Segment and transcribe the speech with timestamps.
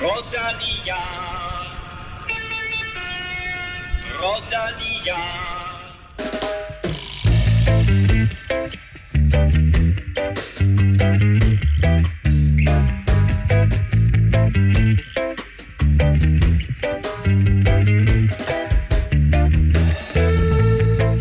[0.00, 0.96] Rodalia.
[4.18, 5.40] Rodalia.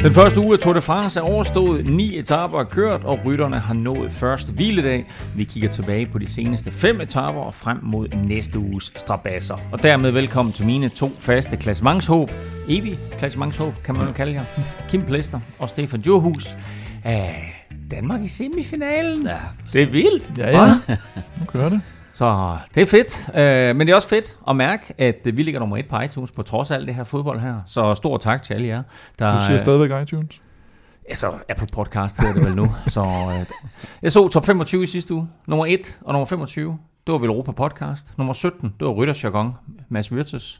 [0.10, 3.60] Den første uge af Tour de France er overstået, ni etaper er kørt, og rytterne
[3.60, 5.06] har nået første hviledag.
[5.36, 9.58] Vi kigger tilbage på de seneste fem etaper og frem mod næste uges strabasser.
[9.72, 12.32] Og dermed velkommen til mine to faste klassementshåb.
[12.68, 14.44] Evig klassementshåb, kan man jo kalde jer.
[14.90, 16.58] Kim Plester og Stefan Djurhus.
[17.06, 17.14] Æh,
[17.92, 19.24] Danmark i semifinalen.
[19.26, 19.38] Ja,
[19.74, 20.38] det er vildt.
[20.38, 20.74] Ja, ja.
[21.40, 21.82] Nu kører det.
[22.20, 25.60] Så det er fedt, øh, men det er også fedt at mærke, at vi ligger
[25.60, 27.62] nummer et på iTunes på trods af alt det her fodbold her.
[27.66, 28.84] Så stor tak til alle jer.
[29.20, 30.42] Der, Du siger stadigvæk iTunes.
[31.10, 32.68] Altså, Apple Podcast hedder det vel nu.
[32.88, 33.46] så, øh,
[34.02, 35.28] jeg så top 25 i sidste uge.
[35.48, 38.18] Nummer 1 og nummer 25, det var vel Europa Podcast.
[38.18, 39.54] Nummer 17, det var Rytterjargon,
[39.90, 40.60] Mads Wirtz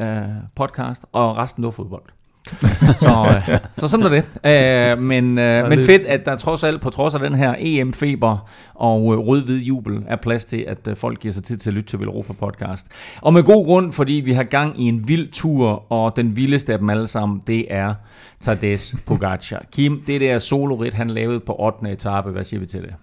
[0.00, 0.22] øh,
[0.56, 1.06] podcast.
[1.12, 2.17] Og resten, det var fodbold.
[3.04, 4.24] så, øh, så sådan er det.
[4.44, 8.48] Øh, men, øh, men fedt, at der trods alt, på trods af den her EM-feber
[8.74, 11.74] og øh, rød-hvid jubel, er plads til, at øh, folk giver sig tid til at
[11.74, 12.86] lytte til Velropa podcast.
[13.20, 16.72] Og med god grund, fordi vi har gang i en vild tur, og den vildeste
[16.72, 17.94] af dem alle sammen, det er
[18.40, 18.76] Tadej
[19.06, 19.62] Pogacar.
[19.72, 21.92] Kim, det der solorit, han lavede på 8.
[21.92, 22.94] etape, hvad siger vi til det?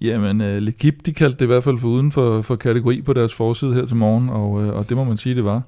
[0.00, 3.12] Jamen, uh, L'Equipe, de kaldte det i hvert fald for uden for, for kategori på
[3.12, 5.62] deres forside her til morgen, og, uh, og det må man sige, det var.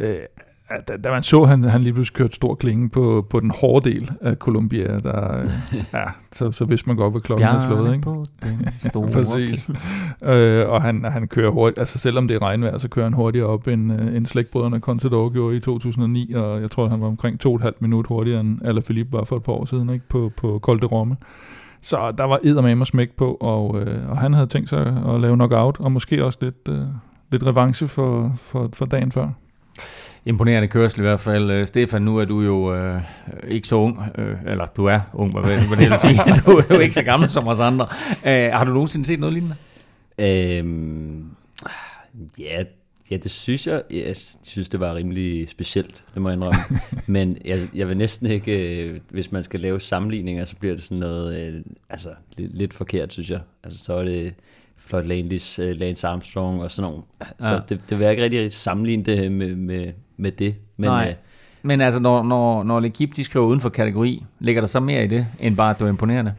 [0.00, 0.06] Uh,
[0.88, 3.90] da, da man så, han, han lige pludselig kørte stor klinge på, på den hårde
[3.90, 5.48] del af Columbia, der,
[5.94, 8.02] ja, så, så vidste man godt, hvad klokken er slået, ikke?
[8.02, 9.70] på den store Præcis.
[10.22, 13.46] Øh, og han, han kører hurtigt, altså selvom det er regnvejr, så kører han hurtigere
[13.46, 17.40] op, end, øh, end slægtbrødrene Contador gjorde i 2009, og jeg tror, han var omkring
[17.40, 20.08] to og et halvt minut hurtigere, end Alaphilippe var for et par år siden, ikke?
[20.08, 21.16] På, på Col de Romme.
[21.80, 25.36] Så der var eddermame smæk på, og, øh, og han havde tænkt sig at lave
[25.36, 26.80] knockout, og måske også lidt, øh,
[27.30, 29.28] lidt revanche for, for, for dagen før.
[30.28, 31.50] Imponerende kørsel i hvert fald.
[31.50, 33.02] Øh, Stefan, nu er du jo øh,
[33.48, 35.42] ikke så ung, øh, eller du er ung, hvad,
[35.76, 36.14] vil sige.
[36.46, 37.86] Du er jo ikke så gammel som os andre.
[38.26, 39.56] Øh, har du nogensinde set noget lignende?
[40.18, 41.24] Øhm,
[42.38, 42.62] ja,
[43.10, 43.82] ja, det synes jeg.
[43.90, 46.58] Jeg synes, det var rimelig specielt, det må jeg indrømme.
[47.06, 50.82] Men jeg, jeg vil næsten ikke, øh, hvis man skal lave sammenligninger, så bliver det
[50.84, 53.40] sådan noget, øh, altså lidt, lidt forkert, synes jeg.
[53.64, 54.34] Altså så er det
[54.76, 57.02] Floyd Landis, øh, Lance Armstrong og sådan nogle.
[57.40, 57.60] Så Ja.
[57.68, 60.54] det, det vil jeg ikke rigtig sammenligne det med, med, med det.
[60.76, 61.06] Men Nej.
[61.08, 61.14] øh,
[61.62, 65.04] Men altså, når, når, når L'Equipe de skriver uden for kategori, ligger der så mere
[65.04, 66.34] i det, end bare, at du er imponerende?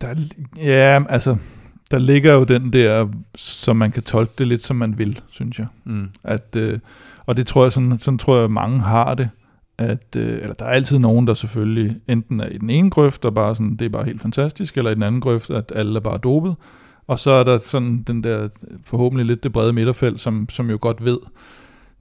[0.00, 0.14] Der, er-
[0.56, 1.36] ja, altså,
[1.90, 5.58] der ligger jo den der, som man kan tolke det lidt, som man vil, synes
[5.58, 5.66] jeg.
[5.84, 6.08] Mm.
[6.24, 6.78] At, øh,
[7.26, 9.28] og det tror jeg, sådan, sådan tror jeg, mange har det.
[9.78, 13.24] At, øh, eller der er altid nogen, der selvfølgelig enten er i den ene grøft,
[13.24, 15.96] og bare sådan, det er bare helt fantastisk, eller i den anden grøft, at alle
[15.96, 16.54] er bare dopet.
[17.06, 18.48] Og så er der sådan den der,
[18.84, 21.18] forhåbentlig lidt det brede midterfelt, som, som jo godt ved,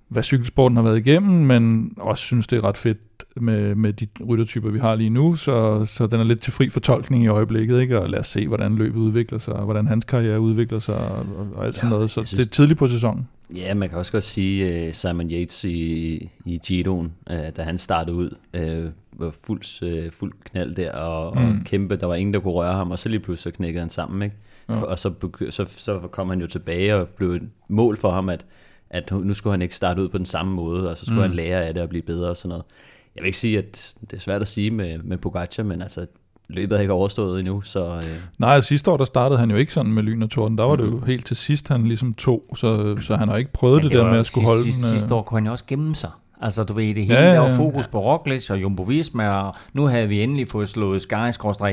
[0.09, 2.97] hvad cykelsporten har været igennem, men også synes, det er ret fedt
[3.35, 6.69] med, med de ryttertyper, vi har lige nu, så, så den er lidt til fri
[6.69, 7.99] fortolkning i øjeblikket, ikke?
[8.01, 11.25] og lad os se, hvordan løbet udvikler sig, og hvordan hans karriere udvikler sig, og,
[11.55, 12.11] og, alt sådan Ja, noget.
[12.11, 13.27] Så jeg det synes- er tidligt på sæsonen.
[13.55, 17.77] Ja, man kan også godt sige, uh, Simon Yates i, i Giroen, uh, da han
[17.77, 19.61] startede ud, uh, var fuld,
[20.05, 21.47] uh, fuld knald der, og, mm.
[21.47, 23.79] og kæmpe, der var ingen, der kunne røre ham, og så lige pludselig så knækkede
[23.81, 24.35] han sammen, ikke?
[24.69, 24.81] Ja.
[24.81, 25.11] Og så,
[25.49, 28.45] så, så kom han jo tilbage og blev et mål for ham, at,
[28.91, 31.29] at nu skulle han ikke starte ud på den samme måde, og så skulle mm.
[31.29, 32.63] han lære af det og blive bedre og sådan noget.
[33.15, 36.05] Jeg vil ikke sige, at det er svært at sige med, med Pogacar, men altså,
[36.49, 38.03] løbet er ikke overstået endnu, så uh,
[38.37, 40.57] Nej, sidste år der startede han jo ikke sådan med lyn og torden.
[40.57, 43.51] Der var det jo helt til sidst, han ligesom tog, så, så han har ikke
[43.53, 44.93] prøvet det, det der med at skulle sidste, holde sidste, den.
[44.93, 46.11] øh, sidste år kunne han jo også gemme sig.
[46.41, 49.29] Altså, du ved, det hele Ja, ja, ja, var fokus på Roglic og Jumbo Visma,
[49.29, 51.15] og nu havde vi endelig fået slået Sky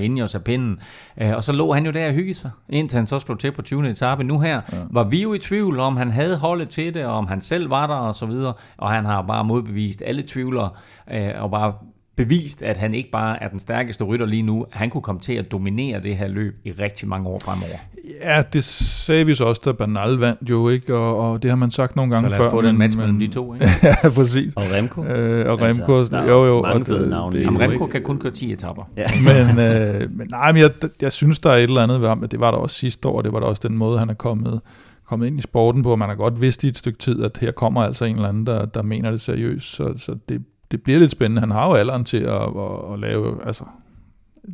[0.00, 0.80] ind i os af pinden.
[1.20, 3.52] Øh, og så lå han jo der og hyggede sig, indtil han så slog til
[3.52, 3.90] på 20.
[3.90, 4.24] etape.
[4.24, 4.78] Nu her ja.
[4.90, 7.70] var vi jo i tvivl om, han havde holdet til det, og om han selv
[7.70, 8.52] var der og så videre.
[8.76, 10.70] Og han har bare modbevist alle tvivlere,
[11.10, 11.72] øh, og bare
[12.16, 14.66] bevist, at han ikke bare er den stærkeste rytter lige nu.
[14.70, 17.78] Han kunne komme til at dominere det her løb i rigtig mange år fremover.
[18.22, 20.94] Ja, det sagde vi så også, da Bernal vandt jo, ikke?
[20.96, 22.42] Og, og det har man sagt nogle gange Så før.
[22.42, 23.54] lad os få den match men- mellem de to.
[23.54, 23.66] Ikke?
[23.82, 24.54] ja, præcis.
[24.56, 25.04] og Remco.
[25.04, 26.62] Øh, og Altså, Remco, der er jo jo.
[26.62, 27.92] mange og fede navne Jamen, Remco ikke?
[27.92, 28.90] kan kun køre 10 etapper.
[28.96, 29.04] Ja.
[29.26, 30.70] men, øh, men nej, men jeg,
[31.02, 33.08] jeg synes, der er et eller andet ved ham, at det var der også sidste
[33.08, 34.60] år, det var der også den måde, han er kommet,
[35.06, 35.96] kommet ind i sporten på.
[35.96, 38.46] Man har godt vidst i et stykke tid, at her kommer altså en eller anden,
[38.46, 41.40] der, der mener det seriøst, så, så det, det bliver lidt spændende.
[41.40, 43.64] Han har jo alderen til at, at, at lave altså,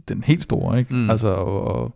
[0.09, 0.95] den helt store, ikke?
[0.95, 1.11] Mm.
[1.11, 1.91] Altså at,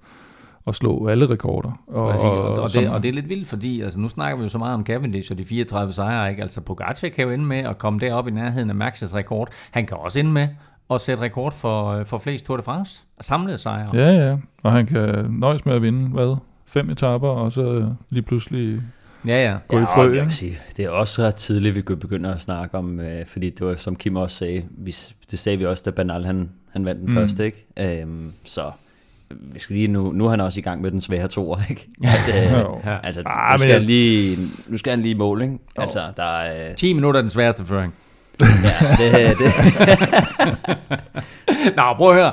[0.66, 1.82] at slå alle rekorder.
[1.86, 4.42] Og, Præcis, og, og, det, og det er lidt vildt, fordi altså, nu snakker vi
[4.42, 6.42] jo så meget om Cavendish og de 34 sejre, ikke?
[6.42, 9.48] Altså Pogacar kan jo ende med at komme derop i nærheden af Max's rekord.
[9.70, 10.48] Han kan også ende med
[10.90, 13.04] at sætte rekord for, øh, for flest Tour de France.
[13.20, 13.90] Samlede sejre.
[13.94, 14.36] Ja, ja.
[14.62, 16.36] Og han kan nøjes med at vinde, hvad?
[16.66, 18.80] Fem etaper, og så lige pludselig
[19.26, 19.56] ja, ja.
[19.68, 20.14] gå ja, i frø.
[20.14, 23.50] Jeg sige, det er også ret tidligt, vi kan begynde at snakke om, øh, fordi
[23.50, 24.94] det var, som Kim også sagde, vi,
[25.30, 27.14] det sagde vi også, da Banal han, han vandt den mm.
[27.14, 27.66] første, ikke?
[27.76, 28.70] Øhm, så
[29.30, 31.88] vi skal lige, nu, nu er han også i gang med den svære toer, ikke?
[32.02, 32.98] At, øh, ja.
[33.02, 35.58] Altså, ah, nu, skal lige, nu skal han lige måle, ikke?
[35.76, 36.70] Altså, der er...
[36.70, 36.76] Øh...
[36.76, 37.94] 10 minutter er den sværeste føring
[38.40, 39.52] ja, det, det.
[41.76, 42.32] Nå, prøv at høre.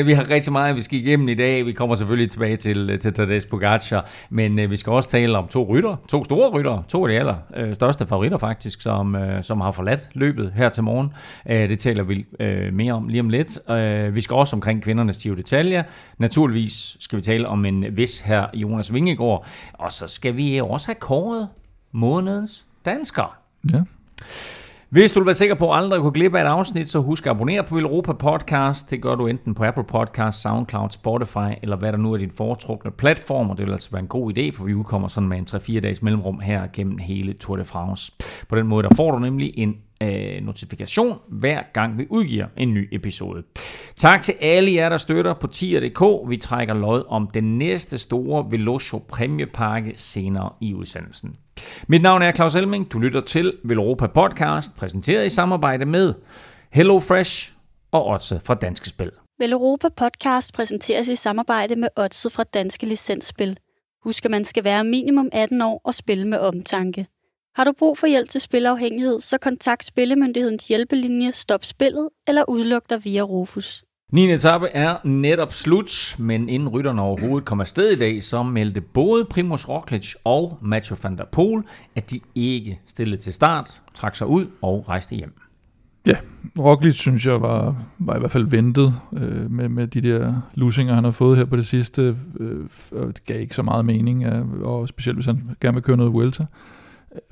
[0.00, 1.66] Uh, vi har rigtig meget, vi skal igennem i dag.
[1.66, 5.48] Vi kommer selvfølgelig tilbage til, til Tadej Pogacar, men uh, vi skal også tale om
[5.48, 9.60] to rytter, to store rytter, to af de aller uh, største favoritter faktisk, som, som
[9.60, 11.12] har forladt løbet her til morgen.
[11.46, 12.26] Uh, det taler vi
[12.72, 13.58] mere om lige om lidt.
[13.68, 15.82] Uh, vi skal også omkring kvindernes Giro detaljer.
[16.18, 20.86] Naturligvis skal vi tale om en vis her Jonas Vingegaard, og så skal vi også
[20.86, 21.48] have kåret
[21.92, 23.36] månedens dansker.
[23.72, 23.80] Ja.
[24.90, 27.26] Hvis du vil være sikker på at aldrig kunne glippe af et afsnit, så husk
[27.26, 28.90] at abonnere på Europa Podcast.
[28.90, 32.30] Det gør du enten på Apple Podcast, SoundCloud, Spotify, eller hvad der nu er din
[32.30, 35.38] foretrukne platform, og det vil altså være en god idé, for vi udkommer sådan med
[35.38, 38.12] en 3-4 dages mellemrum her gennem hele Tour de France.
[38.48, 42.74] På den måde der får du nemlig en øh, notifikation hver gang vi udgiver en
[42.74, 43.42] ny episode.
[43.96, 46.30] Tak til alle jer, der støtter på tier.dk.
[46.30, 51.36] Vi trækker lod om den næste store Velocio præmiepakke senere i udsendelsen.
[51.88, 52.92] Mit navn er Claus Elming.
[52.92, 56.14] Du lytter til Velropa Podcast, præsenteret i samarbejde med
[56.72, 57.52] Hello Fresh
[57.92, 59.10] og Otse fra Danske Spil.
[59.38, 63.58] Velropa Podcast præsenteres i samarbejde med Otse fra Danske Licensspil.
[64.04, 67.06] Husk, at man skal være minimum 18 år og spille med omtanke.
[67.56, 72.90] Har du brug for hjælp til spilafhængighed, så kontakt Spillemyndighedens hjælpelinje Stop Spillet eller udluk
[72.90, 73.84] dig via Rufus.
[74.12, 74.32] 9.
[74.32, 79.24] etape er netop slut, men inden rytterne overhovedet kom afsted i dag, så meldte både
[79.24, 81.62] Primoz Roglic og Mathieu van der Poel,
[81.94, 85.32] at de ikke stillede til start, trak sig ud og rejste hjem.
[86.06, 86.16] Ja,
[86.58, 90.94] Roglic synes jeg var, var i hvert fald ventet øh, med, med de der lusinger,
[90.94, 92.16] han har fået her på det sidste.
[92.40, 95.96] Øh, det gav ikke så meget mening, øh, og specielt hvis han gerne vil køre
[95.96, 96.46] noget Vuelta.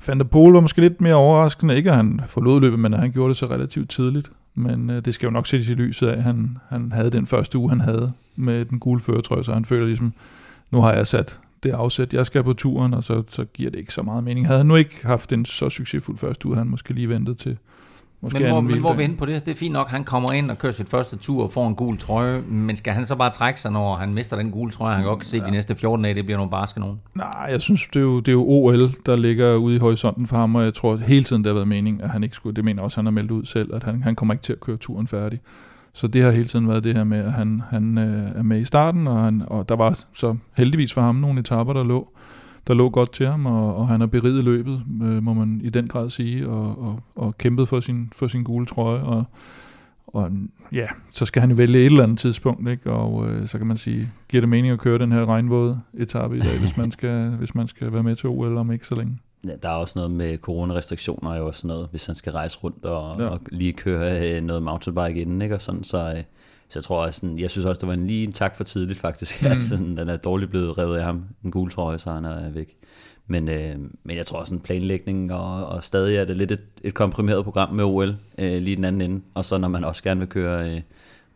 [0.07, 2.99] Van der Poel var måske lidt mere overraskende, ikke at han forlod løbet, men at
[2.99, 4.31] han gjorde det så relativt tidligt.
[4.55, 7.27] Men øh, det skal jo nok sættes i lyset af, at han, han havde den
[7.27, 10.13] første uge, han havde med den gule føretrøje, så han føler ligesom,
[10.71, 13.79] nu har jeg sat det afsæt, jeg skal på turen, og så, så giver det
[13.79, 14.47] ikke så meget mening.
[14.47, 17.57] Havde han nu ikke haft en så succesfuld første uge, han måske lige ventet til,
[18.21, 19.45] Måske men hvor, men hvor er vi henne på det?
[19.45, 21.75] Det er fint nok, han kommer ind og kører sit første tur og får en
[21.75, 24.95] gul trøje, men skal han så bare trække sig, når han mister den gule trøje?
[24.95, 25.43] Han kan godt se, ja.
[25.43, 26.99] de næste 14 dage, det bliver nogle barske nogen.
[27.15, 30.27] Nej, jeg synes, det er, jo, det er jo OL, der ligger ude i horisonten
[30.27, 32.55] for ham, og jeg tror hele tiden, det har været mening, at han ikke skulle,
[32.55, 34.59] det mener også, han har meldt ud selv, at han, han kommer ikke til at
[34.59, 35.39] køre turen færdig.
[35.93, 38.59] Så det har hele tiden været det her med, at han, han øh, er med
[38.59, 42.07] i starten, og, han, og der var så heldigvis for ham nogle etapper, der lå
[42.69, 45.69] der lå godt til ham, og, og han har beriget løbet, øh, må man i
[45.69, 49.23] den grad sige, og, og, og kæmpet for sin, for sin gule trøje, og,
[50.07, 50.31] og
[50.71, 52.91] ja, så skal han jo vælge et eller andet tidspunkt, ikke?
[52.91, 56.37] og øh, så kan man sige, giver det mening at køre den her regnvåde etape
[56.37, 58.95] i dag, hvis man skal, hvis man skal være med til OL om ikke så
[58.95, 59.17] længe?
[59.63, 63.19] Der er også noget med coronarestriktioner, og også noget, hvis han skal rejse rundt og,
[63.19, 63.27] ja.
[63.27, 65.55] og lige køre øh, noget mountainbike inden, ikke?
[65.55, 66.23] og sådan, så, øh,
[66.69, 68.63] så jeg tror også, sådan, jeg synes også, det var en lige en tak for
[68.63, 69.47] tidligt faktisk, mm.
[69.47, 72.49] at sådan, den er dårligt blevet revet af ham, en gul trøje, så han er
[72.49, 72.75] væk.
[73.27, 76.61] Men, øh, men jeg tror også en planlægning, og, og stadig er det lidt et,
[76.83, 79.21] et komprimeret program med OL øh, lige den anden ende.
[79.33, 80.81] Og så når man også gerne vil køre øh,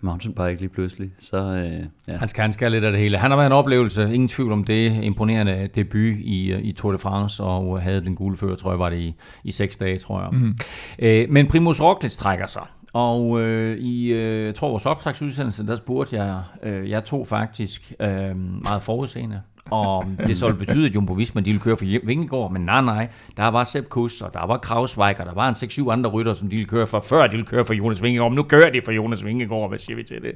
[0.02, 1.38] mountainbike lige pludselig, så...
[1.38, 2.18] Øh, ja.
[2.18, 3.18] Han skal, han skal lidt af det hele.
[3.18, 5.04] Han har været en oplevelse, ingen tvivl om det.
[5.04, 8.90] Imponerende debut i, i Tour de France, og havde den gule fører, tror jeg, var
[8.90, 10.30] det i, i seks dage, tror jeg.
[10.32, 10.56] Mm.
[11.00, 12.68] Øh, men Primus Roglic trækker sig.
[12.94, 17.94] Og øh, i, øh, jeg tror, vores optagsudsendelse, der spurgte jeg, øh, jeg tog faktisk
[18.00, 22.06] øh, meget forudseende, og det så ville betyde, at Jumbo Visma de ville køre for
[22.06, 25.50] Vingegaard, men nej, nej, der var Sepp Kuss, og der var Krausweig, og der var
[25.50, 28.04] en 6-7 andre rytter, som de ville køre for, før de ville køre for Jonas
[28.04, 30.34] Vingegaard, men nu kører de for Jonas Vingegaard, hvad siger vi til det?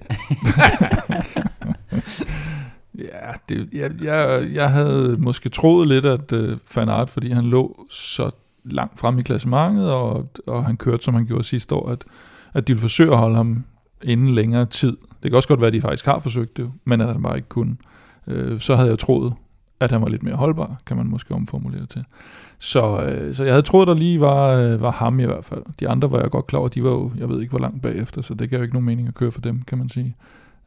[3.14, 7.46] ja, det, jeg, jeg, jeg havde måske troet lidt, at øh, Van Aert, fordi han
[7.46, 8.32] lå så
[8.64, 12.04] langt frem i klassementet, og, og han kørte, som han gjorde sidste år, at
[12.58, 13.64] at de vil forsøge at holde ham
[14.04, 14.98] inden længere tid.
[15.24, 17.36] Det kan også godt være, at de faktisk har forsøgt det, men at han bare
[17.36, 17.78] ikke kunne.
[18.28, 19.34] Øh, så havde jeg troet,
[19.80, 22.04] at han var lidt mere holdbar, kan man måske omformulere til.
[22.60, 25.64] Så, øh, så jeg havde troet, der lige var, øh, var ham i hvert fald.
[25.80, 27.82] De andre var jeg godt klar over, de var jo, jeg ved ikke hvor langt
[27.82, 30.16] bagefter, så det gav jo ikke nogen mening at køre for dem, kan man sige.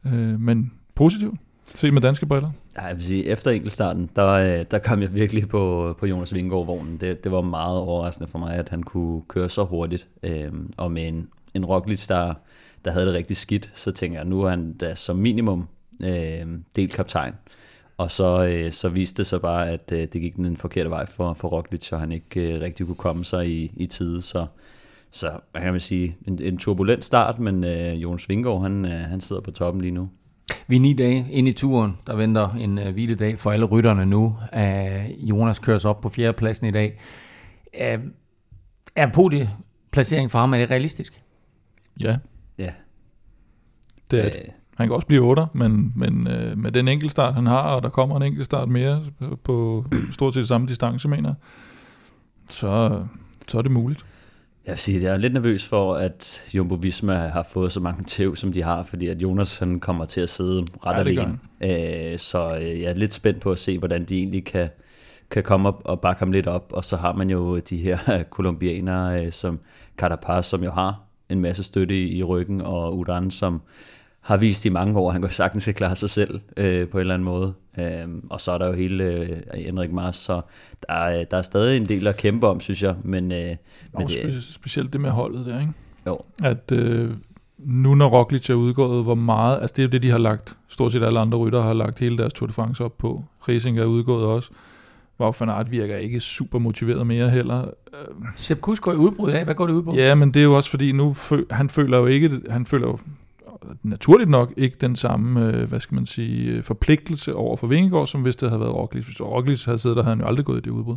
[0.05, 1.39] Øh, men positivt.
[1.75, 2.49] Se med danske briller.
[2.77, 6.33] Ja, jeg vil sige, efter enkeltstarten, der, øh, der kom jeg virkelig på, på Jonas
[6.33, 6.97] Vingegaard-vognen.
[6.97, 10.91] Det, det var meget overraskende for mig, at han kunne køre så hurtigt, øh, og
[10.91, 12.33] med en en Roglic, der,
[12.85, 15.67] der havde det rigtig skidt, så tænker jeg, nu er han da som minimum
[15.99, 17.33] øh, delt kaptajn.
[17.97, 21.05] Og så, øh, så viste det sig bare, at øh, det gik den forkerte vej
[21.05, 24.21] for, for Roglic, så han ikke øh, rigtig kunne komme sig i, i tide.
[24.21, 24.45] Så,
[25.11, 28.91] så hvad kan man sige, en, en turbulent start, men øh, Jonas Vingård, han, øh,
[28.91, 30.09] han sidder på toppen lige nu.
[30.67, 31.97] Vi er ni dage ind i turen.
[32.07, 34.35] Der venter en uh, hviledag for alle rytterne nu.
[34.53, 36.99] Uh, Jonas køres op på fjerdepladsen i dag.
[37.73, 38.03] Uh,
[38.95, 41.20] er podieplacering for ham, er det realistisk?
[42.03, 42.17] Ja.
[42.57, 42.71] Ja.
[44.11, 44.51] Det er det.
[44.77, 47.89] Han kan også blive 8, men, men øh, med den enkeltstart, han har, og der
[47.89, 49.03] kommer en enkeltstart mere
[49.43, 51.33] på stort set samme distance, mener
[52.51, 53.03] så,
[53.47, 54.05] så er det muligt.
[54.65, 58.03] Jeg vil sige, jeg er lidt nervøs for, at Jumbo Visma har fået så mange
[58.03, 61.39] tæv, som de har, fordi at Jonas han kommer til at sidde ret ja, alene.
[61.61, 64.69] Æ, så øh, jeg er lidt spændt på at se, hvordan de egentlig kan,
[65.31, 66.71] kan komme op og bakke ham lidt op.
[66.73, 67.97] Og så har man jo de her
[68.31, 69.59] kolumbianere, øh, som
[69.97, 71.01] Carapaz, som jo har
[71.31, 73.61] en masse støtte i ryggen, og Udan, som
[74.21, 76.97] har vist i mange år, at han kan sagtens kan klare sig selv øh, på
[76.97, 77.53] en eller anden måde.
[77.79, 80.41] Øhm, og så er der jo hele øh, Henrik Mars, så
[80.87, 82.95] der er, der er stadig en del at kæmpe om, synes jeg.
[83.03, 83.49] Men, øh,
[83.97, 85.73] men det, spe- specielt det med holdet der, ikke?
[86.07, 86.19] Jo.
[86.43, 87.11] At øh,
[87.57, 90.57] nu når Roglic er udgået, hvor meget, altså det er jo det, de har lagt,
[90.67, 93.23] stort set alle andre rytter har lagt hele deres Tour de France op på.
[93.47, 94.51] Racing er udgået også.
[95.21, 97.65] Hvor van Aert virker ikke super motiveret mere heller.
[98.35, 99.43] Sepp Kuss går i udbrud i dag.
[99.43, 99.95] Hvad går det ud på?
[99.95, 102.87] Ja, men det er jo også fordi, nu fø, han føler jo ikke, han føler
[102.87, 102.97] jo
[103.83, 108.07] naturligt nok ikke den samme, øh, hvad skal man sige, øh, forpligtelse over for Vingegaard,
[108.07, 109.05] som hvis det havde været Roglic.
[109.05, 110.95] Hvis Roglic havde siddet der, havde han jo aldrig gået i det udbrud.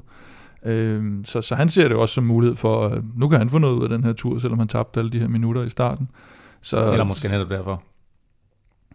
[0.65, 3.59] Øh, så, så han ser det også som mulighed for, at nu kan han få
[3.59, 6.09] noget ud af den her tur, selvom han tabte alle de her minutter i starten.
[6.61, 7.83] Så, Eller måske netop derfor.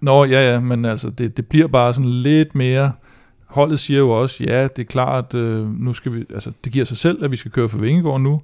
[0.01, 2.91] Nå, ja, ja, men altså, det, det bliver bare sådan lidt mere...
[3.49, 6.85] Holdet siger jo også, ja, det er klart, øh, nu skal vi, altså, det giver
[6.85, 8.41] sig selv, at vi skal køre for Vingegaard nu,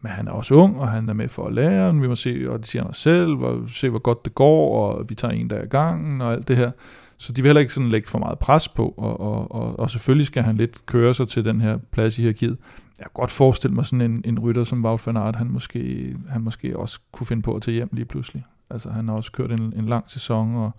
[0.00, 2.14] men han er også ung, og han er med for at lære, og vi må
[2.14, 5.34] se, og det siger han selv, og se hvor godt det går, og vi tager
[5.34, 6.70] en dag ad gangen, og alt det her.
[7.18, 9.90] Så de vil heller ikke sådan lægge for meget pres på, og, og, og, og
[9.90, 12.56] selvfølgelig skal han lidt køre sig til den her plads i hierarkiet.
[12.98, 16.14] Jeg kan godt forestille mig sådan en, en rytter som Wout van Aert, han måske,
[16.28, 18.44] han måske også kunne finde på at tage hjem lige pludselig.
[18.70, 20.70] Altså han har også kørt en, en lang sæson, og,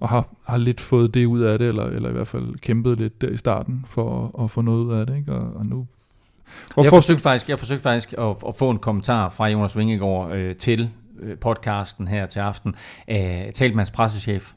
[0.00, 3.00] og har, har lidt fået det ud af det, eller, eller i hvert fald kæmpet
[3.00, 5.16] lidt der i starten for at, at få noget ud af det.
[5.16, 5.32] Ikke?
[5.32, 5.86] Og, og nu
[6.74, 6.82] Hvorfor?
[6.82, 10.56] Jeg forsøgte faktisk, jeg forsøgte faktisk at, at få en kommentar fra Jonas Vingegaard øh,
[10.56, 12.74] til øh, podcasten her til aften.
[13.08, 14.52] Øh, talt med hans pressechef,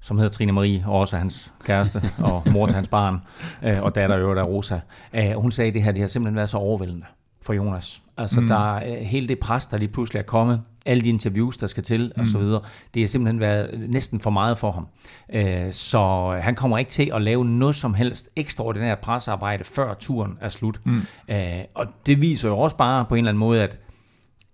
[0.00, 3.20] som hedder Trine Marie, og også hans kæreste, og mor til hans barn,
[3.64, 4.80] øh, og datter jo der Rosa.
[5.14, 7.06] Øh, hun sagde, at det her det har simpelthen været så overvældende
[7.42, 8.02] for Jonas.
[8.16, 8.46] Altså mm.
[8.46, 11.82] der er hele det pres, der lige pludselig er kommet, alle de interviews, der skal
[11.82, 12.20] til, mm.
[12.20, 12.60] og så videre,
[12.94, 14.86] det har simpelthen været næsten for meget for ham.
[15.32, 20.38] Øh, så han kommer ikke til at lave noget som helst ekstraordinært pressearbejde, før turen
[20.40, 20.80] er slut.
[20.86, 21.00] Mm.
[21.28, 23.80] Øh, og det viser jo også bare på en eller anden måde, at,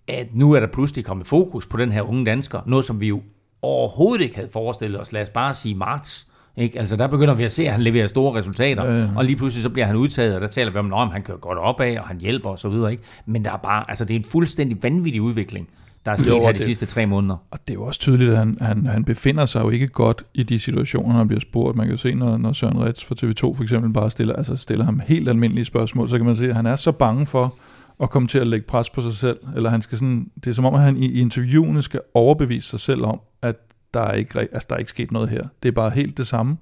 [0.08, 3.08] at nu er der pludselig kommet fokus på den her unge dansker, noget som vi
[3.08, 3.22] jo
[3.62, 6.78] overhovedet ikke havde forestillet os, lad os bare sige marts, ikke?
[6.78, 9.16] Altså der begynder vi at se, at han leverer store resultater, øh.
[9.16, 11.38] og lige pludselig så bliver han udtaget, og der taler vi om, at han kører
[11.38, 12.90] godt opad, og han hjælper og så videre.
[12.92, 13.02] Ikke?
[13.26, 15.68] Men der er bare, altså det er en fuldstændig vanvittig udvikling,
[16.04, 17.36] der er sket jo, her de det, sidste tre måneder.
[17.50, 20.24] Og det er jo også tydeligt, at han, han, han befinder sig jo ikke godt
[20.34, 21.76] i de situationer, han bliver spurgt.
[21.76, 24.56] Man kan jo se, når, når Søren Rets for TV2 for eksempel bare stiller, altså
[24.56, 27.54] stiller ham helt almindelige spørgsmål, så kan man se, at han er så bange for
[28.02, 30.54] at komme til at lægge pres på sig selv, eller han skal sådan, det er
[30.54, 33.56] som om, at han i, i interviewene skal overbevise sig selv om, at
[33.94, 35.42] der er, ikke, altså, der er ikke sket noget her.
[35.62, 36.56] Det er bare helt det samme.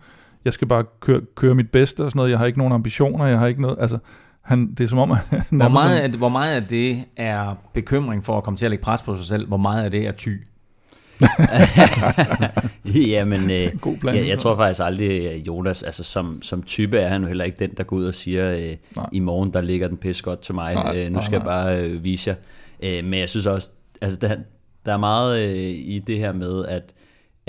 [0.44, 2.30] Jeg skal bare køre, køre mit bedste og sådan noget.
[2.30, 3.98] Jeg har ikke nogen ambitioner, jeg har ikke noget, altså,
[4.42, 7.54] han, det er som om, han hvor meget, sådan, af, hvor meget af det er
[7.74, 9.48] bekymring for at komme til at lægge pres på sig selv?
[9.48, 10.36] Hvor meget af det er ty?
[13.10, 17.08] Jamen, øh, God jeg, jeg tror faktisk aldrig, at Jonas, altså som, som type er
[17.08, 19.88] han jo heller ikke den, der går ud og siger, øh, i morgen der ligger
[19.88, 21.54] den pis godt til mig, nej, øh, nu skal nej, nej.
[21.54, 22.36] jeg bare øh, vise jer.
[22.98, 23.70] Øh, men jeg synes også,
[24.00, 24.36] altså der,
[24.86, 26.94] der er meget øh, i det her med, at,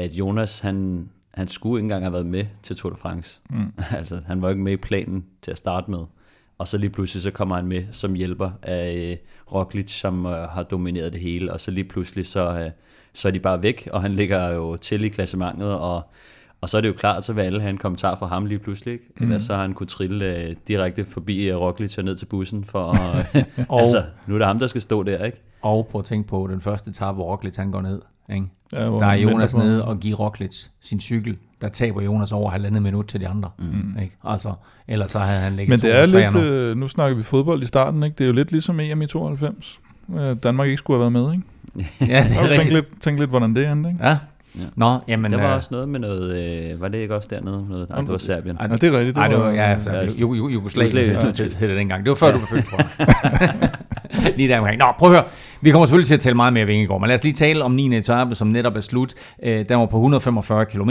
[0.01, 3.41] at Jonas, han, han skulle ikke engang have været med til Tour de France.
[3.49, 3.73] Mm.
[3.97, 5.99] altså, han var ikke med i planen til at starte med.
[6.57, 9.17] Og så lige pludselig så kommer han med som hjælper af øh,
[9.53, 11.53] Roglic, som øh, har domineret det hele.
[11.53, 12.71] Og så lige pludselig så, øh,
[13.13, 16.01] så er de bare væk, og han ligger jo til i klassementet, og
[16.61, 18.59] og så er det jo klart, så vil alle have en kommentar fra ham lige
[18.59, 18.91] pludselig.
[18.91, 19.05] Ikke?
[19.17, 19.23] Mm.
[19.23, 22.65] Ellers så har han kunne trille uh, direkte forbi uh, Roglic og ned til bussen.
[22.65, 25.41] For, uh, og, altså, nu er det ham, der skal stå der, ikke?
[25.61, 28.01] Og prøv at tænke på den første etape, hvor Roglic han går ned.
[28.33, 28.45] Ikke?
[28.73, 31.37] Ja, der er Jonas nede og giver Roglic sin cykel.
[31.61, 33.49] Der taber Jonas over halvandet minut til de andre.
[33.59, 33.97] Mm.
[34.01, 34.17] Ikke?
[34.23, 34.53] Altså,
[34.87, 36.41] ellers så havde han ligget Men det er lidt, nu.
[36.41, 38.15] Øh, nu snakker vi fodbold i starten, ikke?
[38.17, 39.81] det er jo lidt ligesom EM i 92.
[40.43, 41.45] Danmark ikke skulle have været med, ikke?
[42.13, 42.61] ja, det er rigtigt.
[42.61, 44.07] Tænk lidt, tænk lidt, hvordan det endte, ikke?
[44.07, 44.17] Ja,
[44.55, 44.61] Ja.
[44.75, 45.31] Nå, jamen...
[45.31, 46.55] Der var øh, også noget med noget...
[46.55, 47.65] Øh, var det ikke også dernede?
[47.69, 48.57] Noget, nej, det var Serbien.
[48.57, 49.15] Ej, det er rigtigt.
[49.15, 52.03] Det var, det var, ja, altså, ja, Jugoslavien hed det dengang.
[52.03, 52.33] Det var før, ja.
[52.33, 53.69] du var født, tror jeg.
[54.37, 54.77] lige der omkring.
[54.77, 55.25] Nå, prøv at høre.
[55.61, 57.71] Vi kommer selvfølgelig til at tale meget mere Vingegaard, men lad os lige tale om
[57.71, 57.97] 9.
[57.97, 59.13] etape, som netop er slut.
[59.43, 60.89] Øh, den var på 145 km.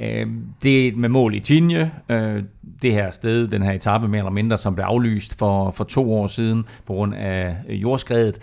[0.00, 0.26] Øh,
[0.62, 1.90] det er med mål i Tinje.
[2.08, 2.42] Øh,
[2.82, 6.14] det her sted, den her etape mere eller mindre, som blev aflyst for, for to
[6.14, 8.38] år siden på grund af jordskredet.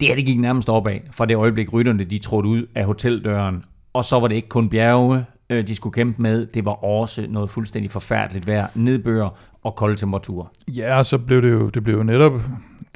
[0.00, 3.64] Det her, det gik nærmest opad, fra det øjeblik rytterne de trådte ud af hoteldøren
[3.92, 6.46] og så var det ikke kun bjerge, øh, de skulle kæmpe med.
[6.46, 9.28] Det var også noget fuldstændig forfærdeligt vejr, nedbør
[9.62, 10.46] og kolde temperaturer.
[10.68, 12.32] Ja, og så blev det jo, det blev jo netop,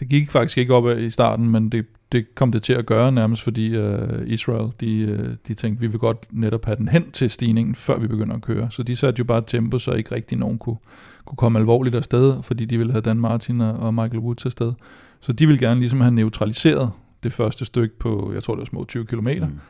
[0.00, 3.12] det gik faktisk ikke op i starten, men det, det kom det til at gøre
[3.12, 3.94] nærmest, fordi uh,
[4.26, 7.98] Israel, de, uh, de tænkte, vi vil godt netop have den hen til stigningen, før
[7.98, 8.70] vi begynder at køre.
[8.70, 10.76] Så de satte jo bare tempo, så ikke rigtig nogen kunne,
[11.24, 14.72] kunne komme alvorligt afsted, fordi de ville have Dan Martin og Michael Woods afsted.
[15.20, 16.90] Så de ville gerne ligesom have neutraliseret
[17.22, 19.60] det første stykke på, jeg tror det var små 20 km, mm.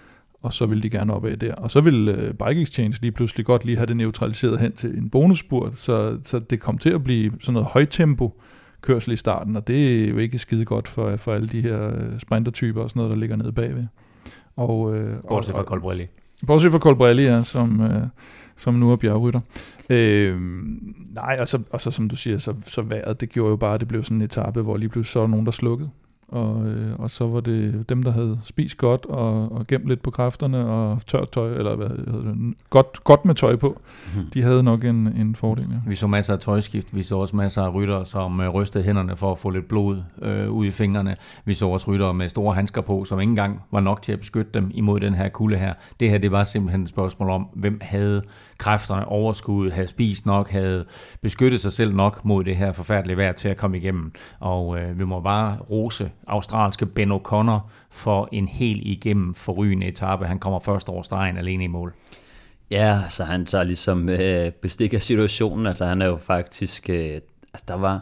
[0.45, 1.55] Og så ville de gerne op af der.
[1.55, 4.99] Og så ville uh, Bike Exchange lige pludselig godt lige have det neutraliseret hen til
[4.99, 8.41] en bonusspurt, så, så det kom til at blive sådan noget højtempo
[8.81, 11.93] kørsel i starten, og det er jo ikke skide godt for, for alle de her
[12.19, 13.85] sprintertyper og sådan noget, der ligger nede bagved.
[14.57, 16.07] Og, øh, bortset fra Colbrelli.
[16.47, 18.03] Bortset fra Colbrelli, ja, som, øh,
[18.57, 19.41] som nu er bjergrytter.
[19.91, 20.41] Øh,
[21.15, 23.75] nej, og så, og så som du siger, så, så vejret, det gjorde jo bare,
[23.75, 25.91] at det blev sådan en etape, hvor lige pludselig så var nogen, der slukkede.
[26.35, 30.03] Og, øh, og så var det dem, der havde spist godt og, og gemt lidt
[30.03, 33.81] på kræfterne og tørt tøj, eller hvad hedder det, godt, godt med tøj på.
[34.17, 34.23] Mm.
[34.35, 35.67] De havde nok en, en fordel.
[35.71, 35.77] Ja.
[35.87, 39.17] Vi så masser af tøjskift, vi så også masser af rytter, som øh, rystede hænderne
[39.17, 41.17] for at få lidt blod øh, ud i fingrene.
[41.45, 44.19] Vi så også rytter med store handsker på, som ikke engang var nok til at
[44.19, 45.75] beskytte dem imod den her kulde her.
[46.01, 48.23] Det her, det var simpelthen et spørgsmål om, hvem havde
[48.59, 50.85] kræfterne, overskud, havde spist nok, havde
[51.23, 54.13] beskyttet sig selv nok mod det her forfærdelige vejr til at komme igennem.
[54.41, 57.59] Og øh, vi må bare rose australske Ben O'Connor
[57.91, 60.27] for en helt igennem forrygende etape.
[60.27, 61.95] Han kommer først over stregen alene i mål.
[62.71, 65.67] Ja, så han tager ligesom øh, bestik af situationen.
[65.67, 66.91] Altså han er jo faktisk...
[66.91, 67.21] Øh,
[67.53, 68.01] altså der var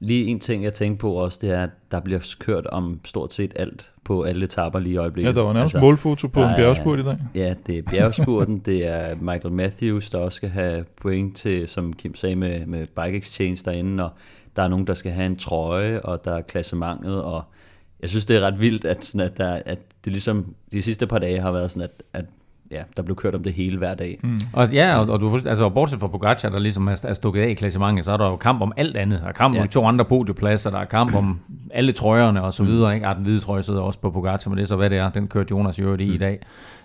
[0.00, 3.34] lige en ting, jeg tænkte på også, det er, at der bliver kørt om stort
[3.34, 5.28] set alt på alle etapper lige i øjeblikket.
[5.28, 7.18] Ja, der var nærmest altså, målfoto på en bjergspurt i dag.
[7.34, 11.92] Ja, det er bjergspurten, det er Michael Matthews, der også skal have point til, som
[11.92, 14.10] Kim sagde, med, med Bike Exchange derinde, og
[14.56, 17.42] der er nogen, der skal have en trøje, og der er klassementet, og
[18.00, 21.06] jeg synes, det er ret vildt, at, sådan, at, der, at det ligesom de sidste
[21.06, 22.24] par dage har været sådan, at, at
[22.70, 24.20] ja, der blev kørt om det hele hver dag.
[24.22, 24.40] Mm.
[24.52, 27.48] Og, ja, og, og du, altså, bortset fra Pogacar, der ligesom er, er stukket af
[27.48, 29.20] i klassementet, så er der jo kamp om alt andet.
[29.20, 29.60] Der er kamp ja.
[29.60, 31.40] om de to andre podiepladser, der er kamp om
[31.70, 32.68] alle trøjerne og så mm.
[32.68, 32.94] videre.
[32.94, 33.08] Ikke?
[33.08, 35.10] Ja, den hvide trøje sidder også på Pogacar, men det er så hvad det er.
[35.10, 36.14] Den kørte Jonas jo i mm.
[36.14, 36.38] i dag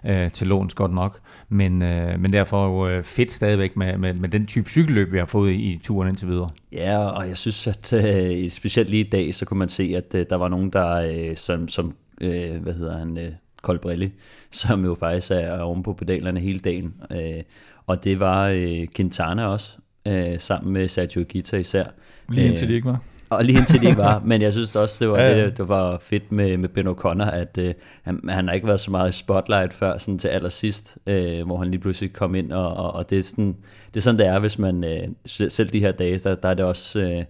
[0.05, 1.19] øh, til låns godt nok.
[1.49, 5.17] Men, øh, men derfor jo øh, fedt stadigvæk med, med, med den type cykelløb, vi
[5.17, 6.49] har fået i, i turen indtil videre.
[6.73, 10.15] Ja, og jeg synes, at øh, specielt lige i dag, så kunne man se, at
[10.15, 13.17] øh, der var nogen, der øh, som, som øh, hvad hedder han...
[13.17, 14.11] Øh, Colbrelli,
[14.51, 16.93] som jo faktisk er oven på pedalerne hele dagen.
[17.11, 17.43] Øh,
[17.87, 21.85] og det var øh, Quintana også, øh, sammen med Sergio Gita især.
[22.29, 23.01] Lige indtil de ikke var.
[23.29, 25.45] Og lige indtil de ikke var, men jeg synes også, det var, ja, ja.
[25.45, 28.79] Det, det var fedt med, med Ben O'Connor, at øh, han, han har ikke været
[28.79, 32.51] så meget i spotlight før sådan til allersidst, øh, hvor han lige pludselig kom ind,
[32.51, 33.55] og, og, og det, er sådan,
[33.87, 36.53] det er sådan, det er, hvis man, øh, selv de her dage, der, der er
[36.53, 37.23] det også øh,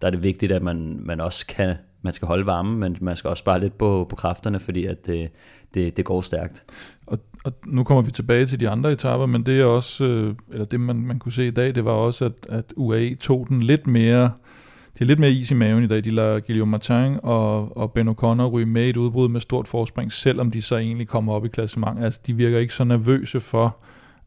[0.00, 3.16] der er det vigtigt, at man, man også kan, man skal holde varme, men man
[3.16, 5.30] skal også spare lidt på, på kræfterne, fordi at det,
[5.74, 6.64] det, det går stærkt.
[7.06, 10.34] Og, og nu kommer vi tilbage til de andre etaper, men det er også, øh,
[10.52, 13.46] eller det man, man kunne se i dag, det var også, at, at UAE tog
[13.48, 14.30] den lidt mere,
[14.98, 16.04] de er lidt mere is i maven i dag.
[16.04, 19.68] De lader Guillaume Martin og, og Ben O'Connor ryge med i et udbrud med stort
[19.68, 22.04] forspring, selvom de så egentlig kommer op i klassement.
[22.04, 23.76] Altså, de virker ikke så nervøse for,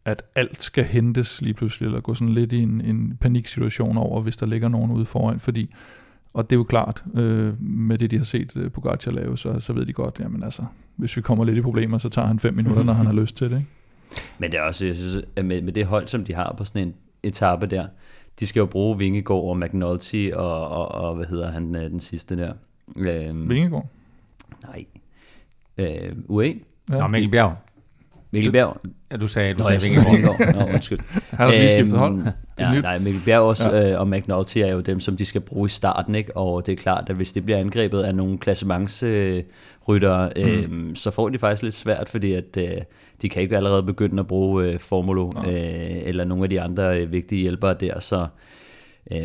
[0.05, 4.21] at alt skal hentes lige pludselig, eller gå sådan lidt i en, en paniksituation over,
[4.21, 5.69] hvis der ligger nogen ude foran, fordi
[6.33, 9.59] og det er jo klart, øh, med det de har set øh, Pogacar lave, så,
[9.59, 10.63] så ved de godt, jamen altså,
[10.95, 13.37] hvis vi kommer lidt i problemer, så tager han fem minutter, når han har lyst
[13.37, 13.55] til det.
[13.57, 13.69] Ikke?
[14.39, 16.65] Men det er også, jeg synes, at med, med det hold, som de har på
[16.65, 17.87] sådan en etape der,
[18.39, 21.99] de skal jo bruge Vingegaard og McNulty og, og, og hvad hedder han, øh, den
[21.99, 22.53] sidste der?
[22.95, 23.87] Øh, Vingegaard?
[24.63, 24.85] Nej.
[25.77, 26.59] Øh, UE?
[26.89, 26.97] Ja.
[26.97, 27.55] Nå, Mikkel Bjerg.
[28.31, 28.77] Mikkel Bjerg.
[29.11, 30.55] Ja, du sagde, du Nå, sagde Vingegaard.
[30.55, 30.99] Nå, undskyld.
[31.37, 32.13] Har lige skiftet hold.
[32.13, 32.27] Øhm,
[32.59, 33.91] ja, nej, Mikkel Bjerg også, ja.
[33.91, 36.37] øh, og McNulty er jo dem, som de skal bruge i starten, ikke?
[36.37, 40.95] og det er klart, at hvis det bliver angrebet af nogle klassementsryttere, øh, mm.
[40.95, 42.69] så får de faktisk lidt svært, fordi at øh,
[43.21, 45.53] de kan ikke allerede begynde at bruge øh, Formulo, øh,
[46.05, 48.27] eller nogle af de andre øh, vigtige hjælpere der, så Øh,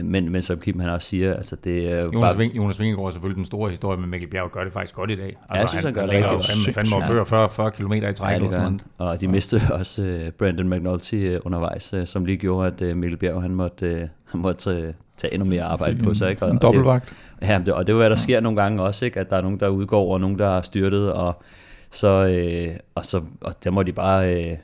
[0.05, 2.37] men, men som Kim han også siger, altså det er Jonas, bare...
[2.37, 5.11] Ving, Jonas Vingegaard er selvfølgelig den store historie, men Mikkel Bjerg gør det faktisk godt
[5.11, 5.27] i dag.
[5.27, 6.67] Altså, ja, jeg synes, han, han gør det rigtig godt.
[6.67, 8.43] Han fandme før 40, 40 km i træk.
[8.43, 8.65] Ja,
[8.99, 12.83] og, og de mistede også uh, Brandon McNulty uh, undervejs, uh, som lige gjorde, at
[12.83, 14.01] uh, Mikkel Bjerg han måtte, uh,
[14.33, 16.31] han måtte uh, tage endnu mere arbejde på sig.
[16.31, 16.43] Ikke?
[16.43, 17.15] Og, en dobbeltvagt.
[17.41, 19.21] Det, ja, det, og det er jo, hvad der sker nogle gange også, ikke?
[19.21, 21.43] at der er nogen, der udgår, og nogen, der har styrtet, og
[21.91, 24.35] så, øh, og så og der må de bare...
[24.35, 24.57] Øh,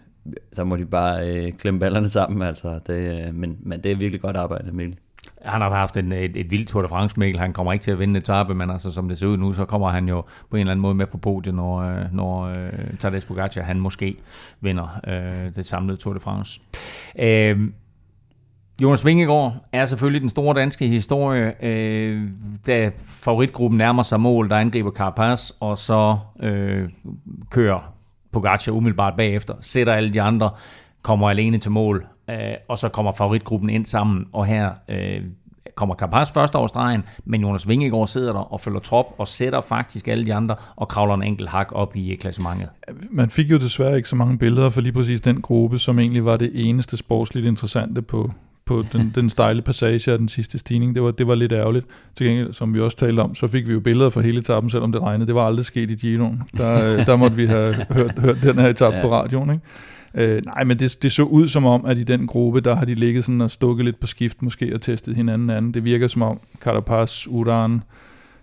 [0.53, 2.81] så må de bare øh, klemme ballerne sammen, altså.
[2.87, 4.98] Det, øh, men, men det er virkelig godt arbejde, Mikkel.
[5.44, 7.40] Han har haft en, et, et vildt Tour de France, Mikkel.
[7.40, 9.64] Han kommer ikke til at vinde etape, men altså, som det ser ud nu, så
[9.64, 12.98] kommer han jo på en eller anden måde med på podiet, når, øh, når uh,
[12.98, 14.16] Tadej Pogacar, han måske
[14.61, 16.61] vinder uh, det samlede Tour de France.
[17.14, 17.68] Uh,
[18.83, 22.28] Jonas Vingegaard er selvfølgelig den store danske historie, uh,
[22.66, 26.90] da favoritgruppen nærmer sig mål, der angriber Carapaz, og så uh,
[27.50, 27.94] kører
[28.33, 30.50] Pogacar umiddelbart bagefter, sætter alle de andre
[31.02, 32.36] kommer alene til mål, øh,
[32.68, 35.22] og så kommer favoritgruppen ind sammen, og her øh,
[35.74, 39.60] kommer Carapaz først over stregen, men Jonas Vingegaard sidder der og følger trop og sætter
[39.60, 42.68] faktisk alle de andre og kravler en enkelt hak op i klassementet.
[43.10, 46.24] Man fik jo desværre ikke så mange billeder for lige præcis den gruppe, som egentlig
[46.24, 48.30] var det eneste sportsligt interessante på,
[48.64, 50.94] på den, den stejle passage af den sidste stigning.
[50.94, 51.86] Det var, det var lidt ærgerligt.
[52.16, 54.70] Til gengæld, som vi også talte om, så fik vi jo billeder fra hele etappen,
[54.70, 55.26] selvom det regnede.
[55.26, 56.42] Det var aldrig sket i Giroen.
[56.56, 59.02] Der, der måtte vi have hørt, hørt den her etape ja.
[59.02, 59.50] på radioen.
[59.50, 59.62] Ikke?
[60.14, 62.85] Øh, nej, men det, det så ud som om, at i den gruppe, der har
[62.85, 65.75] de ligget sådan og stukket lidt på skift måske og testet hinanden anden.
[65.75, 67.83] Det virker som om Carapaz, Uran,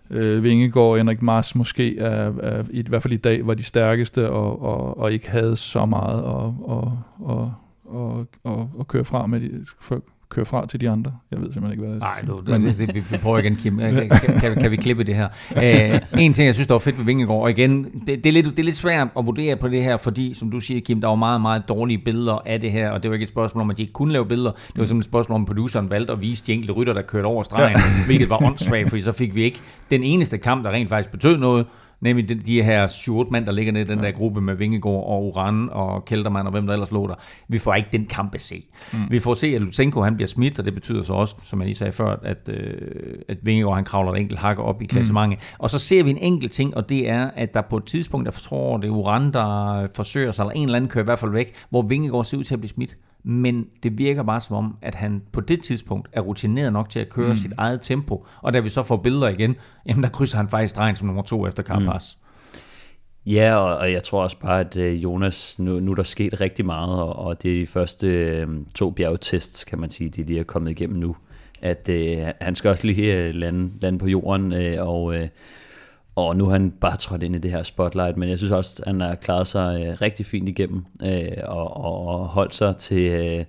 [0.10, 3.54] øh, Vingegaard og Henrik Mars måske er, er, i, i hvert fald i dag var
[3.54, 7.54] de stærkeste og, og, og ikke havde så meget at, og, og,
[7.86, 11.12] og, og, og køre fra med de, for, køre fra til de andre.
[11.32, 12.50] Jeg ved simpelthen ikke, hvad det er.
[12.50, 13.78] Nej, det, det, det, vi, vi prøver igen, Kim.
[13.80, 15.28] Kan, kan, kan vi klippe det her?
[15.52, 18.32] Uh, en ting, jeg synes, der var fedt ved Vingegaard, og igen, det, det, er
[18.32, 21.02] lidt, det er lidt svært at vurdere på det her, fordi, som du siger, Kim,
[21.02, 23.62] der var meget, meget dårlige billeder af det her, og det var ikke et spørgsmål
[23.62, 24.52] om, at de ikke kunne lave billeder.
[24.52, 27.02] Det var simpelthen et spørgsmål om, at produceren valgte at vise de enkelte rytter, der
[27.02, 28.06] kørte over stregen, ja.
[28.06, 29.60] hvilket var åndssvagt, fordi så fik vi ikke
[29.92, 31.66] den eneste kamp, der rent faktisk betød noget,
[32.02, 34.06] Nemlig de, de her 7 mand, der ligger nede i den ja.
[34.06, 37.16] der gruppe med Vingegaard og Uran og Keltermann og hvem der ellers lå der.
[37.48, 38.64] Vi får ikke den kamp at se.
[38.94, 39.00] Mm.
[39.10, 41.66] Vi får se, at Lutsenko han bliver smidt, og det betyder så også, som jeg
[41.66, 42.74] lige sagde før, at, øh,
[43.30, 45.40] at Vingegaard han kravler et enkelt hakker op i klassementet.
[45.40, 45.56] Mm.
[45.60, 48.26] Og så ser vi en enkelt ting, og det er, at der på et tidspunkt,
[48.26, 51.20] jeg tror, det er Uran, der forsøger sig, eller en eller anden kører i hvert
[51.20, 54.56] fald væk, hvor Vingegaard ser ud til at blive smidt men det virker bare som
[54.56, 57.36] om, at han på det tidspunkt er rutineret nok til at køre mm.
[57.36, 59.56] sit eget tempo, og da vi så får billeder igen,
[59.86, 62.16] jamen der krydser han faktisk stregen som nummer to efter Carapaz.
[62.16, 62.26] Mm.
[63.26, 66.42] Ja, og, og jeg tror også bare, at øh, Jonas, nu, nu er der sket
[66.42, 70.24] rigtig meget, og, og det er de første øh, to bjergtests, kan man sige, de
[70.24, 71.16] lige er kommet igennem nu,
[71.62, 75.28] at øh, han skal også lige øh, lande, lande på jorden, øh, og øh,
[76.28, 78.76] og nu har han bare trådt ind i det her spotlight, men jeg synes også,
[78.84, 83.12] at han har klaret sig øh, rigtig fint igennem, øh, og, og, holdt sig til...
[83.12, 83.46] Øh,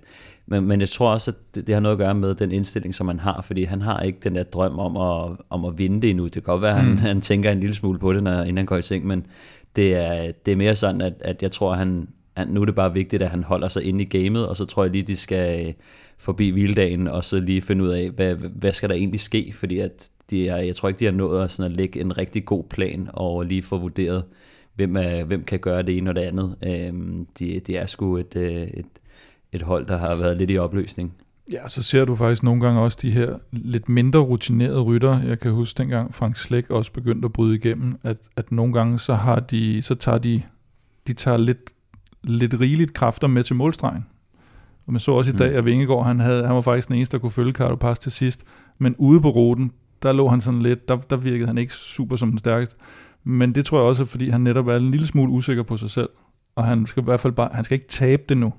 [0.47, 2.95] men, men jeg tror også, at det, det har noget at gøre med den indstilling,
[2.95, 6.01] som han har, fordi han har ikke den der drøm om at, om at vinde
[6.01, 6.23] det endnu.
[6.23, 6.97] Det kan godt være, at han, mm.
[6.97, 9.25] han tænker en lille smule på det, når, inden han går i ting, men
[9.75, 12.65] det er, det er mere sådan, at, at jeg tror, at han, at nu er
[12.65, 15.03] det bare vigtigt, at han holder sig inde i gamet, og så tror jeg lige,
[15.03, 15.73] de skal
[16.21, 19.79] forbi vilddagen og så lige finde ud af, hvad, hvad skal der egentlig ske, fordi
[19.79, 22.45] at de er, jeg tror ikke, de har nået at, sådan at lægge en rigtig
[22.45, 24.23] god plan og lige få vurderet,
[24.75, 26.55] hvem, er, hvem kan gøre det ene og det andet.
[26.63, 28.85] Øhm, de, de er sgu et, øh, et,
[29.51, 31.13] et hold, der har været lidt i opløsning.
[31.53, 35.21] Ja, så ser du faktisk nogle gange også de her lidt mindre rutinerede rytter.
[35.21, 38.99] Jeg kan huske dengang Frank Slæk også begyndte at bryde igennem, at, at nogle gange
[38.99, 40.41] så har de, så tager de,
[41.07, 41.69] de tager lidt,
[42.23, 44.05] lidt rigeligt kræfter med til målstregen.
[44.91, 45.57] Og man så også i dag, mm.
[45.57, 48.43] at Vingegaard, han, havde, han var faktisk den eneste, der kunne følge Carlos til sidst.
[48.77, 49.71] Men ude på ruten,
[50.03, 52.75] der lå han sådan lidt, der, der virkede han ikke super som den stærkeste.
[53.23, 55.89] Men det tror jeg også, fordi han netop er en lille smule usikker på sig
[55.89, 56.09] selv.
[56.55, 58.53] Og han skal i hvert fald bare, han skal ikke tabe det nu.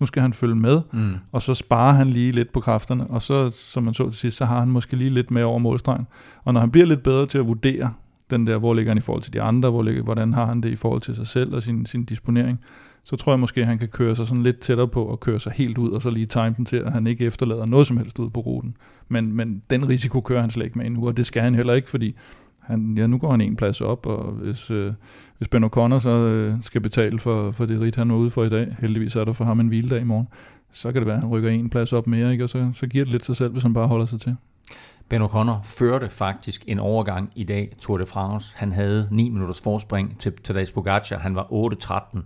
[0.00, 1.14] Nu skal han følge med, mm.
[1.32, 4.36] og så sparer han lige lidt på kræfterne, og så, som man så til sidst,
[4.36, 6.06] så har han måske lige lidt mere over målstregen.
[6.44, 7.92] Og når han bliver lidt bedre til at vurdere
[8.30, 10.60] den der, hvor ligger han i forhold til de andre, hvor ligger, hvordan har han
[10.60, 12.60] det i forhold til sig selv og sin, sin disponering,
[13.08, 15.40] så tror jeg måske, at han kan køre sig sådan lidt tættere på og køre
[15.40, 17.96] sig helt ud, og så lige time den til, at han ikke efterlader noget som
[17.96, 18.76] helst ud på ruten.
[19.08, 21.74] Men, men den risiko kører han slet ikke med endnu, og det skal han heller
[21.74, 22.14] ikke, fordi
[22.60, 24.92] han, ja, nu går han en plads op, og hvis, øh,
[25.38, 28.44] hvis Ben O'Connor så øh, skal betale for, for det rit, han var ude for
[28.44, 30.28] i dag, heldigvis er der for ham en hviledag i morgen,
[30.72, 32.44] så kan det være, at han rykker en plads op mere, ikke?
[32.44, 34.36] og så, så giver det lidt sig selv, hvis han bare holder sig til.
[35.08, 38.58] Ben O'Connor førte faktisk en overgang i dag, Tour de France.
[38.58, 41.18] Han havde 9 minutters forspring til Tadej Pogacar.
[41.18, 42.20] Han var 8-13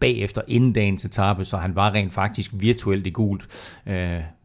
[0.00, 3.46] bagefter inden dagens etape, så han var rent faktisk virtuelt i gult.
[3.86, 3.94] Uh,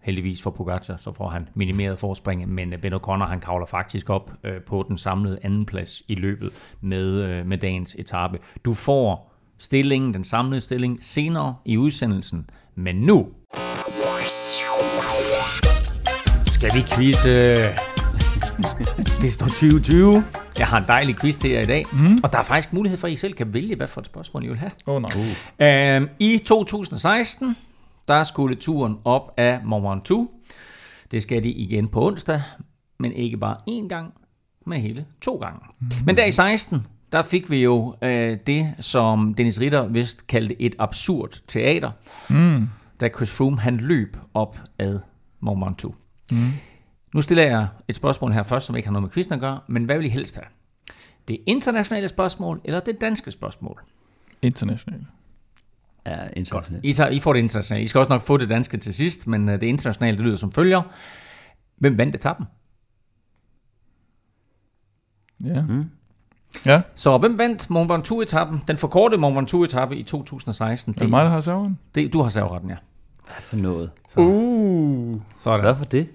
[0.02, 4.32] heldigvis for Pogacar, så får han minimeret forspringet, men Ben O'Connor han kravler faktisk op
[4.48, 6.50] uh, på den samlede andenplads i løbet
[6.82, 8.40] med, uh, med dagens etape.
[8.66, 13.28] Du får stillingen, den samlede stilling, senere i udsendelsen, men nu
[16.48, 17.30] skal vi quizze.
[19.22, 20.24] det står 2020.
[20.60, 21.86] Jeg har en dejlig quiz til jer i dag.
[21.94, 22.20] Mm.
[22.24, 24.44] Og der er faktisk mulighed for, at I selv kan vælge, hvad for et spørgsmål
[24.44, 24.72] I vil have.
[24.86, 25.10] Oh, nej.
[25.16, 25.68] Uh.
[25.68, 27.56] Øhm, I 2016,
[28.08, 30.30] der skulle turen op af Mont Ventoux.
[31.12, 32.42] Det skal de igen på onsdag,
[33.00, 34.14] men ikke bare én gang,
[34.66, 35.60] men hele to gange.
[35.80, 35.88] Mm.
[36.06, 40.62] Men der i 16, der fik vi jo øh, det, som Dennis Ritter vist kaldte
[40.62, 41.92] et absurd teater,
[42.30, 42.70] mm.
[43.00, 45.00] da Chris Froome han løb op ad
[45.40, 45.96] Mont Ventoux.
[46.32, 46.52] Mm.
[47.14, 49.60] Nu stiller jeg et spørgsmål her først, som ikke har noget med quizzen at gøre,
[49.68, 50.46] men hvad vil I helst have?
[51.28, 53.82] Det internationale spørgsmål, eller det danske spørgsmål?
[54.42, 55.06] Internationale.
[56.08, 56.86] Ja, internationalt.
[56.86, 57.84] I, tager, I får det internationale.
[57.84, 60.36] I skal også nok få det danske til sidst, men øh, det internationale, det lyder
[60.36, 60.82] som følger.
[61.78, 62.46] Hvem vandt etappen?
[65.46, 65.62] Ja.
[65.62, 65.90] Mm.
[66.66, 68.64] Ja, Så hvem vandt Mont Ventoux-etappen?
[68.68, 70.94] Den forkortede Mont Ventoux-etappe i 2016.
[70.94, 71.80] det er mig, der har serveren.
[71.96, 72.76] det, du har serveretten, ja.
[73.26, 73.92] Hvad for noget?
[74.18, 75.22] Uh.
[75.38, 75.60] Sådan.
[75.60, 76.10] Hvad for det?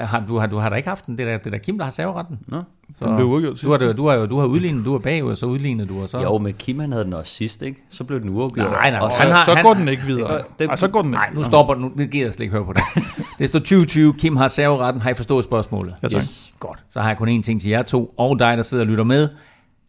[0.00, 1.18] Har, du, har, du har da ikke haft den?
[1.18, 2.38] Det er, det er da Kim, der har serveretten.
[2.46, 2.62] Nå?
[2.98, 3.96] Så, Den blev udgjort du har, sidst.
[3.96, 6.20] du, har, jo- du har udlignet, du har bagud, og så udlignede du, og så...
[6.20, 7.82] Jo, men Kim han havde den også sidst, ikke?
[7.90, 8.70] Så blev den uafgjort.
[8.70, 10.36] Nej, nej, og Så, han har- så han- går den ikke videre.
[10.38, 11.16] Det det- Ej, så går den ikke.
[11.16, 11.82] Nej, nu stopper den.
[11.82, 12.82] Nu nu gider jeg slet ikke høre på det.
[13.38, 14.14] Det står 2020.
[14.18, 15.02] Kim har serveretten.
[15.02, 15.94] Har I forstået spørgsmålet?
[16.02, 16.16] Ja, tak.
[16.16, 16.52] Yes.
[16.60, 16.78] Godt.
[16.90, 19.04] Så har jeg kun én ting til jer to, og dig, der sidder og lytter
[19.04, 19.28] med.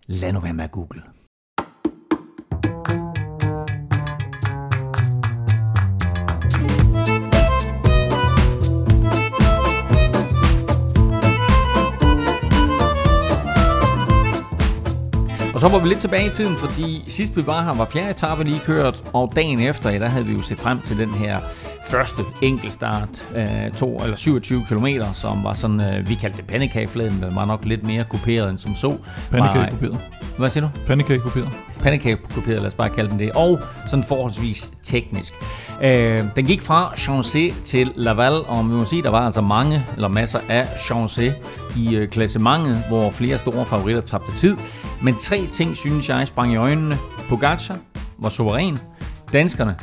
[0.08, 1.02] Lad nu være med at google.
[15.56, 18.10] Og så var vi lidt tilbage i tiden, fordi sidst vi var her, var fjerde
[18.10, 21.10] etape lige kørt, og dagen efter, ja, der havde vi jo set frem til den
[21.10, 21.40] her
[21.90, 27.22] første enkeltstart, øh, to eller 27 km, som var sådan, øh, vi kaldte det pandekagefladen,
[27.24, 28.98] den var nok lidt mere kuperet end som så.
[29.32, 30.00] Pandekage Var- kopieret.
[30.38, 30.70] Hvad siger du?
[30.88, 31.50] Pandekage kopieret.
[31.82, 35.34] pandekage-kopieret, lad os bare kalde den det, og sådan forholdsvis teknisk.
[35.84, 39.86] Øh, den gik fra Chancé til Laval, og vi må sige, der var altså mange,
[39.96, 41.24] eller masser af Chancé
[41.80, 44.58] i øh, klassementet, hvor flere store favoritter tabte tid.
[45.06, 46.98] Men tre ting, synes jeg, sprang i øjnene.
[47.30, 47.78] Pogacar
[48.18, 48.78] var suveræn.
[49.34, 49.76] Danskerne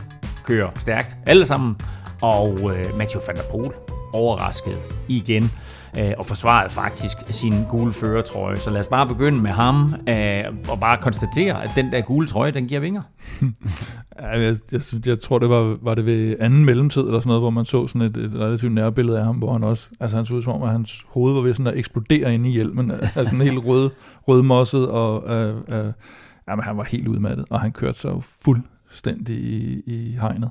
[0.44, 1.76] kører stærkt, alle sammen.
[2.20, 3.70] Og øh, Mathieu van der Poel
[4.12, 5.52] overraskede igen
[5.98, 8.57] øh, og forsvarede faktisk sin gule førertrøje.
[8.57, 12.26] Så lad os bare begynde med ham øh, og bare konstatere, at den der gule
[12.26, 13.02] trøje, den giver vinger.
[14.22, 17.50] Jeg, jeg, jeg tror, det var, var det ved anden mellemtid eller sådan noget, hvor
[17.50, 20.35] man så sådan et, et relativt nærbillede af ham, hvor han også, altså han så
[20.35, 23.24] ud som om, at hans hoved var ved sådan at eksplodere inde i hjelmen, altså
[23.24, 23.90] sådan helt rød,
[24.28, 25.92] rødmosset, og øh, øh,
[26.48, 30.50] jamen, han var helt udmattet, og han kørte sig jo fuldstændig i, i hegnet.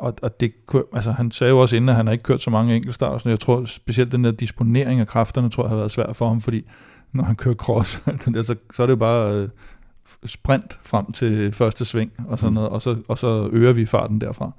[0.00, 0.52] Og, og det,
[0.92, 3.28] altså, han sagde jo også inden, at han har ikke kørt så mange enkeltstarter, så
[3.28, 6.40] jeg tror specielt den der disponering af kræfterne, tror jeg har været svært for ham,
[6.40, 6.64] fordi
[7.12, 8.02] når han kører cross,
[8.34, 9.48] der, så, så er det jo bare øh,
[10.24, 14.20] sprint frem til første sving og sådan noget, og så, og så øger vi farten
[14.20, 14.50] derfra.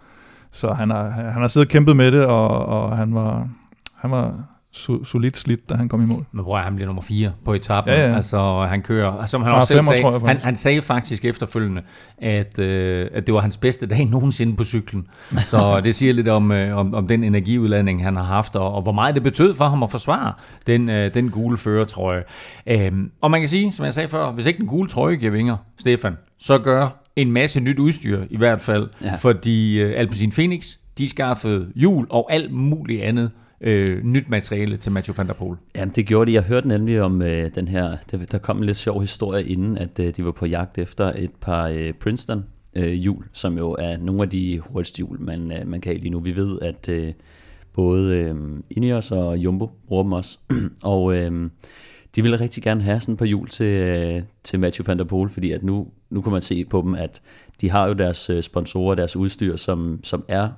[0.51, 3.49] Så han har, han har siddet og kæmpet med det, og, og han var,
[3.95, 6.25] han var so, solidt slidt, da han kom i mål.
[6.31, 7.93] Men hvor han bliver nummer 4 på etappen.
[7.93, 8.15] Ja, ja.
[8.15, 10.45] Altså, han kører, som han Ah, også selv femmer, sagde, jeg, han, faktisk.
[10.45, 11.81] han sagde faktisk efterfølgende,
[12.17, 15.07] at, øh, at det var hans bedste dag nogensinde på cyklen.
[15.45, 18.81] Så det siger lidt om, øh, om, om den energiudladning, han har haft, og, og
[18.81, 20.33] hvor meget det betød for ham at forsvare
[20.67, 22.23] den, øh, den gule førertrøje.
[22.67, 25.31] Øhm, og man kan sige, som jeg sagde før, hvis ikke den gule trøje giver
[25.31, 29.07] vinger, Stefan, så gør en masse nyt udstyr i hvert fald, ja.
[29.07, 29.15] Ja.
[29.15, 33.31] fordi øh, Alpecin Phoenix, de skaffede hjul og alt muligt andet
[33.61, 35.57] øh, nyt materiale til Mathieu van der Poel.
[35.75, 36.35] Jamen, det gjorde de.
[36.35, 39.77] Jeg hørte nemlig om øh, den her, der, der kom en lidt sjov historie inden,
[39.77, 42.45] at øh, de var på jagt efter et par øh, Princeton
[42.75, 46.09] øh, hjul, som jo er nogle af de hurtigste hjul, man, øh, man kan lige
[46.09, 46.19] nu.
[46.19, 47.13] Vi ved, at øh,
[47.73, 48.35] både øh,
[48.69, 50.39] Ineos og Jumbo bruger dem også,
[50.83, 51.49] og øh,
[52.15, 55.03] de ville rigtig gerne have sådan et par hjul til, øh, til Mathieu van der
[55.03, 57.21] Poel, fordi at nu, nu kan man se på dem, at
[57.61, 60.49] de har jo deres øh, sponsorer, deres udstyr, som, som er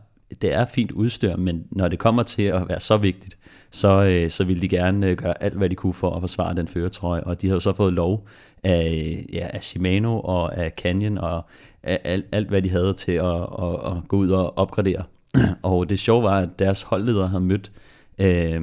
[0.41, 3.37] det er fint udstyr, men når det kommer til at være så vigtigt,
[3.71, 6.55] så, øh, så ville de gerne øh, gøre alt, hvad de kunne for at forsvare
[6.55, 8.27] den føretrøje, og de har jo så fået lov
[8.63, 11.45] af, ja, af Shimano og af Canyon og
[11.83, 15.03] af alt, alt, hvad de havde til at, at, at gå ud og opgradere.
[15.63, 17.71] og det sjove var, at deres holdleder havde mødt
[18.19, 18.61] øh,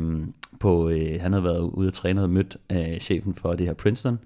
[0.61, 3.75] på, øh, han havde været ude at træne, havde mødt øh, chefen for det her
[3.75, 4.19] Princeton,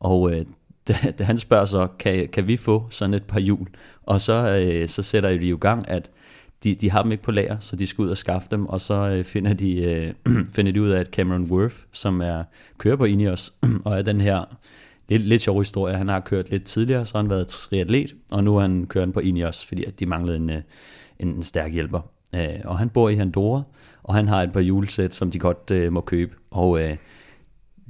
[0.00, 0.46] og øh,
[0.88, 3.66] da, da han spørger så, kan, kan vi få sådan et par hjul?
[4.02, 6.10] Og så, øh, så sætter de jo i gang, at
[6.64, 8.80] de, de har dem ikke på lager, så de skal ud og skaffe dem, og
[8.80, 10.12] så øh, finder, de, øh,
[10.54, 12.44] finder de ud af, at Cameron Worth, som er
[12.78, 13.52] kører på Ineos,
[13.84, 14.44] og er den her
[15.08, 18.44] lidt, lidt sjov historie, han har kørt lidt tidligere, så har han været triatlet, og
[18.44, 20.62] nu er han kørt på Ineos, fordi at de manglede en, øh,
[21.20, 22.00] en, en stærk hjælper.
[22.34, 23.62] Øh, og han bor i Andorra,
[24.02, 26.96] og han har et par julesæt, som de godt øh, må købe, og øh,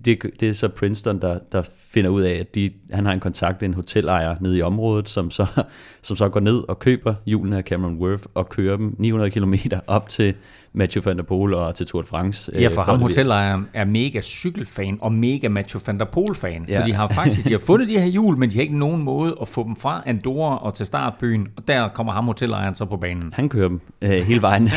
[0.05, 1.63] det, det er så Princeton, der, der
[1.97, 5.31] finder ud af, at de, han har en kontakt, en hotelejer nede i området, som
[5.31, 5.47] så,
[6.03, 9.55] som så går ned og køber hjulene af Cameron Worth og kører dem 900 km
[9.87, 10.35] op til
[10.73, 12.53] Mathieu van der Poel og til Tour de France.
[12.55, 16.65] Ja, for øh, ham hotellejeren er mega cykelfan og mega Mathieu van der Poel-fan.
[16.69, 16.75] Ja.
[16.75, 19.03] Så de har faktisk de har fundet de her hjul, men de har ikke nogen
[19.03, 21.47] måde at få dem fra Andorra og til startbyen.
[21.57, 23.33] Og der kommer ham hotellejeren så på banen.
[23.33, 24.69] Han kører dem øh, hele vejen.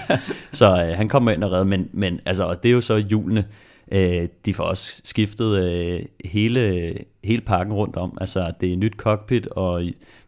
[0.52, 2.96] så øh, han kommer ind og redder, men, men altså, og det er jo så
[2.96, 3.44] hjulene.
[3.92, 8.18] Øh, de får også skiftet øh, hele, hele pakken rundt om.
[8.20, 9.82] Altså, det er nyt cockpit og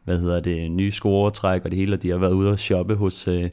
[0.05, 2.95] hvad hedder det, nye scoretræk og det hele, og de har været ude og shoppe
[2.95, 3.51] hos, øh,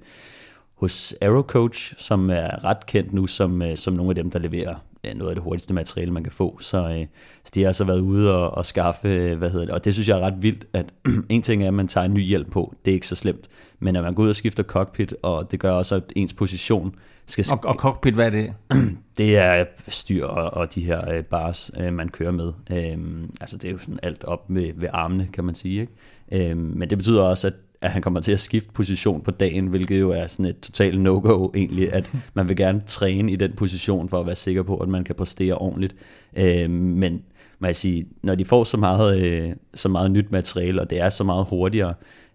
[0.76, 4.76] hos Aerocoach, som er ret kendt nu som, øh, som nogle af dem, der leverer
[5.04, 6.58] ja, noget af det hurtigste materiale, man kan få.
[6.60, 7.06] Så, øh,
[7.44, 9.94] så de har altså været ude og, og skaffe, øh, hvad hedder det, og det
[9.94, 10.94] synes jeg er ret vildt, at
[11.30, 13.48] en ting er, at man tager en ny hjelm på, det er ikke så slemt,
[13.80, 16.96] men at man går ud og skifter cockpit, og det gør også, at ens position
[17.26, 17.46] skal...
[17.52, 18.54] Og, og cockpit, hvad er det?
[19.18, 22.54] det er styr og, og de her øh, bars, øh, man kører med.
[22.72, 25.82] Øhm, altså det er jo sådan alt op ved, ved armene, kan man sige.
[25.82, 26.50] Ikke?
[26.50, 29.68] Øhm, men det betyder også, at at han kommer til at skifte position på dagen,
[29.68, 33.54] hvilket jo er sådan et totalt no-go egentlig, at man vil gerne træne i den
[33.54, 35.96] position for at være sikker på, at man kan præstere ordentligt.
[36.38, 37.22] Øh, men
[37.60, 41.02] må jeg sige, når de får så meget, øh, så meget nyt materiale, og det
[41.02, 41.94] er så meget hurtigere,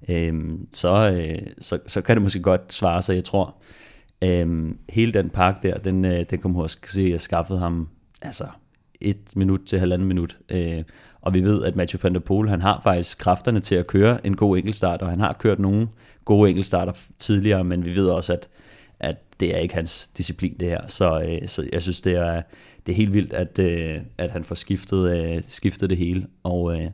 [0.08, 0.34] øh,
[0.72, 3.14] så, øh, så, så kan det måske godt svare sig.
[3.14, 3.56] Jeg tror,
[4.24, 7.88] øh, hele den pakke der, den, øh, den også se, at jeg skaffede ham
[8.22, 8.46] altså
[9.00, 10.38] et minut til halvanden minut.
[10.50, 10.82] Øh,
[11.26, 14.26] og vi ved, at Mathieu van der Poel, han har faktisk kræfterne til at køre
[14.26, 15.88] en god enkeltstart, og han har kørt nogle
[16.24, 18.48] gode enkeltstarter tidligere, men vi ved også, at,
[19.00, 20.86] at det er ikke hans disciplin det her.
[20.86, 22.42] Så, øh, så jeg synes, det er,
[22.86, 26.26] det er helt vildt, at, øh, at han får skiftet, øh, skiftet det hele.
[26.42, 26.90] Og, øh,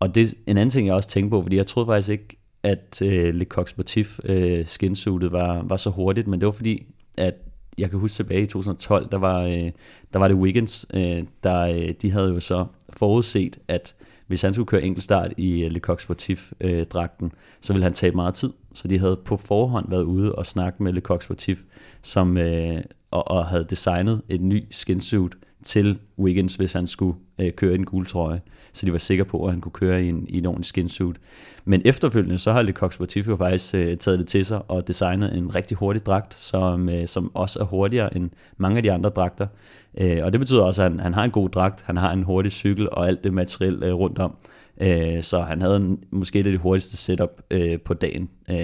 [0.00, 3.02] og det en anden ting, jeg også tænkte på, fordi jeg troede faktisk ikke, at
[3.02, 6.86] øh, Le Coq Sportif øh, skinsuitet var, var så hurtigt, men det var fordi,
[7.18, 7.34] at
[7.78, 9.70] jeg kan huske tilbage i 2012, der var, øh,
[10.12, 13.94] der var det Wiggins, øh, der øh, de havde jo så forudset, at
[14.26, 18.16] hvis han skulle køre enkeltstart i øh, Le Coq Sportif-dragten, øh, så ville han tabe
[18.16, 18.52] meget tid.
[18.74, 21.62] Så de havde på forhånd været ude og snakke med Le Coq Sportif,
[22.02, 25.32] som, øh, og, og havde designet et ny skinsuit
[25.64, 28.40] til Wiggins, hvis han skulle øh, køre i en gul trøje.
[28.72, 31.16] Så de var sikre på, at han kunne køre i en, i en ordentlig skinsuit.
[31.64, 34.88] Men efterfølgende, så har Le Coq Sportif jo faktisk øh, taget det til sig og
[34.88, 38.92] designet en rigtig hurtig dragt, som, øh, som også er hurtigere end mange af de
[38.92, 39.46] andre dragter.
[40.00, 42.22] Øh, og det betyder også, at han, han har en god dragt, han har en
[42.22, 44.36] hurtig cykel og alt det materiel øh, rundt om.
[44.80, 48.56] Øh, så han havde en, måske det hurtigste setup øh, på dagen, øh,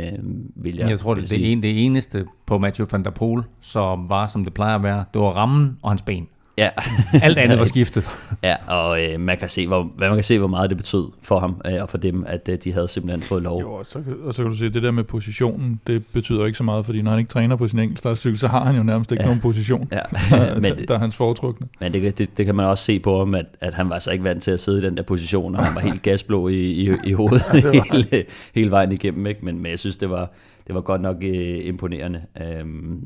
[0.56, 4.08] vil jeg Jeg tror, det, det, en, det eneste på Mathieu van der Poel, som
[4.08, 6.28] var, som det plejer at være, det var rammen og hans ben.
[6.58, 6.68] Ja.
[7.22, 8.04] Alt andet var skiftet.
[8.42, 11.38] ja, og øh, man, kan se, hvor, man kan se, hvor meget det betød for
[11.38, 13.60] ham øh, og for dem, at øh, de havde simpelthen fået lov.
[13.60, 16.46] Jo, og så, og så kan du sige, at det der med positionen, det betyder
[16.46, 18.82] ikke så meget, fordi når han ikke træner på sin enkeltstartcykel, så har han jo
[18.82, 19.26] nærmest ikke ja.
[19.26, 20.00] nogen position, ja.
[20.54, 21.66] men, der, der er hans foretrukne.
[21.80, 24.10] Men det, det, det kan man også se på ham, at, at han var så
[24.10, 26.54] ikke vant til at sidde i den der position, og han var helt gasblå i,
[26.54, 29.26] i, i hovedet ja, hele, hele vejen igennem.
[29.26, 29.44] Ikke?
[29.44, 30.30] Men, men jeg synes, det var,
[30.70, 32.64] det var godt nok øh, imponerende, øh,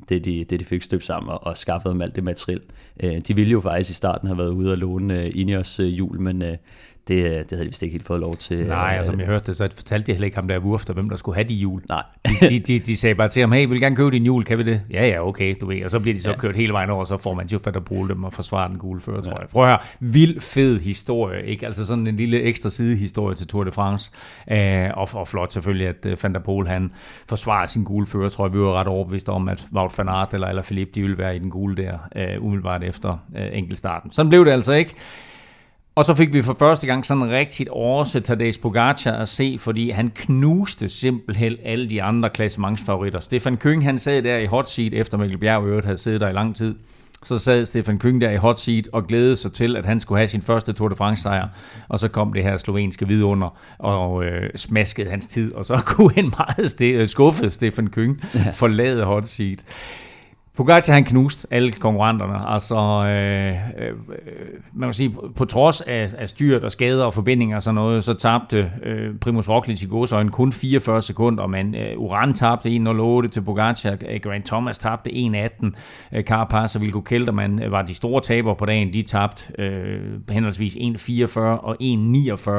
[0.09, 2.61] det, de, det de fik støbt sammen og, og skaffet dem alt det materiel.
[3.03, 5.98] Øh, de ville jo faktisk i starten have været ude og låne øh, Ineos øh,
[5.98, 6.57] jul, men øh,
[7.08, 8.66] det, øh, det havde de vist ikke helt fået lov til.
[8.66, 11.08] Nej, og som jeg hørte det, så fortalte de heller ikke ham der Wurf, hvem
[11.08, 11.82] der skulle have de jul.
[11.88, 12.02] Nej.
[12.40, 14.58] de, de, de, de, sagde bare til ham, hey, vil gerne købe din jul, kan
[14.58, 14.80] vi det?
[14.90, 15.84] Ja, ja, okay, du ved.
[15.84, 16.36] Og så bliver de så ja.
[16.36, 18.68] kørt hele vejen over, og så får man jo fat at bruge dem og forsvare
[18.68, 19.20] den gule før, ja.
[19.20, 19.48] tror jeg.
[19.48, 21.66] Prøv at høre, vild fed historie, ikke?
[21.66, 24.10] Altså sådan en lille ekstra sidehistorie til Tour de France.
[24.50, 24.56] Uh,
[24.98, 26.92] og, og flot selvfølgelig, at uh, Van der Poel, han
[27.28, 30.34] forsvarer sin gule fører, tror jeg, vi var ret overbevist om, at Wout van Aert
[30.34, 31.98] eller, eller Philippe, de ville være i den gule der,
[32.38, 34.10] uh, umiddelbart efter uh, enkeltstarten.
[34.10, 34.94] Sådan blev det altså ikke.
[35.96, 39.90] Og så fik vi for første gang sådan rigtigt oversat Tadej Pogacar at se, fordi
[39.90, 43.20] han knuste simpelthen alle de andre klassementsfavoritter.
[43.20, 46.28] Stefan Køng, han sad der i hot seat, efter Mikkel Bjerg øvrigt havde siddet der
[46.28, 46.74] i lang tid.
[47.22, 50.18] Så sad Stefan Køng der i hot seat og glædede sig til, at han skulle
[50.18, 51.48] have sin første Tour de France sejr.
[51.88, 55.52] Og så kom det her slovenske vidunder og øh, smaskede hans tid.
[55.52, 58.20] Og så kunne en meget ste- skuffet Stefan Køng
[58.54, 59.64] forlade hot seat.
[60.56, 62.48] Pogacar han knust alle konkurrenterne.
[62.48, 63.94] Altså, øh, øh, øh
[64.72, 68.04] man må sige, på trods af, af styrt og skader og forbindinger og sådan noget,
[68.04, 73.28] så tabte øh, Primus Roglic i godsøjne kun 44 sekunder, men øh, Uran tabte 1.08
[73.28, 75.70] til Pogacar, øh, Grant Thomas tabte 1.18,
[76.12, 80.00] øh, Carapaz og Vilko Kelterman øh, var de store tabere på dagen, de tabte øh,
[80.30, 82.50] henholdsvis 1.44 og 1.49,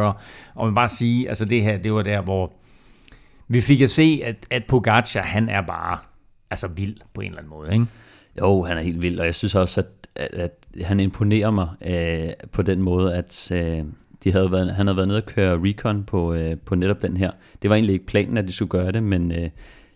[0.56, 2.52] og man bare sige, altså det her, det var der, hvor
[3.48, 5.98] vi fik at se, at, at Pogacar, han er bare
[6.56, 7.86] altså vild på en eller anden måde, ikke?
[8.40, 11.68] Jo, han er helt vild, og jeg synes også, at, at, at han imponerer mig
[11.88, 13.84] øh, på den måde, at øh,
[14.24, 17.18] de havde været, han havde været nede og køre recon på, øh, på netop den
[17.18, 17.32] her.
[17.62, 19.50] Det var egentlig ikke planen, at de skulle gøre det, men øh,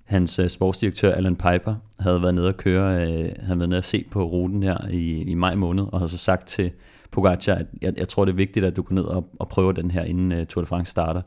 [0.06, 3.84] hans øh, sportsdirektør Alan Piper havde været nede og køre, øh, han været nede og
[3.84, 6.72] se på ruten her i, i maj måned, og havde så sagt til
[7.12, 9.72] Pogacar, at jeg, jeg tror, det er vigtigt, at du går ned og, og prøver
[9.72, 11.22] den her, inden øh, Tour de France starter.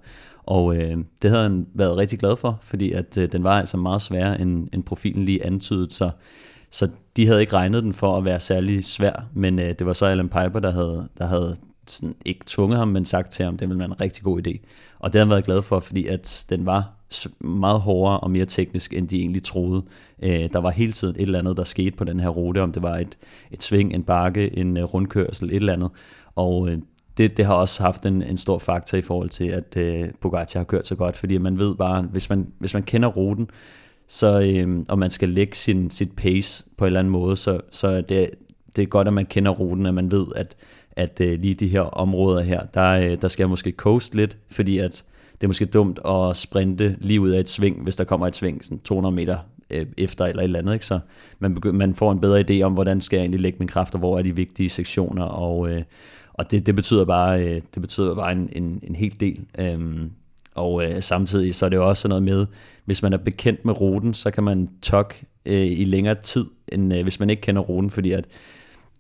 [0.47, 3.77] Og øh, det havde han været rigtig glad for, fordi at øh, den var altså
[3.77, 5.91] meget sværere, end, end profilen lige antydede.
[5.91, 6.11] så,
[6.71, 9.93] så de havde ikke regnet den for at være særlig svær, men øh, det var
[9.93, 13.57] så Alan Piper, der havde, der havde sådan, ikke tvunget ham, men sagt til ham,
[13.57, 14.59] det ville være en rigtig god idé.
[14.99, 16.93] Og det har han været glad for, fordi at den var
[17.41, 19.83] meget hårdere og mere teknisk, end de egentlig troede.
[20.23, 22.73] Øh, der var hele tiden et eller andet, der skete på den her rute, om
[22.73, 23.19] det var et,
[23.51, 25.91] et sving, en bakke, en øh, rundkørsel, et eller andet.
[26.35, 26.79] Og øh,
[27.19, 30.59] det, det har også haft en, en stor faktor i forhold til, at øh, Bugatti
[30.59, 33.51] har kørt så godt, fordi man ved bare, hvis man, hvis man kender ruten,
[34.09, 37.61] så, øh, og man skal lægge sin, sit pace på en eller anden måde, så,
[37.71, 38.31] så det,
[38.77, 40.57] det er godt, at man kender ruten, at man ved, at,
[40.97, 44.39] at øh, lige de her områder her, der, øh, der skal jeg måske coast lidt,
[44.51, 48.05] fordi at det er måske dumt at sprinte lige ud af et sving, hvis der
[48.05, 49.39] kommer et sving sådan 200 meter
[49.71, 50.73] øh, efter eller et eller andet.
[50.73, 50.87] Ikke?
[50.87, 50.99] Så
[51.39, 53.99] man, begy- man får en bedre idé om, hvordan skal jeg egentlig lægge min kræfter,
[53.99, 55.83] hvor er de vigtige sektioner, og, øh,
[56.35, 59.47] og det, det betyder bare, øh, det betyder bare en, en, en hel del.
[59.59, 60.11] Øhm,
[60.55, 62.47] og øh, samtidig så er det jo også noget med,
[62.85, 65.15] hvis man er bekendt med ruten, så kan man tok
[65.47, 68.25] øh, i længere tid, end øh, hvis man ikke kender ruten, fordi at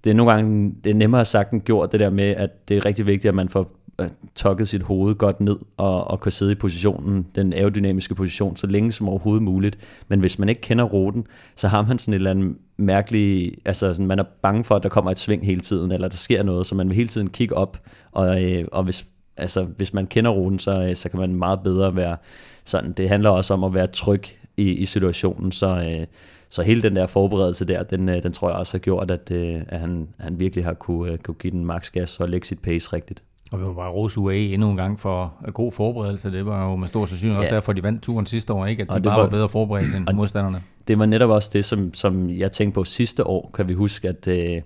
[0.04, 2.76] det er nogle gange det er nemmere sagt end gjort, det der med, at det
[2.76, 3.70] er rigtig vigtigt, at man får
[4.00, 8.56] øh, tokket sit hoved godt ned og, og kan sidde i positionen, den aerodynamiske position,
[8.56, 9.78] så længe som overhovedet muligt.
[10.08, 11.26] Men hvis man ikke kender ruten,
[11.56, 14.82] så har man sådan et eller andet mærkelig, altså sådan, man er bange for, at
[14.82, 17.30] der kommer et sving hele tiden, eller der sker noget, så man vil hele tiden
[17.30, 17.78] kigge op,
[18.12, 19.06] og, øh, og hvis,
[19.36, 22.16] altså, hvis man kender ruten, så, øh, så kan man meget bedre være
[22.64, 22.92] sådan.
[22.92, 24.22] Det handler også om at være tryg
[24.56, 26.06] i, i situationen, så, øh,
[26.50, 29.30] så hele den der forberedelse der, den, øh, den tror jeg også har gjort, at,
[29.30, 32.46] øh, at han, han virkelig har kunne, øh, kunne give den max gas og lægge
[32.46, 33.22] sit pace rigtigt.
[33.52, 36.32] Og vi var bare rose UAE endnu en gang for god forberedelse.
[36.32, 37.46] Det var jo med stor sandsynlighed ja.
[37.46, 38.82] også derfor, de vandt turen sidste år, ikke?
[38.82, 40.62] At de og bare var, var bedre forberedt end modstanderne.
[40.88, 44.08] Det var netop også det, som, som jeg tænkte på sidste år, kan vi huske,
[44.08, 44.62] at øh,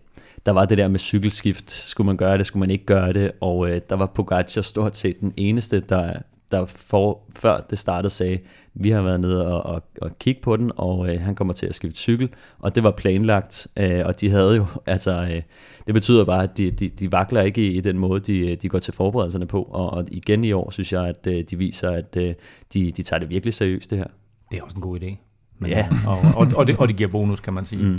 [0.46, 1.70] der var det der med cykelskift.
[1.70, 3.32] Skulle man gøre det, skulle man ikke gøre det?
[3.40, 6.12] Og øh, der var Pogacar stort set den eneste, der,
[6.50, 8.38] der for, før det startede sagde,
[8.74, 11.66] vi har været nede og, og, og kigge på den, og øh, han kommer til
[11.66, 12.28] at skifte cykel,
[12.58, 15.42] og det var planlagt, øh, og de havde jo, altså, øh,
[15.86, 18.68] det betyder bare, at de, de, de vakler ikke i, i den måde, de, de
[18.68, 21.90] går til forberedelserne på, og, og igen i år synes jeg, at øh, de viser,
[21.90, 22.34] at øh,
[22.74, 24.06] de, de tager det virkelig seriøst, det her.
[24.50, 25.16] Det er også en god idé.
[25.58, 25.88] Men, ja.
[26.06, 27.82] og, og, og, det, og det giver bonus, kan man sige.
[27.82, 27.98] Mm.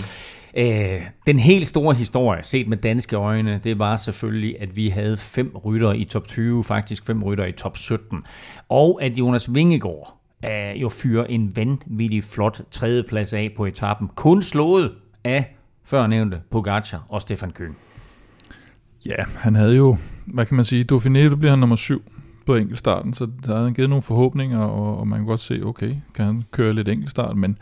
[0.56, 5.16] Øh, den helt store historie, set med danske øjne, det var selvfølgelig, at vi havde
[5.16, 8.24] fem rytter i top 20, faktisk fem rytter i top 17.
[8.68, 14.42] Og at Jonas Vingegaard øh, jo fyrer en vanvittig flot tredjeplads af på etappen, kun
[14.42, 14.92] slået
[15.24, 17.76] af førnævnte Pogacar og Stefan Køn.
[19.06, 19.96] Ja, han havde jo,
[20.26, 22.02] hvad kan man sige, Dauphiné, bliver han nummer syv
[22.46, 25.60] på enkeltstarten, så der havde han givet nogle forhåbninger, og, og man kan godt se,
[25.64, 27.58] okay, kan han køre lidt enkeltstart, men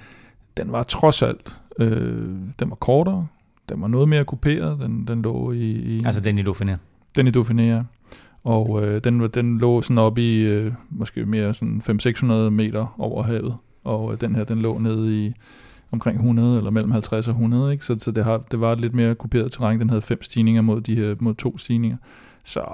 [0.56, 3.26] den var trods alt Øh, den var kortere,
[3.68, 6.02] den var noget mere kuperet, den, den lå i, i...
[6.04, 6.76] Altså den i Dauphiné?
[7.16, 7.82] Den i Dauphiné, ja.
[8.44, 13.22] Og øh, den, den lå sådan op i øh, måske mere sådan 500-600 meter over
[13.22, 15.32] havet, og øh, den her, den lå nede i
[15.92, 17.84] omkring 100, eller mellem 50 og 100, ikke?
[17.84, 19.80] Så, så det, har, det var et lidt mere kuperet terræn.
[19.80, 21.96] Den havde fem stigninger mod de her mod to stigninger.
[22.44, 22.64] Så,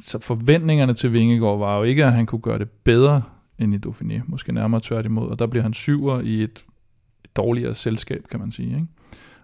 [0.00, 3.22] så forventningerne til Vingegaard var jo ikke, at han kunne gøre det bedre
[3.58, 5.28] end i Dauphiné, måske nærmere tværtimod.
[5.28, 6.64] Og der bliver han syver i et
[7.36, 8.68] dårligere selskab, kan man sige.
[8.68, 8.86] Ikke?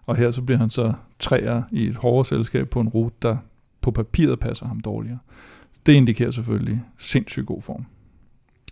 [0.06, 3.36] Og her så bliver han så træer i et hårdere selskab på en rute, der
[3.80, 5.18] på papiret passer ham dårligere.
[5.86, 7.86] Det indikerer selvfølgelig sindssygt god form.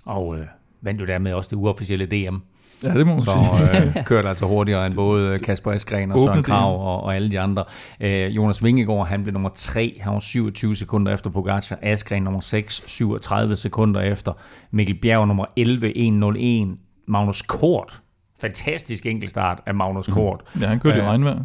[0.05, 0.47] Og øh,
[0.81, 2.37] vandt jo dermed også det uofficielle DM.
[2.83, 3.99] Ja, det må man så, sige.
[3.99, 7.41] øh, kørte altså hurtigere end både Kasper Eskren og Søren Krav og, og alle de
[7.41, 7.65] andre.
[8.01, 11.79] Øh, Jonas Vingegaard, han blev nummer 3, han var 27 sekunder efter Pogacar.
[11.83, 14.33] Askren nummer 6, 37 sekunder efter.
[14.71, 16.77] Mikkel Bjerg nummer 11, 101.
[17.07, 18.03] Magnus Kort
[18.41, 20.15] fantastisk enkeltstart af Magnus mhm.
[20.15, 20.43] Kort.
[20.55, 20.61] Mm.
[20.61, 21.45] Ja, han kørte i øh, regnvejr.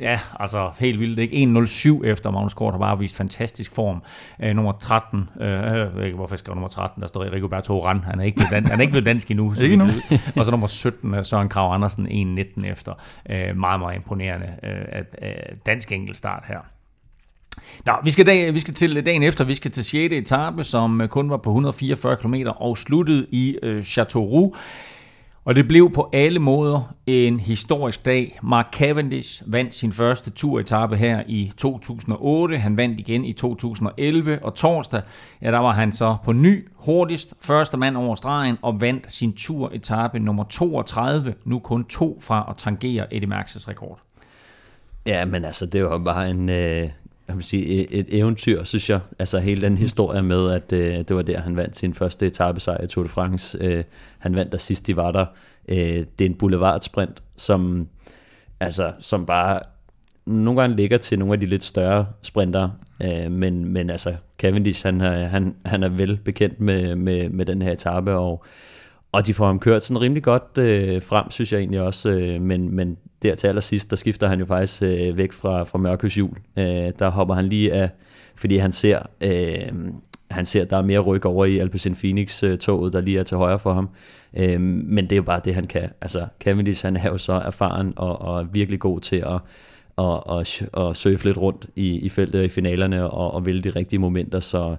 [0.00, 1.18] Ja, altså helt vildt.
[1.18, 4.02] Ikke 1.07 efter Magnus Kort har bare vist fantastisk form.
[4.44, 7.32] Uh, nummer 13, uh, øh, jeg ved ikke, hvorfor jeg skrev nummer 13, der står
[7.32, 8.00] Rigoberto Oran.
[8.00, 9.54] Han er ikke blevet, dan- han er ikke blevet dansk endnu.
[9.62, 9.88] ikke endnu.
[10.36, 12.92] og så nummer 17, Søren Krav Andersen, 1.19 efter.
[13.30, 16.58] Uh, meget, meget imponerende uh, at, uh, dansk enkeltstart her.
[17.86, 20.12] Nå, vi skal, dag, vi skal til dagen efter, vi skal til 6.
[20.12, 24.58] etape, som kun var på 144 km og sluttede i uh, Châteauroux.
[25.44, 28.38] Og det blev på alle måder en historisk dag.
[28.42, 32.58] Mark Cavendish vandt sin første turetappe her i 2008.
[32.58, 35.02] Han vandt igen i 2011, og torsdag,
[35.42, 39.32] ja, der var han så på ny hurtigst første mand over stregen og vandt sin
[39.32, 43.98] turetappe nummer 32, nu kun to fra at tangere Eddie Merckx' rekord.
[45.06, 46.88] Ja, men altså, det var bare en, øh,
[47.30, 49.00] jeg vil sige, et eventyr, synes jeg.
[49.18, 52.84] Altså hele den historie med, at øh, det var der, han vandt sin første etappesejr
[52.84, 53.58] i Tour de France.
[53.60, 53.84] Øh,
[54.18, 55.26] han vandt der sidst, de var der.
[55.68, 57.88] Øh, det er en boulevardsprint, som,
[58.60, 59.60] altså, som bare
[60.26, 62.68] nogle gange ligger til nogle af de lidt større sprinter,
[63.02, 67.62] øh, men, men altså Cavendish, han, han, han er vel bekendt med, med, med den
[67.62, 68.44] her etape, og,
[69.12, 72.40] og de får ham kørt sådan rimelig godt øh, frem, synes jeg egentlig også, øh,
[72.40, 76.14] men, men der til allersidst, der skifter han jo faktisk øh, væk fra, fra Mørkøs
[76.14, 76.36] hjul.
[76.58, 76.64] Øh,
[76.98, 77.90] der hopper han lige af,
[78.36, 79.92] fordi han ser, øh,
[80.30, 83.22] han ser, at der er mere ryg over i Alpecin Phoenix-toget, øh, der lige er
[83.22, 83.88] til højre for ham.
[84.36, 85.90] Øh, men det er jo bare det, han kan.
[86.00, 89.40] Altså, Cavendish, han er jo så erfaren og, og virkelig god til at
[89.96, 93.70] og, og, og surfe lidt rundt i, i feltet i finalerne og, og vælge de
[93.70, 94.76] rigtige momenter, så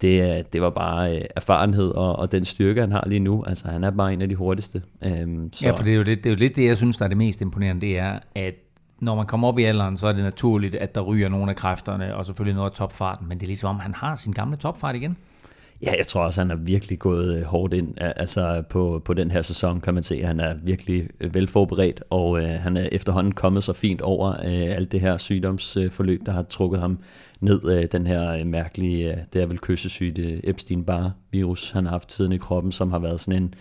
[0.00, 3.44] det, det var bare øh, erfarenhed og, og den styrke, han har lige nu.
[3.46, 4.82] Altså, han er bare en af de hurtigste.
[5.04, 5.66] Øhm, så.
[5.66, 7.08] Ja, for det er, jo lidt, det er jo lidt det, jeg synes, der er
[7.08, 8.54] det mest imponerende, det er, at
[9.00, 11.56] når man kommer op i alderen, så er det naturligt, at der ryger nogle af
[11.56, 14.56] kræfterne, og selvfølgelig noget af topfarten, men det er ligesom om, han har sin gamle
[14.56, 15.16] topfart igen.
[15.82, 19.30] Ja, jeg tror også, han er virkelig gået øh, hårdt ind altså på, på den
[19.30, 20.22] her sæson, kan man se.
[20.24, 24.76] Han er virkelig øh, velforberedt, og øh, han er efterhånden kommet så fint over øh,
[24.76, 26.98] alt det her sygdomsforløb, der har trukket ham
[27.40, 27.64] ned.
[27.64, 32.08] af den her øh, mærkelige, øh, det er vel kyssesyge øh, Epstein-Barr-virus, han har haft
[32.08, 33.54] tiden i kroppen, som har været sådan en,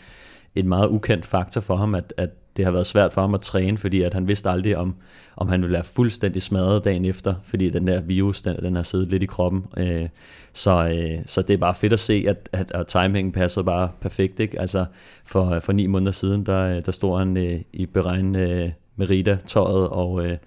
[0.55, 3.41] en meget ukendt faktor for ham, at, at det har været svært for ham at
[3.41, 4.95] træne, fordi at han vidste aldrig, om,
[5.35, 8.83] om han ville være fuldstændig smadret dagen efter, fordi den der virus, den, den har
[8.83, 9.65] siddet lidt i kroppen.
[9.77, 10.09] Øh,
[10.53, 13.89] så, øh, så det er bare fedt at se, at, at, at timingen passer bare
[14.01, 14.39] perfekt.
[14.39, 14.61] Ikke?
[14.61, 14.85] Altså
[15.25, 18.69] for, for ni måneder siden, der, der stod han øh, i beregn øh,
[18.99, 20.37] Rita-tøjet, og, øh,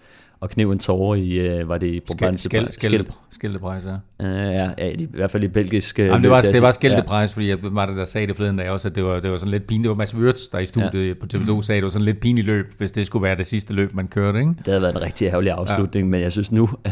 [0.41, 2.01] og kniv en tårer i, øh, var det i
[2.37, 3.93] Skæld, Skældepræs, ja.
[4.25, 7.31] Uh, ja, ja, i hvert fald i belgisk uh, Jamen, det var, det var skældepræs,
[7.31, 7.35] ja.
[7.35, 9.37] fordi jeg var det, der sagde det forleden dag også, at det var, det var
[9.37, 9.85] sådan lidt pinligt.
[9.85, 11.15] Det var Mads Wirtz, der i studiet ja.
[11.15, 11.63] på TV2 mm.
[11.63, 13.95] sagde, at det var sådan lidt pinligt løb, hvis det skulle være det sidste løb,
[13.95, 14.55] man kørte, ikke?
[14.59, 16.11] Det havde været en rigtig ærgerlig afslutning, ja.
[16.11, 16.91] men jeg synes nu, uh,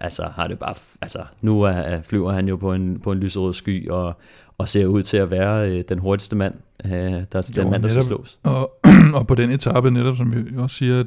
[0.00, 3.54] altså har det bare, altså nu uh, flyver han jo på en, på en lyserød
[3.54, 4.18] sky, og,
[4.58, 6.96] og ser ud til at være uh, den hurtigste mand, uh, der
[7.32, 8.38] er jo, den mand, der skal slås.
[8.42, 8.72] Og,
[9.18, 11.06] og på den etape netop, som vi også siger, at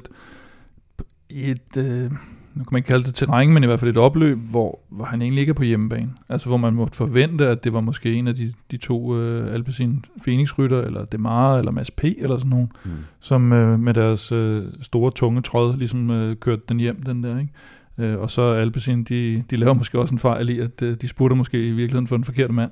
[1.44, 2.12] et, øh,
[2.58, 5.06] nu kan man ikke kalde det terræn, men i hvert fald et opløb, hvor, hvor
[5.06, 6.10] han egentlig ikke er på hjemmebane.
[6.30, 9.54] Altså hvor man måtte forvente, at det var måske en af de, de to øh,
[9.54, 12.92] Alpecin Phoenix-rytter, eller Demare, eller Mads P, eller sådan nogen, mm.
[13.20, 17.40] som øh, med deres øh, store, tunge tråd ligesom øh, kørte den hjem, den der,
[17.40, 17.52] ikke?
[17.98, 21.08] Øh, og så Alpecin, de, de laver måske også en fejl i, at øh, de
[21.08, 22.72] sputter måske i virkeligheden for den forkerte mand,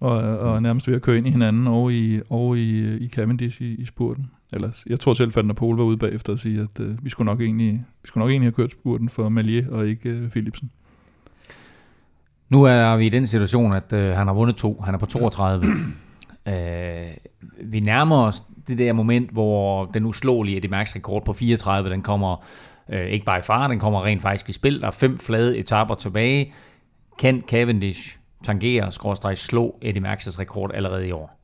[0.00, 3.62] og, og nærmest ved at køre ind i hinanden over i, over i, i Cavendish
[3.62, 4.30] i, i spurten.
[4.52, 7.26] Ellers, jeg tror selv, at Pol var ude bagefter at sige, at øh, vi, skulle
[7.26, 10.70] nok egentlig, vi skulle nok egentlig have kørt spurten for Malier og ikke øh, Philipsen.
[12.48, 14.80] Nu er vi i den situation, at øh, han har vundet to.
[14.80, 15.66] Han er på 32.
[16.48, 16.54] øh,
[17.64, 22.02] vi nærmer os det der moment, hvor den uslåelige Eddie Max rekord på 34, den
[22.02, 22.44] kommer
[22.88, 24.80] øh, ikke bare i fare, den kommer rent faktisk i spil.
[24.80, 26.52] Der er fem flade etaper tilbage.
[27.18, 31.40] Kan Cavendish tangere, skråstrej, slå Eddie Max's rekord allerede i år?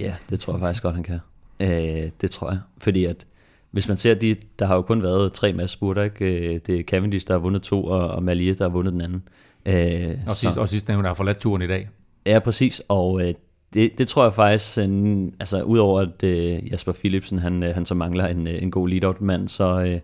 [0.00, 1.18] Ja, det tror jeg faktisk godt, han kan.
[1.60, 2.60] Øh, det tror jeg.
[2.78, 3.26] Fordi at
[3.70, 6.24] hvis man ser de, der har jo kun været tre masse spurter, ikke?
[6.24, 9.00] Øh, det er Cavendish, der har vundet to, og, og Malier, der har vundet den
[9.00, 9.22] anden.
[9.66, 11.86] Øh, og, sidst, så, og sidst der har forladt turen i dag.
[12.26, 13.34] Ja, præcis, og øh,
[13.74, 17.84] det, det tror jeg faktisk, en, altså udover at øh, Jasper Philipsen, han, øh, han
[17.84, 20.00] så mangler en, øh, en god lead-out-mand, så, øh,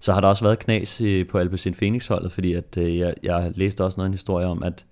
[0.00, 3.84] så har der også været knas på Alpecin Phoenix-holdet, fordi at, øh, jeg, jeg læste
[3.84, 4.86] også noget en historie om, at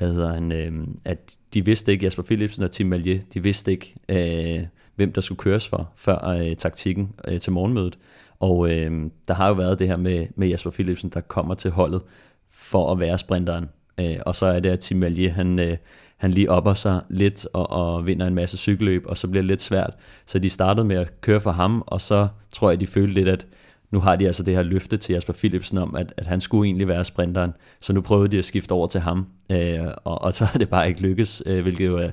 [0.00, 0.72] hvad hedder han, øh,
[1.04, 5.20] at de vidste ikke, Jasper Philipsen og Tim Malier, de vidste ikke, øh, hvem der
[5.20, 7.98] skulle køres for, før øh, taktikken øh, til morgenmødet.
[8.40, 11.70] Og øh, der har jo været det her med, med Jasper Philipsen, der kommer til
[11.70, 12.02] holdet
[12.50, 13.68] for at være sprinteren.
[14.00, 15.76] Øh, og så er det, at Tim Malier, han, øh,
[16.16, 19.48] han lige opper sig lidt og, og vinder en masse cykelløb, og så bliver det
[19.48, 19.94] lidt svært.
[20.26, 23.28] Så de startede med at køre for ham, og så tror jeg, de følte lidt,
[23.28, 23.46] at
[23.92, 26.66] nu har de altså det her løfte til Jasper Philipsen om, at, at han skulle
[26.66, 27.52] egentlig være sprinteren.
[27.80, 30.68] Så nu prøvede de at skifte over til ham, øh, og, og så er det
[30.68, 32.10] bare ikke lykkes, øh, hvilket jo er,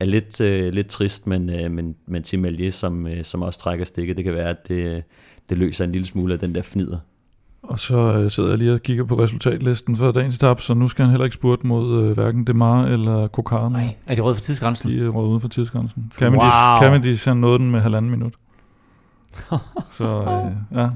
[0.00, 3.60] er lidt, øh, lidt trist, men, øh, men, men Tim Malier, som, øh, som også
[3.60, 5.04] trækker stikket, det kan være, at det,
[5.48, 6.98] det løser en lille smule af den der fnider.
[7.62, 10.88] Og så øh, sidder jeg lige og kigger på resultatlisten for dagens tab, så nu
[10.88, 13.68] skal han heller ikke spurte mod øh, hverken Demar eller Kokar.
[13.68, 14.90] Nej, er de røde for tidsgrænsen?
[14.90, 16.12] De er røde uden for tidsgrænsen.
[16.18, 16.76] Cavendish, wow.
[16.80, 18.34] Cavendish han nåede den med halvanden minut.
[19.90, 20.88] Så øh, ja,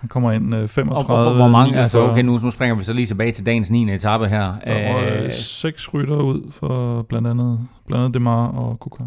[0.00, 1.18] han kommer ind øh, 35.
[1.18, 3.70] Og, og, hvor mange, altså okay, nu, nu springer vi så lige tilbage til dagens
[3.70, 3.94] 9.
[3.94, 4.54] etape her.
[4.66, 9.04] Der var øh, seks rytter ud for blandt andet, blandt andet Demar og Kuka.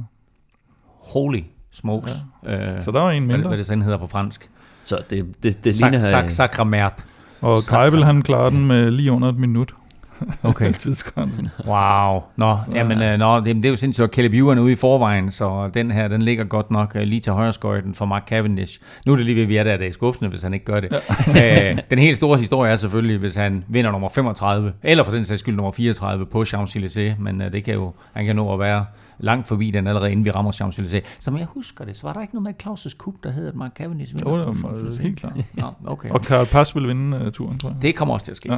[1.14, 2.16] Holy smokes.
[2.46, 2.76] Ja.
[2.76, 3.38] Øh, så der var en mindre.
[3.38, 4.50] Hvad, hvad det sådan hedder på fransk.
[4.84, 6.04] Så det, det, det ligner...
[6.04, 7.06] Sak, sakramert.
[7.42, 9.76] Og Kreibel han klarer den med lige under et minut.
[10.44, 10.74] Okay.
[10.80, 11.50] tidsgrænsen.
[11.68, 12.24] Wow.
[12.36, 13.14] Nå, så, jamen, ja.
[13.14, 15.92] Øh, nå det, det, er jo sindssygt, at Caleb Ewan ude i forvejen, så den
[15.92, 18.80] her, den ligger godt nok uh, lige til højre skøjten for Mark Cavendish.
[19.06, 20.80] Nu er det lige ved, vi er der, det er skuffende, hvis han ikke gør
[20.80, 20.92] det.
[21.36, 21.72] Ja.
[21.72, 25.26] uh, den helt store historie er selvfølgelig, hvis han vinder nummer 35, eller for den
[25.26, 28.60] sags skyld nummer 34 på Champs-Élysées, men uh, det kan jo, han kan nå at
[28.60, 28.86] være
[29.20, 31.18] langt forbi den allerede, inden vi rammer Champs-Élysées.
[31.20, 33.72] Som jeg husker det, så var der ikke noget med Claus' Cup, der hedder Mark
[33.78, 34.14] Cavendish.
[34.26, 35.34] Jo, det var helt klart.
[35.54, 36.10] Nå, okay.
[36.10, 37.82] Og Karl Pass vil vinde uh, turen, tror jeg.
[37.82, 38.54] Det kommer også til at ske.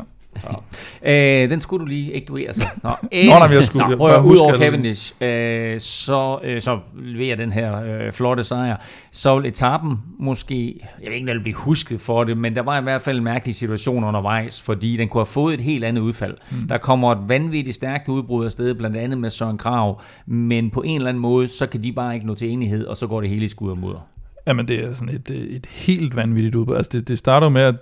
[1.04, 1.44] Ja.
[1.44, 2.68] øh, den skulle du lige ikke du altså.
[2.84, 3.90] Nå, øh, Nå nej, jeg skulle.
[3.90, 8.78] Nå, prøv ud over Cavendish, øh, så, øh, så leverer den her øh, flotte sejr.
[9.12, 12.62] Så vil etappen måske, jeg ved ikke, om den blive husket for det, men der
[12.62, 15.84] var i hvert fald en mærkelig situation undervejs, fordi den kunne have fået et helt
[15.84, 16.38] andet udfald.
[16.52, 16.68] Mm.
[16.68, 20.82] Der kommer et vanvittigt stærkt udbrud af sted, blandt andet med Søren Krav, men på
[20.82, 23.22] en eller anden måde, så kan de bare ikke nå til enighed, og så går
[23.22, 24.08] det hele i skud og mudder.
[24.48, 26.76] Jamen, det er sådan et, et helt vanvittigt udbrud.
[26.76, 27.76] Altså, det, det starter med, at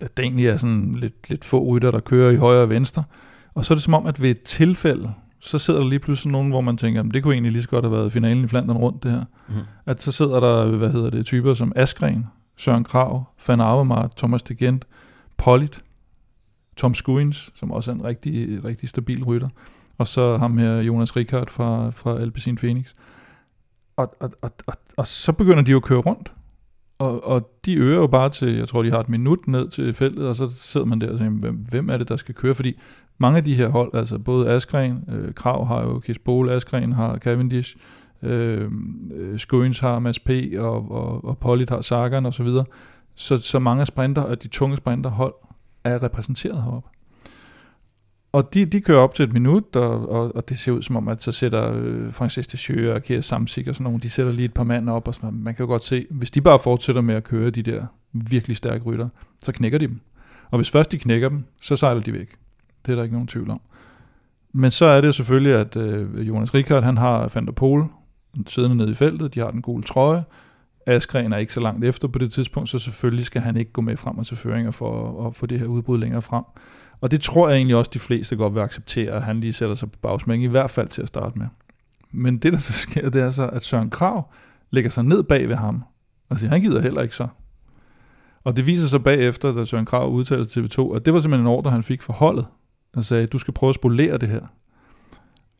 [0.00, 3.04] at der egentlig er sådan lidt, lidt få rytter, der kører i højre og venstre.
[3.54, 6.32] Og så er det som om, at ved et tilfælde, så sidder der lige pludselig
[6.32, 8.48] nogen, hvor man tænker, at det kunne egentlig lige så godt have været finalen i
[8.48, 9.24] Flandern rundt det her.
[9.48, 9.54] Mm.
[9.86, 12.26] At så sidder der, hvad hedder det, typer som Askren,
[12.56, 14.84] Søren Krav, Van Avermaet, Thomas de Gent,
[15.36, 15.84] Pollitt,
[16.76, 19.48] Tom Skuins, som også er en rigtig, rigtig stabil rytter,
[19.98, 22.94] og så ham her, Jonas Rikard fra, fra Alpecin Phoenix.
[23.96, 26.32] Og, og, og, og, og så begynder de jo at køre rundt,
[26.98, 29.92] og, og de øger jo bare til, jeg tror, de har et minut ned til
[29.92, 32.54] feltet, og så sidder man der og tænker, hvem, hvem er det, der skal køre?
[32.54, 32.78] Fordi
[33.18, 37.18] mange af de her hold, altså både Askren, øh, Krav har jo Kisbole, Askren har
[37.18, 37.76] Cavendish,
[38.22, 38.70] øh,
[39.14, 40.30] øh Skøns har Mads P.
[40.58, 42.64] og, og, og Pollitt har Sagan og så videre.
[43.14, 45.34] Så, så mange af sprinter, og de tunge sprinterhold,
[45.84, 46.88] er repræsenteret heroppe.
[48.36, 50.96] Og de, de kører op til et minut, og, og, og det ser ud som
[50.96, 54.32] om, at så sætter øh, Francis de og Kier Samsik og sådan nogle, de sætter
[54.32, 55.44] lige et par mand op, og sådan noget.
[55.44, 58.56] Man kan jo godt se, hvis de bare fortsætter med at køre de der virkelig
[58.56, 59.08] stærke rytter,
[59.42, 60.00] så knækker de dem.
[60.50, 62.28] Og hvis først de knækker dem, så sejler de væk.
[62.86, 63.60] Det er der ikke nogen tvivl om.
[64.52, 67.84] Men så er det selvfølgelig, at øh, Jonas Rikard, han har Van der Pol
[68.46, 70.24] siddende nede i feltet, de har den gule trøje,
[70.86, 73.80] Askren er ikke så langt efter på det tidspunkt, så selvfølgelig skal han ikke gå
[73.80, 76.44] med frem og til føringer for at få det her udbrud længere frem.
[77.00, 79.74] Og det tror jeg egentlig også, de fleste godt vil acceptere, at han lige sætter
[79.74, 81.46] sig på bagsmæng, i hvert fald til at starte med.
[82.12, 84.30] Men det, der så sker, det er så, at Søren Krav
[84.70, 85.84] lægger sig ned bag ved ham,
[86.28, 87.28] og siger, han gider heller ikke så.
[88.44, 91.46] Og det viser sig bagefter, da Søren Krav udtaler til TV2, at det var simpelthen
[91.46, 92.46] en ordre, han fik fra holdet,
[92.96, 94.46] og sagde, du skal prøve at spolere det her.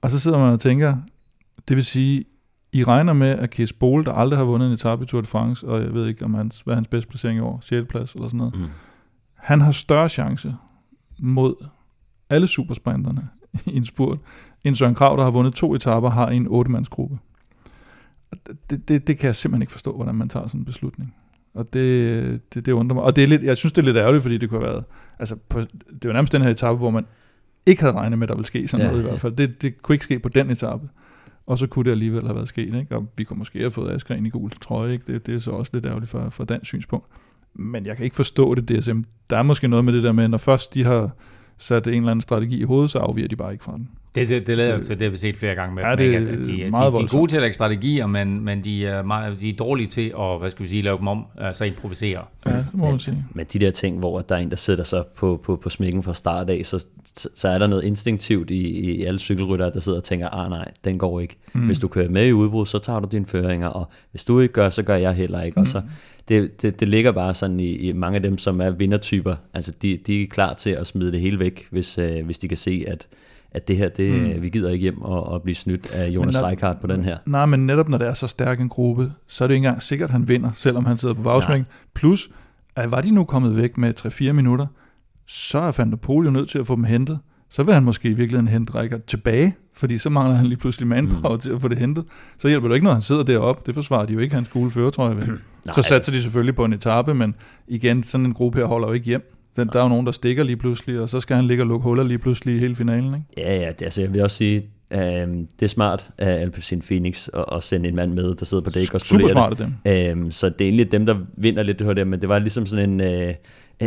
[0.03, 0.97] Og så sidder man og tænker,
[1.69, 2.25] det vil sige,
[2.73, 5.27] I regner med, at Kees Bole, der aldrig har vundet en etape i Tour de
[5.27, 7.89] France, og jeg ved ikke, om hans, hvad er hans bedste placering i år, 6.
[7.89, 8.67] plads eller sådan noget, mm.
[9.35, 10.55] han har større chance
[11.19, 11.55] mod
[12.31, 13.29] alle supersprinterne
[13.75, 14.19] i en spurt,
[14.65, 17.19] end Søren Krav, der har vundet to etaper, har en otte-mandsgruppe.
[18.71, 21.15] Det, det, det kan jeg simpelthen ikke forstå, hvordan man tager sådan en beslutning.
[21.55, 23.05] Og det, det, det undrer mig.
[23.05, 24.85] Og det er lidt, jeg synes, det er lidt ærgerligt, fordi det kunne have været...
[25.19, 27.07] Altså, på, det var nærmest den her etape, hvor man
[27.67, 28.93] ikke havde regnet med, at der ville ske sådan ja.
[28.93, 29.37] noget i hvert fald.
[29.37, 30.89] Det, det kunne ikke ske på den etape.
[31.47, 32.75] Og så kunne det alligevel have været sket.
[32.75, 32.97] Ikke?
[32.97, 34.93] Og vi kunne måske have fået Askren i gul trøje.
[34.93, 35.13] Ikke?
[35.13, 37.07] Det, det er så også lidt ærgerligt for, for dansk synspunkt.
[37.59, 39.01] Men jeg kan ikke forstå det, DSM.
[39.31, 41.11] Der er måske noget med det der med, når først de har
[41.59, 43.89] sat en eller anden strategi i hovedet, så afviger de bare ikke fra den.
[44.17, 46.27] Det, det, det lader til, det har vi set flere gange med ja, det at
[46.27, 49.03] de, de, meget de, de er gode til at lægge strategier, men, men de, er
[49.03, 52.25] meget, de er dårlige til at, hvad skal vi sige, lave dem om, altså improvisere.
[52.47, 53.25] Ja, det må man sige.
[53.35, 56.03] Men de der ting, hvor der er en, der sætter sig på, på, på smækken
[56.03, 56.87] fra start af, så,
[57.35, 60.69] så er der noget instinktivt i, i alle cykelryttere, der sidder og tænker, ah nej,
[60.85, 61.37] den går ikke.
[61.53, 61.61] Mm.
[61.61, 64.53] Hvis du kører med i udbrud, så tager du dine føringer, og hvis du ikke
[64.53, 65.61] gør, så gør jeg heller ikke.
[65.61, 65.63] Mm.
[65.63, 65.83] Og så,
[66.29, 69.35] det, det, det ligger bare sådan i, i mange af dem, som er vindertyper.
[69.55, 72.49] Altså, de, de er klar til at smide det hele væk, hvis, øh, hvis de
[72.49, 73.09] kan se, at
[73.57, 74.43] at det her, det, mm.
[74.43, 77.19] vi gider ikke hjem og, og blive snydt af Jonas når, Reichardt på den her.
[77.27, 79.83] Nej, men netop når det er så stærk en gruppe, så er det ikke engang
[79.83, 81.67] sikkert, at han vinder, selvom han sidder på bagsmæng.
[81.95, 82.31] Plus,
[82.77, 84.67] at var de nu kommet væk med 3-4 minutter,
[85.27, 87.19] så er Van der Pol jo nødt til at få dem hentet.
[87.51, 90.89] Så vil han måske i virkeligheden hente Reichardt tilbage, fordi så mangler han lige pludselig
[90.89, 91.41] manpower mm.
[91.41, 92.05] til at få det hentet.
[92.39, 93.63] Så hjælper det ikke, når han sidder deroppe.
[93.67, 95.23] Det forsvarer de jo ikke hans gule føretrøje ved.
[95.65, 97.35] så satser altså, de selvfølgelig på en etape, men
[97.69, 99.36] igen, sådan en gruppe her holder jo ikke hjem.
[99.57, 101.67] Den, der er jo nogen, der stikker lige pludselig, og så skal han ligge og
[101.67, 103.07] lukke huller lige pludselig i hele finalen.
[103.07, 103.49] Ikke?
[103.51, 107.29] Ja, ja, det, altså, jeg vil også sige, øh, det er smart af Alpecin Phoenix
[107.35, 110.27] at, at sende en mand med, der sidder på dæk og Super smart af dem.
[110.27, 112.67] Øh, så det er egentlig dem, der vinder lidt det her, men det var ligesom
[112.67, 113.01] sådan en...
[113.01, 113.35] Øh,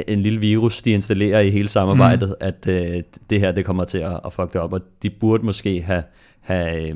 [0.07, 2.47] en lille virus, de installerer i hele samarbejdet, mm.
[2.47, 5.45] at øh, det her det kommer til at, at fuck det op, og de burde
[5.45, 6.03] måske have,
[6.41, 6.95] have øh,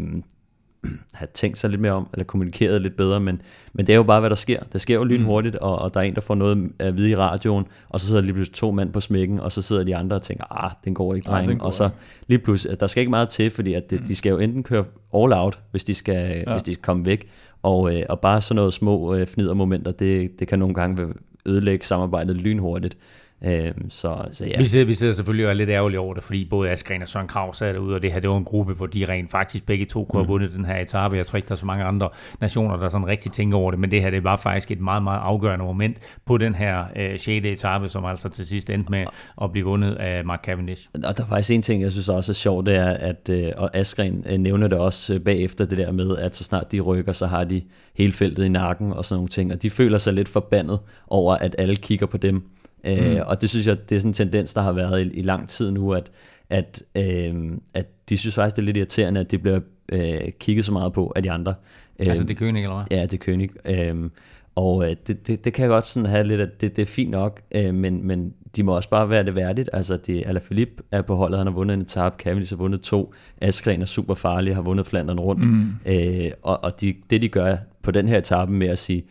[1.13, 3.41] have tænkt sig lidt mere om, eller kommunikeret lidt bedre, men,
[3.73, 4.63] men det er jo bare, hvad der sker.
[4.73, 5.67] Det sker jo lynhurtigt, mm.
[5.67, 8.21] og, og der er en, der får noget at vide i radioen, og så sidder
[8.21, 10.93] lige pludselig to mænd på smækken, og så sidder de andre og tænker, ah, den
[10.93, 11.51] går ikke, dreng.
[11.51, 11.89] Ja, og så
[12.27, 14.07] lige pludselig, altså, der skal ikke meget til, fordi at det, mm.
[14.07, 16.51] de skal jo enten køre all out, hvis de skal, ja.
[16.51, 17.27] hvis de skal komme væk,
[17.63, 21.13] og, øh, og bare sådan noget små øh, fnidermomenter, det, det kan nogle gange
[21.45, 22.97] ødelægge samarbejdet lynhurtigt.
[23.45, 24.57] Øhm, så, så ja.
[24.57, 27.07] vi, sidder, vi sidder selvfølgelig og er lidt ærgerlige over det, fordi både Askren og
[27.07, 29.65] Søren Krav sad derude, og det her det var en gruppe, hvor de rent faktisk
[29.65, 30.29] begge to kunne have mm.
[30.29, 31.17] vundet den her etape.
[31.17, 32.09] Jeg tror ikke, der er så mange andre
[32.41, 35.03] nationer, der sådan rigtig tænker over det, men det her det var faktisk et meget,
[35.03, 37.27] meget afgørende moment på den her øh, 6.
[37.27, 39.05] etape, som altså til sidst endte med
[39.41, 40.89] at blive vundet af Mark Cavendish.
[40.93, 43.51] Og der er faktisk en ting, jeg synes også er sjovt, det er, at øh,
[43.57, 46.79] og Askren øh, nævner det også øh, bagefter det der med, at så snart de
[46.79, 47.61] rykker, så har de
[47.97, 51.35] hele feltet i nakken og sådan nogle ting, og de føler sig lidt forbandet over,
[51.35, 52.43] at alle kigger på dem.
[52.83, 53.17] Øh, mm.
[53.25, 55.49] og det synes jeg, det er sådan en tendens, der har været i, i lang
[55.49, 56.11] tid nu, at,
[56.49, 59.59] at, øh, at de synes faktisk, det er lidt irriterende, at det bliver
[59.91, 61.53] øh, kigget så meget på af de andre.
[61.99, 62.97] Øh, altså det er König, eller hvad?
[62.97, 63.71] Ja, det er König.
[63.71, 64.09] Øh,
[64.55, 66.85] og øh, det, det, det kan jeg godt sådan have lidt, at det, det er
[66.85, 69.69] fint nok, øh, men, men de må også bare være det værdigt.
[69.73, 73.13] Altså, de, Alaphilippe er på holdet, han har vundet en etape, Cavendish har vundet to,
[73.41, 75.45] Askren er super farlig, har vundet Flandern rundt.
[75.47, 75.65] Mm.
[75.85, 79.03] Øh, og og de, det, de gør på den her etape med at sige,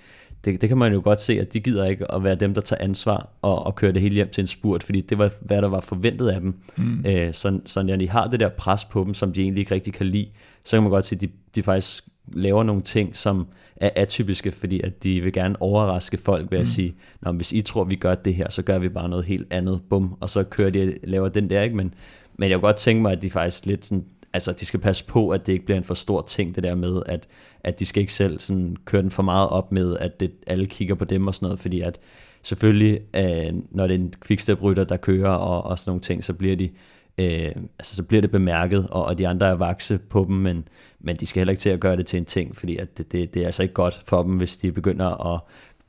[0.45, 2.61] det, det kan man jo godt se, at de gider ikke at være dem, der
[2.61, 5.62] tager ansvar og, og køre det hele hjem til en spurt, fordi det var, hvad
[5.62, 6.55] der var forventet af dem.
[6.76, 7.05] Mm.
[7.07, 9.74] Øh, så, så når de har det der pres på dem, som de egentlig ikke
[9.74, 10.28] rigtig kan lide,
[10.64, 14.53] så kan man godt se, at de, de faktisk laver nogle ting, som er atypiske,
[14.53, 16.66] fordi at de vil gerne overraske folk ved at mm.
[16.66, 19.53] sige, Nå, hvis I tror, vi gør det her, så gør vi bare noget helt
[19.53, 21.76] andet, bum, og så kører de laver den der, ikke?
[21.76, 21.95] Men,
[22.38, 24.05] men jeg kunne godt tænke mig, at de faktisk lidt sådan,
[24.35, 26.74] altså de skal passe på, at det ikke bliver en for stor ting, det der
[26.74, 27.28] med, at,
[27.64, 30.66] at de skal ikke selv sådan køre den for meget op med, at det, alle
[30.66, 31.99] kigger på dem og sådan noget, fordi at
[32.43, 36.33] selvfølgelig, øh, når det er en quickstep-rytter, der kører og, og sådan nogle ting, så
[36.33, 36.70] bliver de
[37.18, 40.68] øh, altså så bliver det bemærket, og, og de andre er vakse på dem, men,
[41.01, 43.12] men de skal heller ikke til at gøre det til en ting, fordi at det,
[43.12, 45.41] det, det er altså ikke godt for dem, hvis de begynder at,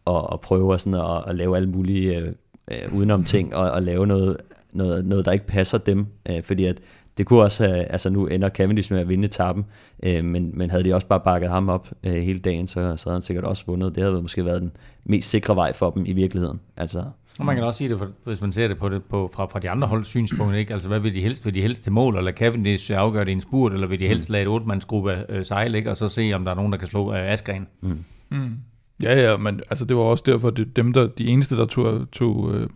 [0.08, 2.32] at, at prøve sådan at, at lave alle mulige øh,
[2.72, 4.38] øh, udenom ting, og, og lave noget,
[4.74, 6.80] noget, noget, der ikke passer dem, øh, fordi at
[7.18, 9.66] det kunne også have, altså nu ender Cavendish med at vinde etappen,
[10.04, 13.10] øh, men, men havde de også bare bakket ham op øh, hele dagen, så, så
[13.10, 13.96] havde han sikkert også vundet.
[13.96, 14.72] Det havde måske været den
[15.06, 16.60] mest sikre vej for dem i virkeligheden.
[16.78, 17.04] Altså,
[17.40, 19.60] og man kan også sige det, hvis man ser det på det på, fra, fra
[19.60, 20.74] de andre holds synspunkt, ikke?
[20.74, 21.46] Altså, hvad vil de helst?
[21.46, 24.08] Vil de helst til mål, eller Cavendish afgøre det i en spurt, eller vil de
[24.08, 25.90] helst lade et otte-mandsgruppe øh, sejle, ikke?
[25.90, 27.68] Og så se, om der er nogen, der kan slå øh, Askren?
[27.82, 28.04] Mm.
[28.30, 28.58] Mm.
[29.04, 32.12] Ja, ja, men altså, det var også derfor, det, dem, der, de eneste, der tog,
[32.12, 32.70] tog øh,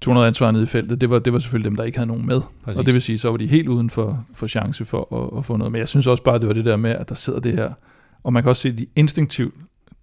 [0.00, 2.08] tog noget ansvar ned i feltet, det var, det var selvfølgelig dem, der ikke havde
[2.08, 2.40] nogen med.
[2.64, 2.78] Præcis.
[2.78, 5.44] Og det vil sige, så var de helt uden for, for chance for at, at
[5.44, 5.72] få noget.
[5.72, 7.72] Men jeg synes også bare, det var det der med, at der sidder det her,
[8.22, 9.54] og man kan også se, at de instinktivt,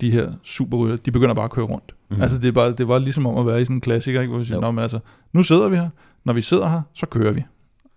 [0.02, 1.96] de her superrytter, de begynder bare at køre rundt.
[2.10, 2.22] Mm-hmm.
[2.22, 4.30] Altså det, er bare, det var ligesom om at være i sådan en klassiker, ikke?
[4.30, 5.00] hvor vi siger, men altså,
[5.34, 5.90] nu sidder vi her,
[6.24, 7.44] når vi sidder her, så kører vi.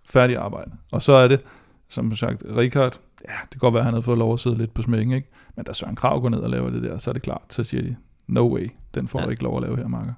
[0.09, 0.71] Færdig arbejde.
[0.91, 1.41] Og så er det,
[1.89, 4.57] som sagt, Richard, ja, det kan godt være, at han havde fået lov at sidde
[4.57, 5.29] lidt på smækken, ikke?
[5.55, 7.63] men da Søren Krav går ned og laver det der, så er det klart, så
[7.63, 7.95] siger de,
[8.27, 9.25] no way, den får ja.
[9.25, 10.13] du ikke lov at lave her, Marker.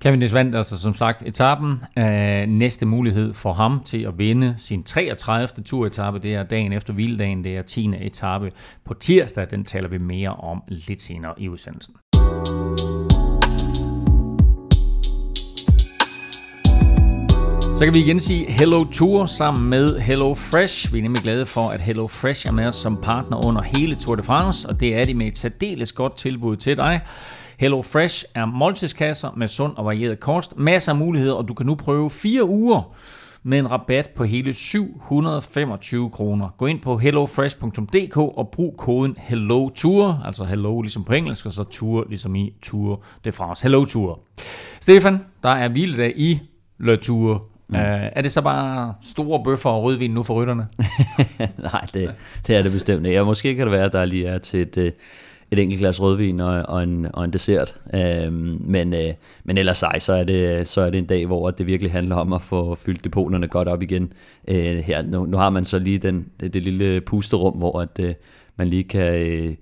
[0.00, 1.82] Kevin vandt altså som sagt etappen.
[1.98, 5.64] Øh, næste mulighed for ham til at vinde sin 33.
[5.64, 7.90] turetappe, det er dagen efter hviledagen, det er 10.
[8.00, 8.52] etape
[8.84, 9.46] på tirsdag.
[9.50, 11.94] Den taler vi mere om lidt senere i udsendelsen.
[17.76, 20.92] Så kan vi igen sige Hello Tour sammen med Hello Fresh.
[20.92, 23.96] Vi er nemlig glade for, at Hello Fresh er med os som partner under hele
[23.96, 27.00] Tour de France, og det er de med et særdeles godt tilbud til dig.
[27.58, 31.66] Hello Fresh er måltidskasser med sund og varieret kost, masser af muligheder, og du kan
[31.66, 32.94] nu prøve fire uger
[33.42, 36.48] med en rabat på hele 725 kroner.
[36.58, 41.64] Gå ind på hellofresh.dk og brug koden HELLOTOUR, altså hello ligesom på engelsk, og så
[41.64, 43.62] tour ligesom i Tour de France.
[43.62, 44.20] Hello Tour.
[44.80, 46.40] Stefan, der er hviledag i
[46.78, 47.44] Le Tour.
[47.68, 47.74] Mm.
[47.74, 50.66] Uh, er det så bare store bøffer og rødvin nu for rytterne?
[51.72, 52.10] Nej, det,
[52.46, 53.24] det er det bestemt ikke.
[53.24, 54.92] Måske kan det være, at der lige er til et, øh,
[55.50, 57.76] et enkelt glas rødvin og, og, en, og en dessert.
[57.94, 61.50] Øhm, men, øh, men ellers ej, så er, det, så er det en dag, hvor
[61.50, 64.12] det virkelig handler om at få fyldt depoterne godt op igen.
[64.48, 68.00] Øh, her, nu, nu har man så lige den, det, det lille pusterum, hvor at,
[68.00, 68.14] øh,
[68.56, 69.14] man lige kan...
[69.14, 69.54] Øh,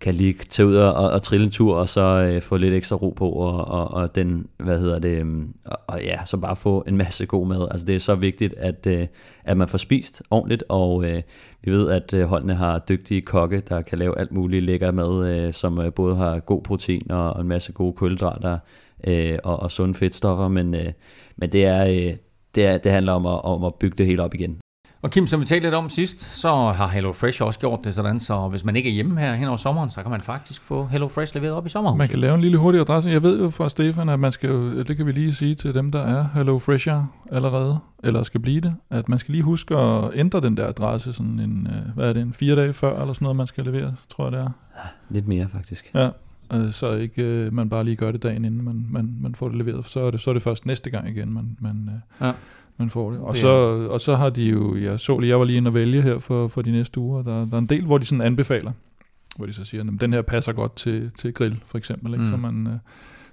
[0.00, 2.74] kan lige tage ud og, og, og trille en tur, og så øh, få lidt
[2.74, 6.36] ekstra ro på, og, og, og den, hvad hedder det, øhm, og, og ja, så
[6.36, 7.68] bare få en masse god mad.
[7.70, 9.06] Altså det er så vigtigt, at, øh,
[9.44, 11.22] at man får spist ordentligt, og øh,
[11.62, 15.28] vi ved, at øh, holdene har dygtige kokke, der kan lave alt muligt lækker mad,
[15.28, 18.58] øh, som øh, både har god protein og, og en masse gode kulhydrater
[19.06, 20.92] øh, og, og sunde fedtstoffer, men, øh,
[21.36, 22.16] men det, er, øh,
[22.54, 24.60] det, er, det handler om at, om at bygge det hele op igen.
[25.02, 27.94] Og Kim, som vi talte lidt om sidst, så har Hello Fresh også gjort det
[27.94, 30.62] sådan, så hvis man ikke er hjemme her hen over sommeren, så kan man faktisk
[30.62, 31.98] få Hello Fresh leveret op i sommerhuset.
[31.98, 33.10] Man kan lave en lille hurtig adresse.
[33.10, 34.50] Jeg ved jo fra Stefan, at man skal
[34.86, 38.60] det kan vi lige sige til dem, der er Hello Fresher allerede, eller skal blive
[38.60, 42.08] det, at man skal lige huske at ændre den der adresse, sådan en, øh, hvad
[42.08, 44.40] er det, en fire dage før, eller sådan noget, man skal levere, tror jeg det
[44.40, 44.50] er.
[44.76, 45.90] Ja, lidt mere faktisk.
[45.94, 46.10] Ja,
[46.54, 49.48] øh, så ikke øh, man bare lige gør det dagen inden man, man, man får
[49.48, 51.90] det leveret, så er det, så er det først næste gang igen, man, man,
[52.20, 52.32] ja
[52.80, 53.20] man får det.
[53.20, 53.48] Og, det så,
[53.90, 56.18] og så har de jo, jeg så lige, jeg var lige inde og vælge her
[56.18, 58.72] for, for de næste uger, der, der er en del, hvor de sådan anbefaler,
[59.36, 62.12] hvor de så siger, at den her passer godt til, til grill, for eksempel.
[62.12, 62.24] Ikke?
[62.24, 62.30] Mm.
[62.30, 62.72] Så, man, øh,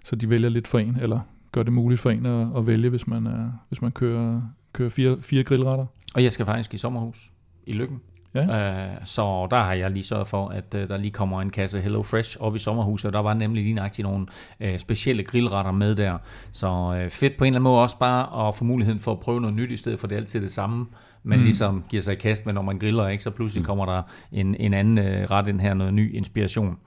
[0.03, 1.19] så de vælger lidt for en, eller
[1.51, 4.41] gør det muligt for en at, at vælge, hvis man, er, hvis man kører,
[4.73, 5.85] kører fire, fire grillretter.
[6.15, 7.31] Og jeg skal faktisk i sommerhus
[7.65, 7.99] i Lykken.
[8.41, 8.85] Ja.
[8.85, 11.79] Øh, så der har jeg lige sørget for, at øh, der lige kommer en kasse
[11.81, 14.25] Hello Fresh op i sommerhuset, og der var nemlig lige nøjagtigt nogle
[14.59, 16.17] øh, specielle grillretter med der.
[16.51, 19.19] Så øh, fedt på en eller anden måde også bare at få muligheden for at
[19.19, 20.85] prøve noget nyt, i stedet for det er altid det samme
[21.27, 21.43] man mm.
[21.43, 23.23] ligesom giver sig i kast med, når man griller, ikke?
[23.23, 23.65] så pludselig mm.
[23.65, 24.01] kommer der
[24.31, 26.77] en, en anden øh, ret ind her, noget ny inspiration.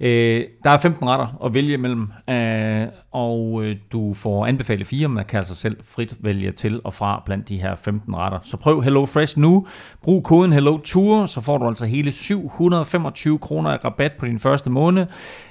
[0.00, 5.08] Øh, der er 15 retter at vælge imellem, øh, og øh, du får anbefalet fire,
[5.08, 8.38] man kan altså selv frit vælge til og fra blandt de her 15 retter.
[8.42, 9.66] Så prøv Hello Fresh nu,
[10.02, 14.38] brug koden Hello Tour, så får du altså hele 725 kroner i rabat på din
[14.38, 15.06] første måned.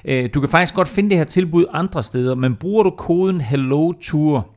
[0.06, 3.42] Øh, du kan faktisk godt finde det her tilbud andre steder, men bruger du koden
[3.42, 4.48] Hello Tour,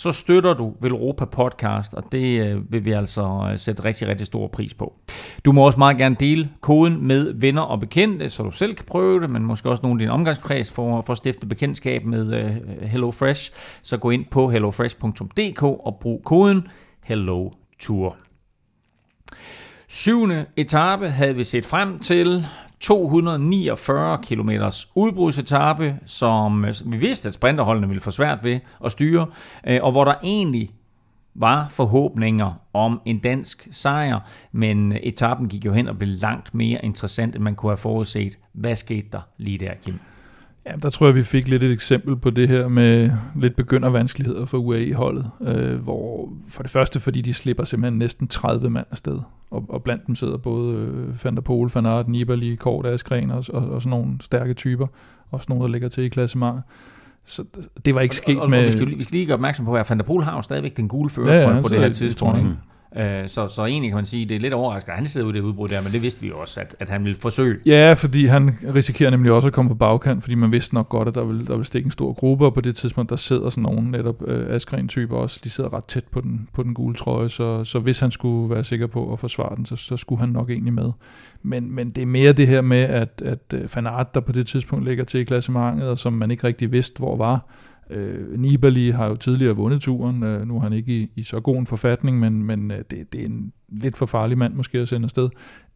[0.00, 4.26] så støtter du Velropa Podcast, og det øh, vil vi altså øh, sætte rigtig, rigtig
[4.26, 4.94] stor pris på.
[5.44, 8.84] Du må også meget gerne dele koden med venner og bekendte, så du selv kan
[8.86, 12.34] prøve det, men måske også nogle af din omgangskreds for, for at stifte bekendtskab med
[12.34, 13.52] øh, HelloFresh.
[13.82, 16.68] Så gå ind på hellofresh.dk og brug koden
[17.04, 18.16] HelloTour.
[19.88, 22.46] Syvende etape havde vi set frem til.
[22.80, 24.50] 249 km
[24.94, 29.26] udbrudsetappe, som øh, vi vidste, at sprinterholdene ville få svært ved at styre,
[29.66, 30.70] øh, og hvor der egentlig
[31.34, 34.20] var forhåbninger om en dansk sejr,
[34.52, 37.76] men øh, etappen gik jo hen og blev langt mere interessant, end man kunne have
[37.76, 38.38] forudset.
[38.52, 39.98] Hvad skete der lige der, Kim?
[40.70, 44.46] Ja, der tror jeg, vi fik lidt et eksempel på det her med lidt begyndervanskeligheder
[44.46, 49.18] for UAE-holdet, øh, hvor for det første, fordi de slipper simpelthen næsten 30 mand afsted,
[49.50, 53.30] og, og blandt dem sidder både øh, Van der Pol, Van Aert, Nibali, Kort, Askren
[53.30, 54.86] og, og, og sådan nogle stærke typer,
[55.30, 56.62] også nogle, der ligger til i klassementet.
[57.24, 57.44] Så
[57.84, 58.58] det var ikke sket og, og, med...
[58.58, 60.42] Og vi, skal, vi skal lige gøre opmærksom på, at Van der Pol har jo
[60.42, 62.38] stadigvæk den gule førertrøje ja, ja, på det her tidspunkt.
[62.38, 62.58] Det,
[62.96, 65.36] Øh, så, så egentlig kan man sige, det er lidt overraskende, at han sidder ude
[65.36, 67.58] i det udbrud der, men det vidste vi jo også, at, at han ville forsøge.
[67.66, 71.08] Ja, fordi han risikerer nemlig også at komme på bagkant, fordi man vidste nok godt,
[71.08, 73.50] at der ville, der ville stikke en stor gruppe, og på det tidspunkt, der sidder
[73.50, 76.94] sådan nogle netop øh, Askren-typer også, de sidder ret tæt på den, på den gule
[76.94, 80.20] trøje, så, så hvis han skulle være sikker på at forsvare den, så, så skulle
[80.20, 80.92] han nok egentlig med.
[81.42, 84.46] Men, men det er mere det her med, at, at øh, Fanart, der på det
[84.46, 87.46] tidspunkt ligger til i klassementet, og som man ikke rigtig vidste, hvor var,
[87.90, 91.40] Øh, Nibali har jo tidligere vundet turen, øh, nu er han ikke i, i så
[91.40, 94.78] god en forfatning, men, men øh, det, det er en lidt for farlig mand måske
[94.78, 95.28] at sende afsted.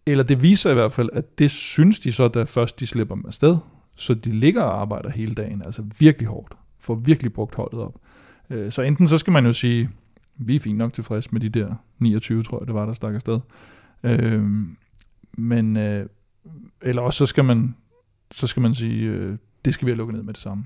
[0.06, 3.14] Eller det viser i hvert fald, at det synes de så, da først de slipper
[3.14, 3.56] dem afsted,
[3.94, 7.94] så de ligger og arbejder hele dagen, altså virkelig hårdt, får virkelig brugt holdet op.
[8.50, 9.90] Øh, så enten så skal man jo sige,
[10.36, 13.14] vi er fint nok tilfreds med de der 29, tror jeg det var, der stak
[13.14, 13.40] afsted.
[14.02, 14.44] Øh,
[15.38, 16.06] men, øh,
[16.82, 17.76] eller også så skal man,
[18.30, 20.64] så skal man sige, øh, det skal vi have lukket ned med det samme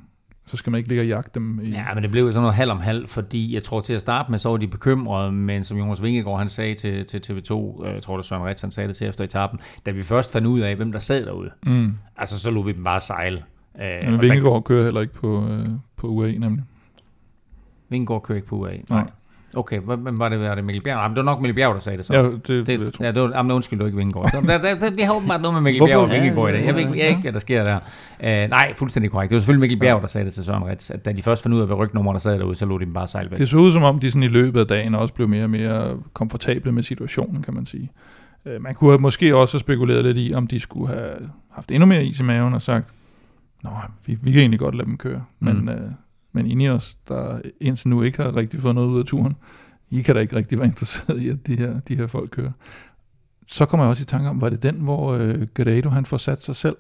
[0.49, 1.61] så skal man ikke ligge og jagte dem.
[1.63, 1.71] I...
[1.71, 4.01] Ja, men det blev jo sådan noget halv om halv, fordi jeg tror til at
[4.01, 7.87] starte med, så var de bekymrede, men som Jonas Vingegaard han sagde til, til TV2,
[7.87, 10.33] øh, jeg tror det Søren Ritz, han sagde det til efter etappen, da vi først
[10.33, 11.95] fandt ud af, hvem der sad derude, mm.
[12.17, 13.43] altså så lå vi dem bare sejle.
[13.81, 14.61] Øh, men Vingegaard der...
[14.61, 16.65] kører heller ikke på, øh, på UAE nemlig.
[17.89, 19.03] Vingegaard kører ikke på UAE, nej.
[19.03, 19.11] nej.
[19.59, 20.41] Okay, hvem var det?
[20.41, 20.97] Var det Mikkel Bjerg?
[20.97, 22.15] Jamen, det var nok Mikkel Bjerg, der sagde det så.
[22.15, 24.31] Ja, det, det, det ja, det var, jamen, undskyld, du ikke Vingegaard.
[24.33, 26.67] Der, der, der, vi har åbenbart noget med Mikkel Bjerg og Vingegaard i dag.
[26.67, 27.77] Jeg ved ikke, ikke, hvad der sker der.
[28.21, 29.31] Uh, nej, fuldstændig korrekt.
[29.31, 31.43] Det var selvfølgelig Mikkel Bjerg, der sagde det til Søren Ritz, at da de først
[31.43, 33.39] fandt ud af, hvad rygnummer der sad derude, så lå de dem bare sejle væk.
[33.39, 35.51] Det så ud som om, de sådan i løbet af dagen også blev mere og
[35.51, 37.91] mere komfortable med situationen, kan man sige.
[38.45, 41.11] Uh, man kunne have måske også spekuleret lidt i, om de skulle have
[41.53, 42.93] haft endnu mere is i maven og sagt,
[43.63, 43.71] Nå,
[44.07, 45.25] vi, vi kan egentlig godt lade dem køre.
[45.41, 45.69] Men, mm.
[45.69, 45.75] uh,
[46.33, 49.37] men Ineos, der indtil nu ikke har rigtig fået noget ud af turen,
[49.91, 52.53] i kan da ikke rigtig være interesseret i, at de her, de her folk kører.
[53.47, 56.17] Så kommer jeg også i tanke om, var det den, hvor øh, Guerrero han får
[56.17, 56.77] sat sig selv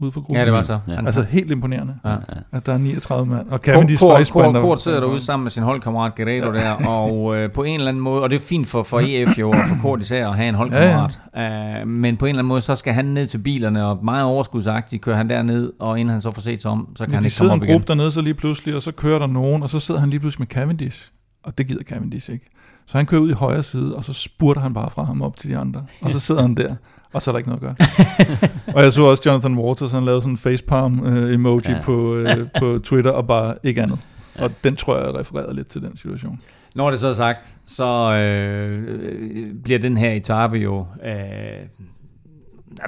[0.00, 0.36] ud for gruppen?
[0.36, 0.78] Ja, det var så.
[0.88, 1.06] Ja.
[1.06, 2.16] Altså helt imponerende, ja.
[2.52, 3.48] at der er 39 mand.
[3.48, 7.36] Og Cavendish Kort, faktisk Kort, Kort sidder derude sammen med sin holdkammerat Guerrero der, og
[7.36, 9.56] øh, på en eller anden måde, og det er fint for, for EF jo, og
[9.68, 11.82] for Kort især at have en holdkammerat, ja, ja.
[11.82, 14.24] Uh, men på en eller anden måde, så skal han ned til bilerne, og meget
[14.24, 17.14] overskudsagtigt kører han derned, og inden han så får set sig om, så kan Men
[17.14, 17.60] han ikke komme op igen.
[17.60, 19.80] De sidder en gruppe dernede så lige pludselig, og så kører der nogen, og så
[19.80, 21.10] sidder han lige pludselig med Cavendish
[21.48, 22.46] og det gider Cavendish ikke.
[22.86, 25.36] Så han kører ud i højre side, og så spurter han bare fra ham op
[25.36, 26.74] til de andre, og så sidder han der,
[27.12, 27.86] og så er der ikke noget at gøre.
[28.76, 31.80] og jeg så også Jonathan Waters, han lavede sådan en facepalm uh, emoji ja.
[31.82, 33.98] på, uh, på Twitter, og bare ikke andet.
[34.38, 36.40] Og den tror jeg refererede lidt til den situation.
[36.74, 40.86] Når det så er sagt, så øh, bliver den her etape jo...
[41.04, 41.12] Øh,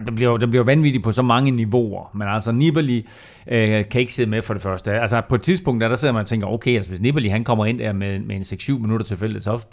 [0.07, 3.05] den bliver, den bliver vanvittig på så mange niveauer, men altså Nibali øh,
[3.47, 4.93] kan ikke sidde med for det første.
[4.93, 7.45] Altså på et tidspunkt, der, der sidder man og tænker, okay, altså hvis Nibali han
[7.45, 9.67] kommer ind der med, med en 6-7 minutter tilfælde, så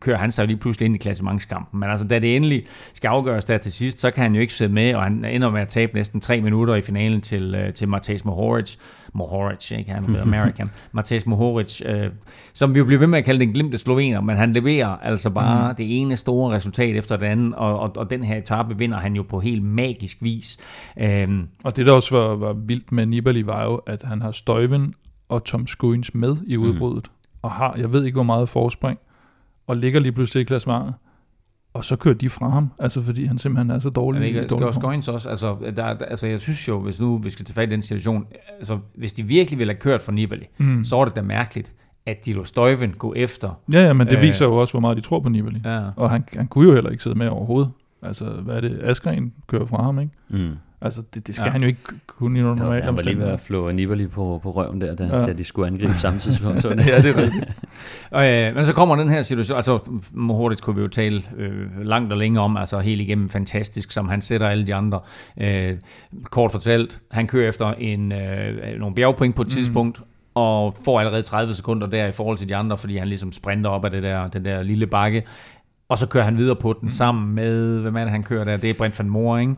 [0.00, 1.80] kører han sig jo lige pludselig ind i klassementskampen.
[1.80, 4.54] Men altså da det endelig skal afgøres der til sidst, så kan han jo ikke
[4.54, 7.72] sidde med, og han ender med at tabe næsten 3 minutter i finalen til, øh,
[7.72, 8.76] til Matej Mohoric.
[9.16, 9.90] Mohoric, ikke?
[9.90, 10.70] Han er American.
[10.92, 12.10] Matej Mohoric, øh,
[12.52, 15.30] som vi jo bliver ved med at kalde den glimte slovener, men han leverer altså
[15.30, 15.76] bare mm.
[15.76, 19.16] det ene store resultat efter det andet, og, og, og den her etape vinder han
[19.16, 20.58] jo på helt magisk vis.
[20.98, 24.32] Øhm, og det der også var, var vildt med Nibali var jo, at han har
[24.32, 24.94] Støjven
[25.28, 27.38] og Tom Skuins med i udbruddet, mm.
[27.42, 28.98] og har, jeg ved ikke hvor meget forspring,
[29.66, 30.94] og ligger lige pludselig i klassementet
[31.76, 34.18] og så kører de fra ham, altså fordi han simpelthen er så dårlig.
[34.20, 37.44] Jeg ikke, skal ind også, altså, der, altså jeg synes jo, hvis nu vi skal
[37.44, 38.26] tage fat i den situation,
[38.58, 40.84] altså hvis de virkelig ville have kørt for Nibali, mm.
[40.84, 41.74] så er det da mærkeligt,
[42.06, 43.60] at de lå Støjven gå efter.
[43.72, 45.60] Ja, ja, men det øh, viser jo også, hvor meget de tror på Nibali.
[45.64, 45.82] Ja.
[45.96, 47.70] Og han, han kunne jo heller ikke sidde med overhovedet.
[48.02, 48.80] Altså, hvad er det?
[48.82, 50.12] Askren kører fra ham, ikke?
[50.28, 50.56] Mm.
[50.80, 51.50] Altså, det, det skal ja.
[51.50, 54.40] han jo ikke kunne i nogle normale Han var lige ved at flå Nibali på,
[54.42, 55.22] på røven der, da, ja.
[55.22, 56.64] da de skulle angribe samme tidspunkt.
[56.64, 57.44] ja, det er rigtigt.
[58.10, 59.78] og, øh, men så kommer den her situation, altså
[60.14, 64.08] hurtigt kunne vi jo tale øh, langt og længe om, altså helt igennem fantastisk, som
[64.08, 65.00] han sætter alle de andre.
[65.40, 65.76] Øh,
[66.24, 69.50] kort fortalt, han kører efter en, øh, nogle bjergpoint på et mm.
[69.50, 70.00] tidspunkt,
[70.34, 73.70] og får allerede 30 sekunder der i forhold til de andre, fordi han ligesom sprinter
[73.70, 75.22] op af det der, den der lille bakke
[75.88, 76.90] og så kører han videre på den mm.
[76.90, 78.56] sammen med, hvem er det, han kører der?
[78.56, 79.54] Det er Brent van Moor, ikke?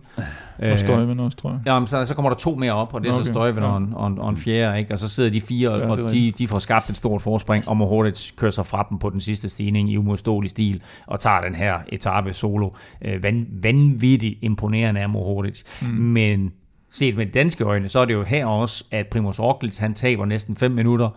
[0.72, 1.60] Og Støjven også, tror jeg.
[1.66, 3.24] Ja, så, så kommer der to mere op, og det er okay.
[3.24, 3.68] så Støjven ja.
[3.68, 4.92] og, en, og, en, og en fjerde, ikke?
[4.92, 7.76] Og så sidder de fire, ja, og de, de får skabt et stort forspring, og
[7.76, 11.54] Mohoric kører sig fra dem på den sidste stigning i umodståelig stil, og tager den
[11.54, 12.70] her etape solo.
[13.04, 15.62] Øh, van, vanvittigt imponerende af Mohoric.
[15.82, 15.88] Mm.
[15.88, 16.52] Men
[16.90, 20.24] set med danske øjne, så er det jo her også, at Primoz Roglic, han taber
[20.24, 21.08] næsten 5 minutter,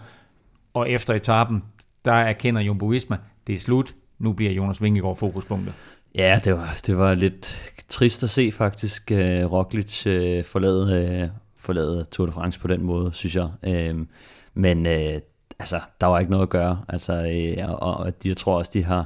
[0.74, 1.64] og efter etappen,
[2.06, 5.74] der erkender Jumbo Visma, det er slut, nu bliver Jonas Vingegaard fokuspunktet.
[6.16, 9.18] Ja, det var, det var lidt trist at se faktisk uh,
[9.54, 13.50] Roglic uh, forlade, uh, forlade Tour de France på den måde, synes jeg.
[13.68, 14.06] Uh,
[14.54, 15.20] men uh,
[15.60, 16.82] altså, der var ikke noget at gøre.
[16.90, 17.14] Altså,
[17.58, 19.06] uh, og, og jeg tror også, de har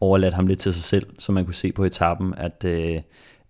[0.00, 3.02] overladt ham lidt til sig selv, så man kunne se på etappen, at, uh,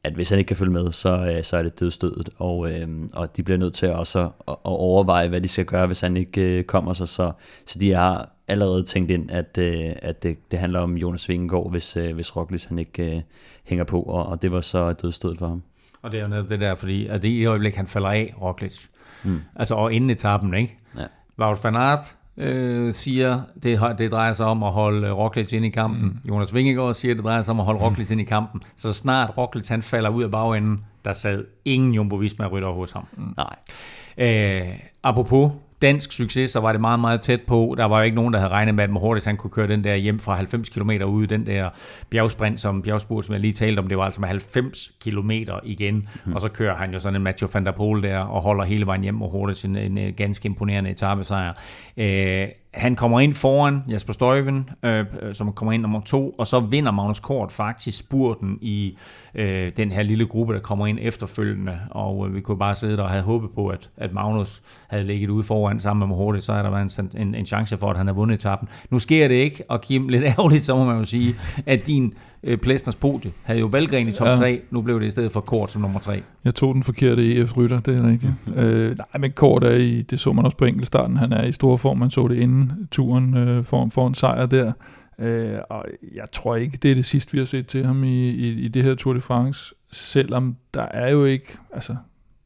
[0.04, 2.30] at hvis han ikke kan følge med, så, uh, så er det dødstødet.
[2.36, 2.68] Og, uh,
[3.12, 6.16] og de bliver nødt til også at, at overveje, hvad de skal gøre, hvis han
[6.16, 7.08] ikke uh, kommer sig.
[7.08, 7.32] Så,
[7.66, 11.70] så de har allerede tænkt ind, at, øh, at det, det handler om Jonas Vingegaard,
[11.70, 13.22] hvis, øh, hvis Roglic han ikke øh,
[13.64, 15.62] hænger på, og, og det var så dødstødet for ham.
[16.02, 18.34] Og det er jo netop det der, fordi at det i øjeblik, han falder af,
[18.42, 18.86] Roglic,
[19.24, 19.40] mm.
[19.56, 20.76] altså og inden etappen, ikke?
[20.98, 21.04] Ja.
[21.38, 25.68] Wout van Aert øh, siger, det, det drejer sig om at holde Roglic ind i
[25.68, 26.02] kampen.
[26.02, 26.28] Mm.
[26.28, 28.62] Jonas Vingegaard siger, det drejer sig om at holde Roglic ind i kampen.
[28.76, 33.06] Så snart Roglic han falder ud af bagenden, der sad ingen Jumbo Visma-rytter hos ham.
[33.16, 33.34] Mm.
[33.36, 33.56] Nej.
[34.18, 35.52] Øh, apropos
[35.82, 37.74] dansk succes, så var det meget, meget tæt på.
[37.78, 39.84] Der var jo ikke nogen, der havde regnet med, at Mohortis han kunne køre den
[39.84, 41.68] der hjem fra 90 km ude, den der
[42.10, 45.30] bjergsprint, som bjergspurt, som jeg lige talte om, det var altså med 90 km
[45.62, 46.32] igen, mm.
[46.32, 48.86] og så kører han jo sådan en Mathieu van der Poel der, og holder hele
[48.86, 51.52] vejen hjem Mohortis en, en, en ganske imponerende etappesejr.
[51.96, 56.60] Øh, han kommer ind foran Jasper Støjven, øh, som kommer ind nummer to, og så
[56.60, 58.98] vinder Magnus Kort faktisk spurten i
[59.34, 61.78] øh, den her lille gruppe, der kommer ind efterfølgende.
[61.90, 65.04] Og øh, vi kunne bare sidde der og have håbet på, at, at Magnus havde
[65.04, 67.90] ligget ude foran sammen med Mohorti, så er der været en, en, en chance for,
[67.90, 68.68] at han har vundet etappen.
[68.90, 71.34] Nu sker det ikke, og Kim, lidt ærgerligt, så må man jo sige,
[71.66, 74.34] at din øh, Plæstners podie havde jo Valgren i top ja.
[74.34, 76.22] 3, nu blev det i stedet for Kort som nummer 3.
[76.44, 78.32] Jeg tog den forkerte EF-rytter, det er rigtigt.
[78.56, 81.52] øh, nej, men Kort er i, det så man også på enkeltstarten, han er i
[81.52, 84.72] stor form, man så det inden turen øh, for, for en sejr der.
[85.20, 88.28] Øh, og jeg tror ikke, det er det sidste, vi har set til ham i,
[88.28, 91.96] i, i det her Tour de France, selvom der er jo ikke, altså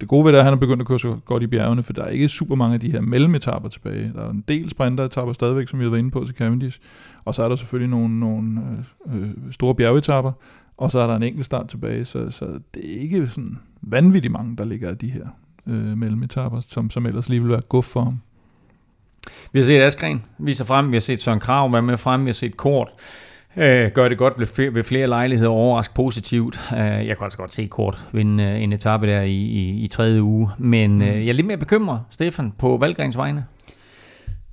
[0.00, 1.82] det gode ved det er, at han er begyndt at køre så godt i bjergene,
[1.82, 4.12] for der er ikke super mange af de her mellemetapper tilbage.
[4.14, 6.80] Der er en del sprinteretapper stadigvæk, som vi har været inde på til Cavendish.
[7.24, 8.60] Og så er der selvfølgelig nogle, nogle
[9.06, 10.32] øh, øh, store bjergetapper,
[10.76, 12.44] og så er der en enkelt start tilbage, så, så
[12.74, 15.26] det er ikke sådan vanvittigt mange, der ligger af de her
[15.66, 18.18] øh, mellemetapper, som, som ellers lige vil være guf for ham.
[19.52, 22.28] Vi har set Askren viser frem, vi har set Søren Krav være med frem, vi
[22.28, 22.88] har set Kort
[23.56, 26.60] øh, gør det godt ved, ved flere lejligheder overrask positivt.
[26.72, 29.88] Øh, jeg kan også godt se Kort vinde øh, en etape der i, i, i
[29.88, 33.44] tredje uge, men øh, jeg er lidt mere bekymret, Stefan, på Valgrens vegne.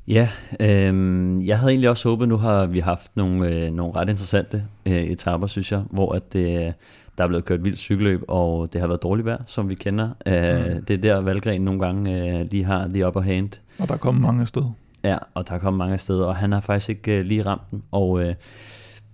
[0.08, 4.10] Ja, øh, jeg havde egentlig også håbet, nu har vi haft nogle, øh, nogle ret
[4.10, 6.74] interessante øh, etaper, synes jeg, hvor at det,
[7.18, 10.10] der er blevet kørt vildt cykelløb, og det har været dårligt vejr, som vi kender.
[10.26, 10.86] Øh, mm.
[10.86, 13.50] Det er der, Valgren nogle gange øh, lige har de upper hand.
[13.80, 14.64] Og der er kommet mange afsted.
[15.04, 17.72] Ja, og der er kommet mange afsted, og han har faktisk ikke øh, lige ramt
[17.72, 17.84] den.
[17.92, 18.36] Og øh,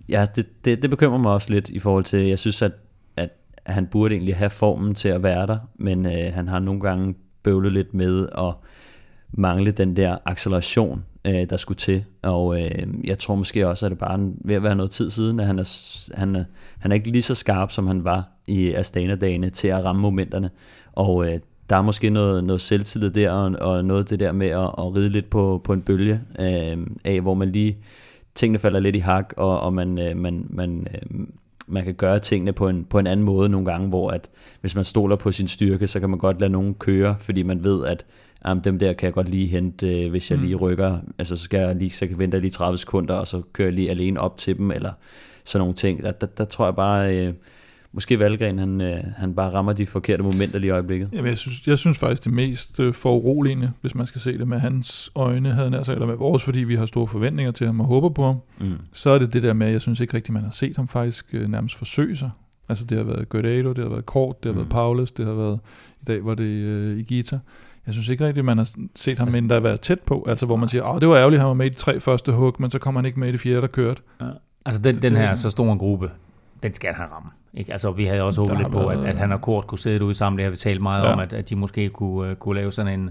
[0.08, 2.72] ja, det, det, det bekymrer mig også lidt i forhold til, jeg synes, at,
[3.16, 3.30] at
[3.66, 7.14] han burde egentlig have formen til at være der, men øh, han har nogle gange
[7.42, 8.54] bøvlet lidt med at
[9.32, 12.04] mangle den der acceleration, øh, der skulle til.
[12.22, 15.40] Og øh, jeg tror måske også, at det bare ved at være noget tid siden,
[15.40, 15.68] at han er,
[16.14, 16.44] han er,
[16.78, 20.50] han er ikke lige så skarp, som han var i Astana-dagene til at ramme momenterne.
[20.92, 21.38] Og øh,
[21.70, 24.96] der er måske noget, noget selvtillid der, og, og noget det der med at, at
[24.96, 27.76] ride lidt på, på en bølge øh, af, hvor man lige
[28.34, 31.26] tingene falder lidt i hak, og, og man, øh, man, man, øh,
[31.66, 34.74] man kan gøre tingene på en, på en anden måde nogle gange, hvor at hvis
[34.74, 37.86] man stoler på sin styrke, så kan man godt lade nogen køre, fordi man ved,
[37.86, 38.06] at
[38.46, 40.44] jamen, dem der kan jeg godt lige hente, øh, hvis jeg mm.
[40.44, 43.42] lige rykker, altså så skal jeg lige, så kan vente lige 30 sekunder, og så
[43.52, 44.92] kører jeg lige alene op til dem, eller
[45.44, 46.02] sådan nogle ting.
[46.02, 47.34] Der, der, der tror jeg bare, øh,
[47.92, 51.08] måske Valgren, han, øh, han bare rammer de forkerte momenter lige i øjeblikket.
[51.12, 54.48] Jamen, jeg, synes, jeg synes faktisk, det mest øh, foruroligende, hvis man skal se det
[54.48, 57.80] med hans øjne, havde han eller med vores, fordi vi har store forventninger til ham
[57.80, 58.78] og håber på ham, mm.
[58.92, 60.88] så er det det der med, at jeg synes ikke rigtigt, man har set ham
[60.88, 62.30] faktisk øh, nærmest forsøge sig.
[62.68, 64.58] Altså det har været Guerrero, det har været Kort, det har mm.
[64.58, 65.60] været Paulus, det har været,
[66.02, 67.38] i dag var det øh, Igita.
[67.88, 70.56] Jeg synes ikke rigtigt, man har set ham altså, endda være tæt på, altså hvor
[70.56, 72.70] man siger, åh, det var ærgerligt, han var med i de tre første hug, men
[72.70, 74.02] så kommer han ikke med i det fjerde, der kørte.
[74.20, 74.26] Ja.
[74.66, 76.10] Altså den, den her så stor en gruppe,
[76.62, 77.30] den skal han ramme.
[77.54, 77.72] Ikke?
[77.72, 80.14] Altså, vi havde også håbet lidt på, at, at han og Kort kunne sidde ude
[80.14, 80.38] sammen.
[80.38, 81.12] Det har vi talt meget ja.
[81.12, 83.10] om, at, at de måske kunne, uh, kunne lave sådan en,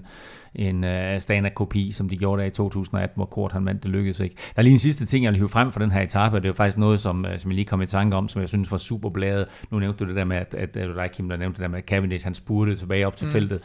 [0.54, 4.20] en uh, standard-kopi, som de gjorde der i 2018, hvor Kort han vandt, det lykkedes
[4.20, 4.34] ikke.
[4.34, 6.42] Der er lige en sidste ting, jeg vil hive frem for den her etape, og
[6.42, 8.48] det er faktisk noget, som, uh, som jeg lige kom i tanke om, som jeg
[8.48, 9.46] synes var super bladet.
[9.70, 11.68] Nu nævnte du det der med, at, at, at dig, Kim, der nævnte det der
[11.68, 13.32] med, at Cavendish han spurgte tilbage op til mm.
[13.32, 13.60] feltet.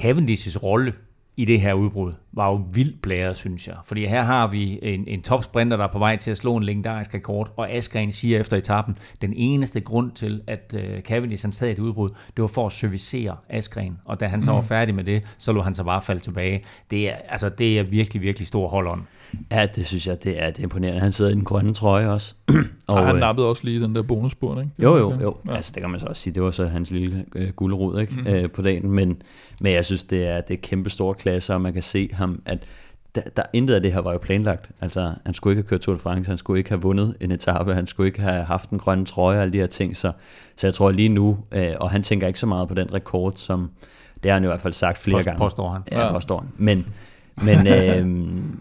[0.00, 0.92] Cavendish's rolle
[1.36, 3.76] i det her udbrud var jo vildt blæret, synes jeg.
[3.84, 6.62] Fordi her har vi en, en topsprinter, der er på vej til at slå en
[6.62, 11.52] legendarisk rekord, og Askren siger efter etappen, den eneste grund til, at uh, Cavendish han
[11.52, 13.98] sad i et udbrud, det var for at servicere Askren.
[14.04, 14.66] Og da han så var mm.
[14.66, 16.64] færdig med det, så lå han så bare falde tilbage.
[16.90, 19.06] Det er, altså, det er virkelig, virkelig stor hold on.
[19.50, 21.00] Ja, det synes jeg, det er, det er imponerende.
[21.00, 22.34] Han sidder i den grønne trøje også.
[22.88, 24.70] og, han øh, nappede også lige den der bonusbord, ikke?
[24.78, 25.36] jo, jo, jo.
[25.48, 25.54] Ja.
[25.54, 26.34] Altså, det kan man så også sige.
[26.34, 28.14] Det var så hans lille øh, guldrod ikke?
[28.14, 28.26] Mm.
[28.26, 28.90] Øh, på dagen.
[28.90, 29.22] Men,
[29.60, 32.42] men jeg synes, det er, det er kæmpe store klasser, og man kan se ham,
[32.46, 32.58] at
[33.14, 34.70] der, der intet af det her var jo planlagt.
[34.80, 37.32] Altså, han skulle ikke have kørt Tour de France, han skulle ikke have vundet en
[37.32, 39.96] etape, han skulle ikke have haft en grønne trøje og alle de her ting.
[39.96, 40.12] Så,
[40.56, 43.32] så jeg tror lige nu, øh, og han tænker ikke så meget på den rekord,
[43.36, 43.70] som
[44.22, 45.38] det har han i hvert fald sagt flere Post, gange.
[45.38, 45.82] Påstår han.
[45.92, 46.48] Ja, påstår han.
[46.56, 46.86] Men,
[47.44, 48.06] men, øh,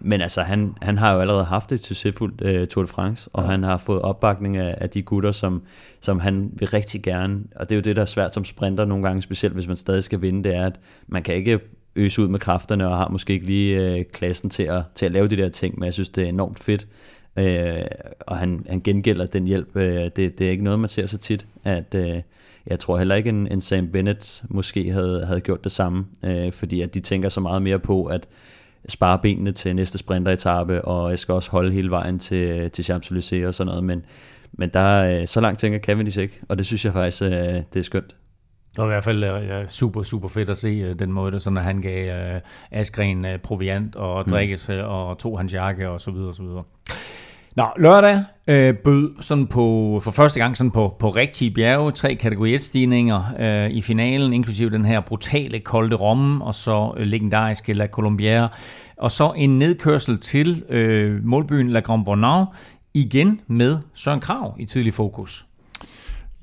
[0.02, 3.44] men altså, han, han har jo allerede haft et succesfuldt øh, Tour de France, og
[3.44, 3.50] ja.
[3.50, 5.62] han har fået opbakning af, af de gutter, som,
[6.02, 7.40] som han vil rigtig gerne.
[7.56, 9.78] Og det er jo det, der er svært som sprinter nogle gange, specielt hvis man
[9.78, 11.60] stadig skal vinde, det er, at man kan ikke
[11.96, 15.12] øse ud med kræfterne, og har måske ikke lige øh, klassen til at, til at
[15.12, 16.88] lave de der ting, men jeg synes, det er enormt fedt.
[17.40, 17.86] Øh,
[18.20, 19.76] og han, han gengælder den hjælp.
[19.76, 21.96] Øh, det, det er ikke noget, man ser så tit, at...
[21.96, 22.22] Øh,
[22.70, 26.52] jeg tror heller ikke, en, en Sam Bennett måske havde, havde gjort det samme, øh,
[26.52, 28.28] fordi at de tænker så meget mere på, at
[28.88, 33.48] spare benene til næste sprinteretappe, og jeg skal også holde hele vejen til, til Champs-Élysées
[33.48, 34.06] og sådan noget, men,
[34.54, 37.30] men der, så langt tænker Cavendish ikke, og det synes jeg faktisk, øh,
[37.74, 38.16] det er skønt.
[38.78, 41.58] Det var i hvert fald ja, super, super fedt at se øh, den måde, sådan
[41.58, 44.32] at han gav uh, Askren uh, proviant og mm.
[44.32, 44.74] drikke mm.
[44.76, 46.64] og tog hans jakke og så videre og så videre.
[47.58, 52.16] Nå, lørdag øh, bød sådan på, for første gang sådan på, på rigtige bjerge, tre
[52.16, 57.06] kategori 1 stigninger øh, i finalen, inklusive den her brutale kolde Romme, og så øh,
[57.06, 58.58] legendariske La Colombière,
[58.98, 62.46] og så en nedkørsel til øh, målbyen La Grand Bonnau,
[62.94, 65.46] igen med Søren Krav i tidlig fokus.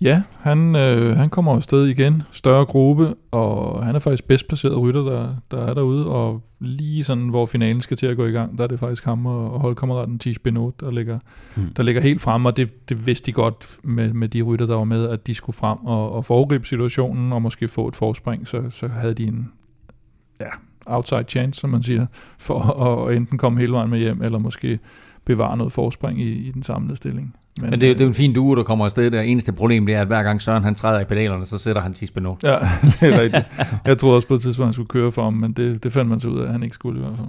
[0.04, 4.78] Ja, han, øh, han kommer afsted igen, større gruppe, og han er faktisk bedst placeret
[4.78, 8.30] rytter, der, der er derude, og lige sådan, hvor finalen skal til at gå i
[8.30, 11.18] gang, der er det faktisk ham og, og holdkammeraten Tish Benot, der ligger,
[11.56, 11.74] hmm.
[11.74, 14.76] der ligger helt frem, og det, det vidste de godt med, med de rytter, der
[14.76, 18.48] var med, at de skulle frem og, og foregribe situationen, og måske få et forspring,
[18.48, 19.52] så, så havde de en
[20.40, 20.50] ja,
[20.86, 22.06] outside chance, som man siger,
[22.38, 24.78] for at enten komme hele vejen med hjem, eller måske
[25.24, 27.34] bevare noget forspring i, i den samlede stilling.
[27.60, 29.10] Men, Men det, er, det er en fin duo, der kommer afsted.
[29.10, 31.82] Det eneste problem det er, at hver gang Søren han træder i pedalerne, så sætter
[31.82, 32.34] han Tisbeno.
[32.42, 32.58] Ja,
[33.00, 33.46] det er rigtigt.
[33.84, 36.10] Jeg troede også på et tidspunkt, han skulle køre for ham, men det, det fandt
[36.10, 37.28] man så ud af, at han ikke skulle i hvert fald.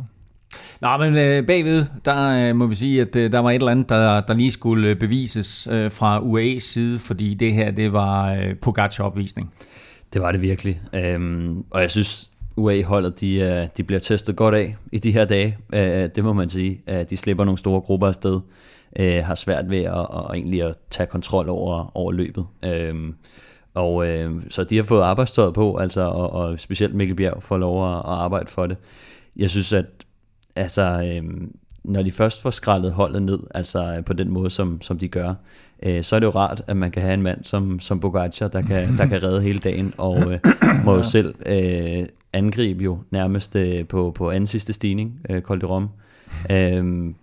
[0.82, 3.72] Nå, men øh, bagved, der øh, må vi sige, at øh, der var et eller
[3.72, 7.94] andet, der, der lige skulle øh, bevises øh, fra UAE's side, fordi det her, det
[7.94, 9.54] var øh, Pogacar-opvisning.
[10.14, 10.82] Det var det virkelig.
[10.94, 15.26] Øhm, og jeg synes, UA-holdet, de, øh, de bliver testet godt af i de her
[15.26, 15.58] dage.
[15.74, 16.82] Øh, det må man sige.
[17.10, 18.40] De slipper nogle store grupper afsted
[19.00, 22.46] øh, har svært ved at, at egentlig at tage kontrol over, over løbet.
[22.66, 23.16] Øhm,
[23.74, 27.58] og øh, så de har fået arbejdstøjet på, altså, og, og specielt Mikkel Bjerg får
[27.58, 28.78] lov at, at arbejde for det.
[29.36, 29.86] Jeg synes, at
[30.56, 31.48] altså, øh,
[31.84, 35.34] når de først får skrællet holdet ned, altså på den måde, som, som de gør,
[35.84, 38.48] øh, så er det jo rart, at man kan have en mand som, som Bogacar,
[38.48, 40.40] der kan, der kan redde hele dagen, og øh,
[40.86, 45.62] må jo selv øh, angribe jo nærmest øh, på, på anden sidste stigning, øh, Col
[45.62, 45.90] de Rom.
[46.52, 47.14] Øh,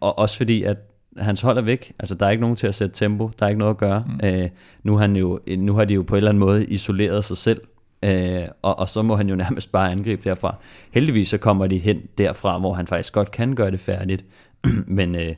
[0.00, 0.76] og også fordi, at
[1.18, 1.92] hans hold er væk.
[1.98, 3.30] Altså, der er ikke nogen til at sætte tempo.
[3.38, 4.04] Der er ikke noget at gøre.
[4.06, 4.28] Mm.
[4.28, 4.48] Øh,
[4.82, 7.60] nu, han jo, nu har de jo på en eller anden måde isoleret sig selv.
[8.04, 10.56] Øh, og, og så må han jo nærmest bare angribe derfra.
[10.92, 14.24] Heldigvis så kommer de hen derfra, hvor han faktisk godt kan gøre det færdigt.
[14.86, 15.34] Men øh,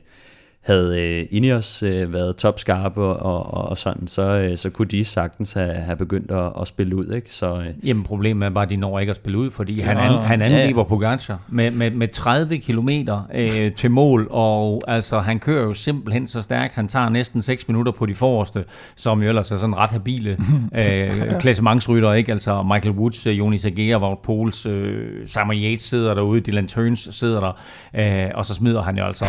[0.69, 5.05] havde øh, Ineos øh, været topskarpe og, og, og sådan, så, øh, så kunne de
[5.05, 7.11] sagtens have, have begyndt at, at spille ud.
[7.11, 7.33] Ikke?
[7.33, 7.87] Så, øh.
[7.87, 10.11] Jamen problemet er bare, at de når ikke at spille ud, fordi ja, han, an,
[10.11, 10.87] han angriber ja.
[10.87, 12.89] Pogacar med, med, med 30 km
[13.33, 16.75] øh, til mål, og altså, han kører jo simpelthen så stærkt.
[16.75, 18.65] Han tager næsten 6 minutter på de forreste,
[18.95, 20.37] som jo ellers er sådan ret habile
[20.79, 22.13] øh, klassementsrytter.
[22.13, 22.31] Ikke?
[22.31, 27.09] Altså Michael Woods, øh, Jonas Agera, Wout Poels, øh, Simon Yates sidder derude, Dylan Turns
[27.11, 27.51] sidder der,
[28.25, 29.25] øh, og så smider han jo altså,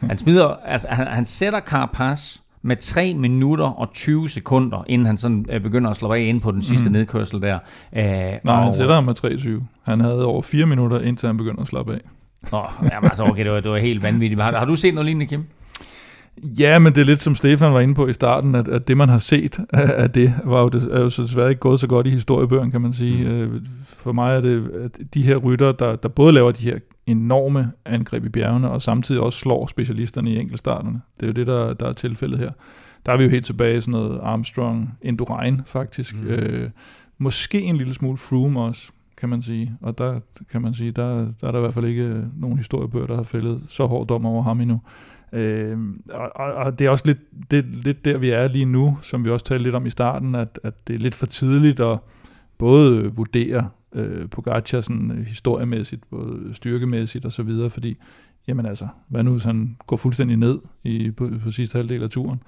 [0.00, 5.16] han smider altså, han, han sætter Carapaz med 3 minutter og 20 sekunder, inden han
[5.16, 6.92] sådan øh, begynder at slå af ind på den sidste mm.
[6.92, 7.58] nedkørsel der.
[7.96, 9.62] Øh, Nej, og, han sætter ham med 3-20.
[9.82, 12.00] Han havde over 4 minutter, indtil han begynder at slappe af.
[12.52, 14.40] Åh, oh, jamen altså, okay, det var, det var helt vanvittigt.
[14.40, 15.44] Har, har du set noget lignende, Kim?
[16.58, 18.96] Ja, men det er lidt som Stefan var inde på i starten, at, at det
[18.96, 21.86] man har set af det, var jo, det, er jo så desværre ikke gået så
[21.86, 23.24] godt i historiebøgeren, kan man sige.
[23.24, 23.30] Mm.
[23.30, 26.78] Øh, for mig er det at de her rytter, der, der både laver de her
[27.06, 31.00] enorme angreb i bjergene, og samtidig også slår specialisterne i enkeltstarterne.
[31.16, 32.50] Det er jo det, der, der er tilfældet her.
[33.06, 36.22] Der er vi jo helt tilbage i sådan noget Armstrong, Indurain faktisk.
[36.22, 36.28] Mm.
[36.28, 36.70] Øh,
[37.18, 39.72] måske en lille smule Froome også, kan man sige.
[39.80, 40.20] Og der
[40.52, 41.08] kan man sige, der,
[41.40, 44.26] der er der i hvert fald ikke nogen historiebøger, der har fældet så hård dom
[44.26, 44.80] over ham endnu.
[45.32, 45.78] Øh,
[46.12, 49.30] og, og det er også lidt, det, lidt der, vi er lige nu, som vi
[49.30, 51.98] også talte lidt om i starten, at, at det er lidt for tidligt at
[52.58, 57.96] både vurdere øh, Pogacar sådan øh, historiemæssigt, både styrkemæssigt og så videre, fordi,
[58.48, 62.10] jamen altså, hvad nu hvis han går fuldstændig ned i, på, på sidste halvdel af
[62.10, 62.42] turen,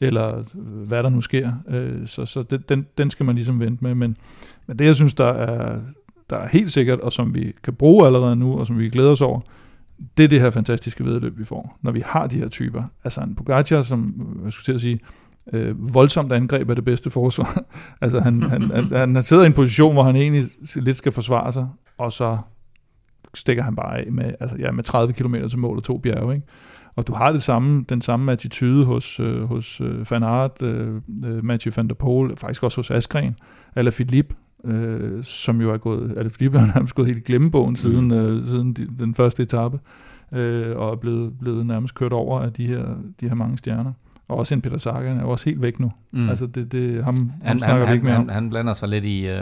[0.00, 3.60] eller øh, hvad der nu sker, øh, så, så det, den, den skal man ligesom
[3.60, 4.16] vente med, men,
[4.66, 5.80] men det jeg synes, der er,
[6.30, 9.10] der er helt sikkert, og som vi kan bruge allerede nu, og som vi glæder
[9.10, 9.40] os over,
[10.16, 12.82] det er det her fantastiske vedløb, vi får, når vi har de her typer.
[13.04, 15.00] Altså en Pogacar, som øh, jeg skulle til at sige,
[15.52, 17.64] øh, voldsomt angreb er det bedste forsvar.
[18.02, 18.62] altså han, han,
[18.92, 20.44] han, han sidder i en position, hvor han egentlig
[20.76, 21.68] lidt skal forsvare sig,
[21.98, 22.38] og så
[23.34, 26.34] stikker han bare af med, altså, ja, med 30 km til mål og to bjerge.
[26.34, 26.46] Ikke?
[26.96, 31.00] Og du har det samme, den samme attitude hos, øh, hos øh, Van Aert, øh,
[31.26, 33.36] øh Mathieu van der Poel, faktisk også hos Askren,
[33.76, 34.34] eller Philippe,
[34.64, 38.04] øh, som jo er gået, er det Philippe, han er gået helt i glemmebogen siden,
[38.04, 38.12] mm.
[38.12, 39.78] øh, siden de, den første etape,
[40.32, 42.84] øh, og er blevet, blevet nærmest kørt over af de her,
[43.20, 43.92] de her mange stjerner.
[44.28, 45.90] Og også en Peter Sagan er jo også helt væk nu.
[46.12, 46.28] Mm.
[46.28, 48.28] Altså det, det, ham, han, ham snakker han, vi ikke mere han, om.
[48.28, 49.36] Han blander sig lidt i, uh,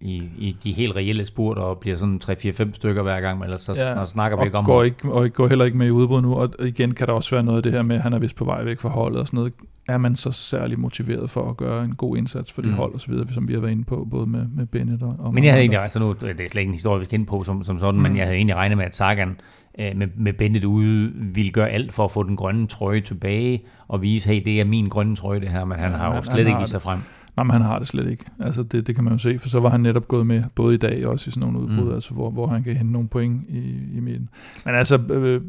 [0.00, 3.60] i, i de helt reelle spurter og bliver sådan 3-4-5 stykker hver gang, men ellers
[3.60, 6.22] så ja, snakker vi ikke om går ikke, og går heller ikke med i udbrud
[6.22, 6.34] nu.
[6.34, 8.36] Og igen kan der også være noget af det her med, at han er vist
[8.36, 9.52] på vej væk fra holdet og sådan noget.
[9.88, 12.76] Er man så særlig motiveret for at gøre en god indsats for det mm.
[12.76, 15.16] hold og så videre, som vi har været inde på, både med, med Bennett og,
[15.18, 17.18] og Men jeg havde egentlig, altså nu, det er slet ikke en historie, vi skal
[17.18, 18.02] ind på som, som sådan, mm.
[18.02, 19.40] men jeg havde egentlig regnet med, at Sagan
[19.80, 23.60] Øh, med, med Bennett ude, vil gøre alt for at få den grønne trøje tilbage,
[23.88, 26.22] og vise, hey, det er min grønne trøje det her, men han ja, har jo
[26.22, 26.98] slet han ikke vist sig frem.
[27.36, 28.24] Nej, men han har det slet ikke.
[28.40, 30.74] Altså det, det kan man jo se, for så var han netop gået med, både
[30.74, 31.94] i dag og også i sådan nogle udbrud, mm.
[31.94, 34.28] altså hvor, hvor han kan hente nogle point i, i midten.
[34.64, 35.40] Men altså, øh,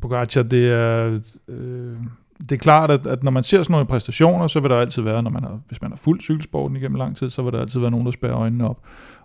[0.00, 1.20] Pogacar, det er...
[1.48, 1.96] Øh,
[2.40, 5.02] det er klart, at, at når man ser sådan nogle præstationer, så vil der altid
[5.02, 7.60] være, når man har, hvis man har fuldt cykelsporten igennem lang tid, så vil der
[7.60, 8.80] altid være nogen, der spærrer øjnene op.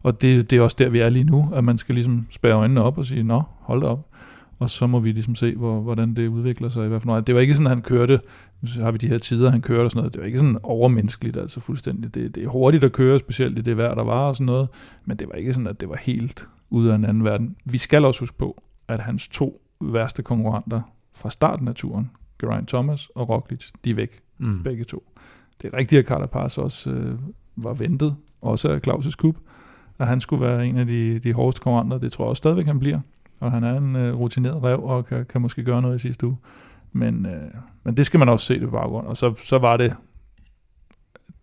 [0.07, 2.53] Og det, det er også der, vi er lige nu, at man skal ligesom spærre
[2.53, 4.09] øjnene op og sige, nå, hold da op.
[4.59, 6.85] Og så må vi ligesom se, hvor, hvordan det udvikler sig.
[6.85, 7.23] I hvert fald.
[7.23, 8.19] Det var ikke sådan, at han kørte,
[8.65, 10.13] så har vi de her tider, han kørte og sådan noget.
[10.13, 12.15] Det var ikke sådan overmenneskeligt, altså fuldstændig.
[12.15, 14.67] Det, det er hurtigt at køre, specielt i det vejr, der var og sådan noget.
[15.05, 17.55] Men det var ikke sådan, at det var helt ude af en anden verden.
[17.65, 20.81] Vi skal også huske på, at hans to værste konkurrenter
[21.15, 22.11] fra starten af turen,
[22.41, 24.63] Geraint Thomas og Roglic, de er væk, mm.
[24.63, 25.03] begge to.
[25.61, 27.19] Det er rigtigt, at Carapaz også øh,
[27.55, 29.35] var ventet, også af Claus' Kup,
[29.99, 31.97] at han skulle være en af de, de hårdeste konkurrenter.
[31.97, 32.99] Det tror jeg også stadigvæk, han bliver.
[33.39, 36.27] Og han er en øh, rutineret rev, og kan, kan måske gøre noget i sidste
[36.27, 36.37] uge.
[36.91, 37.51] Men, øh,
[37.83, 39.07] men det skal man også se det på baggrund.
[39.07, 39.95] Og så, så var det et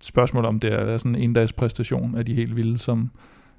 [0.01, 3.10] spørgsmål om, det er sådan en dags præstation af de helt vilde, som,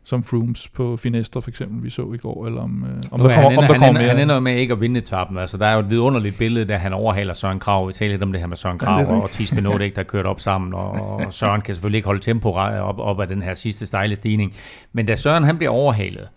[0.05, 3.35] som Frooms på Finestre for eksempel, vi så i går, eller om, øh, om, der,
[3.35, 4.09] kommer, om der kommer mere.
[4.09, 5.37] Han ender med ikke at vinde etappen.
[5.37, 7.87] Altså, der er jo et vidunderligt billede, der han overhaler Søren Krav.
[7.87, 10.25] Vi taler lidt om det her med Søren Krav ja, og Tis Benodek, der kørt
[10.25, 13.87] op sammen, og Søren kan selvfølgelig ikke holde tempo op, op af den her sidste
[13.87, 14.53] stejle stigning.
[14.93, 16.27] Men da Søren han bliver overhalet,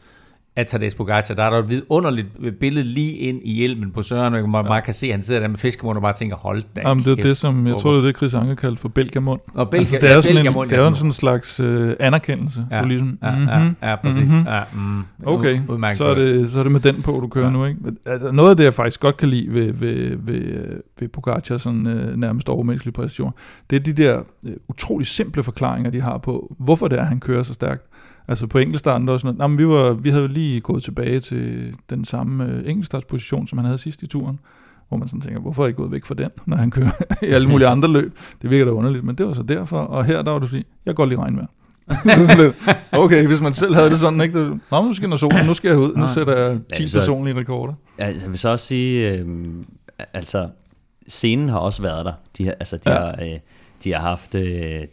[0.59, 2.29] af Tadej Pogacar, der er der et vidunderligt
[2.61, 4.69] billede lige ind i hjelmen på Søren, og man ja.
[4.69, 7.05] bare kan se, at han sidder der med fiskemund og bare tænker, hold da Jamen,
[7.05, 9.41] det er det, som jeg tror, det er det, Chris Anker kaldte for Belgiamund.
[9.55, 11.91] Og Belgia, altså, det er ja, sådan en, det er jo sådan en slags uh,
[12.01, 12.67] anerkendelse.
[12.71, 14.33] Ja, ligesom, ja, mm-hmm, ja, ja, præcis.
[14.33, 14.47] Mm-hmm.
[14.47, 15.61] Ja, mm, okay,
[15.95, 17.53] så er, det, så er det med den på, du kører ja.
[17.53, 17.65] nu.
[17.65, 17.81] Ikke?
[18.07, 20.67] Altså, noget af det, jeg faktisk godt kan lide ved, ved, ved,
[21.01, 23.33] ved Pogacar, sådan uh, nærmest overmenneskelig præstation,
[23.71, 27.21] det er de der uh, utrolig simple forklaringer, de har på, hvorfor det er, han
[27.21, 27.83] kører så stærkt.
[28.29, 32.05] Altså på enkeltstarten, var sådan noget, vi, var, vi havde lige gået tilbage til den
[32.05, 34.39] samme øh, enkeltstartsposition, som han havde sidst i turen,
[34.89, 36.91] hvor man sådan tænker, hvorfor er I gået væk fra den, når han kører
[37.27, 38.19] i alle mulige andre løb?
[38.43, 40.67] Det virker da underligt, men det var så derfor, og her der var det fordi,
[40.87, 41.47] jeg går lige regnvejr.
[43.05, 44.41] okay, hvis man selv havde det sådan, ikke?
[44.41, 47.37] Det, Nå, nu skinner solen, nu skal jeg ud, nu sætter jeg 10 ja, personlige
[47.37, 47.75] rekorder.
[47.99, 49.27] Ja, jeg vil så også sige, øh,
[50.13, 50.49] altså,
[51.09, 52.13] scenen har også været der.
[52.39, 53.01] De, har, altså, de, ja.
[53.01, 53.39] har, øh,
[53.85, 54.43] de, har haft, øh,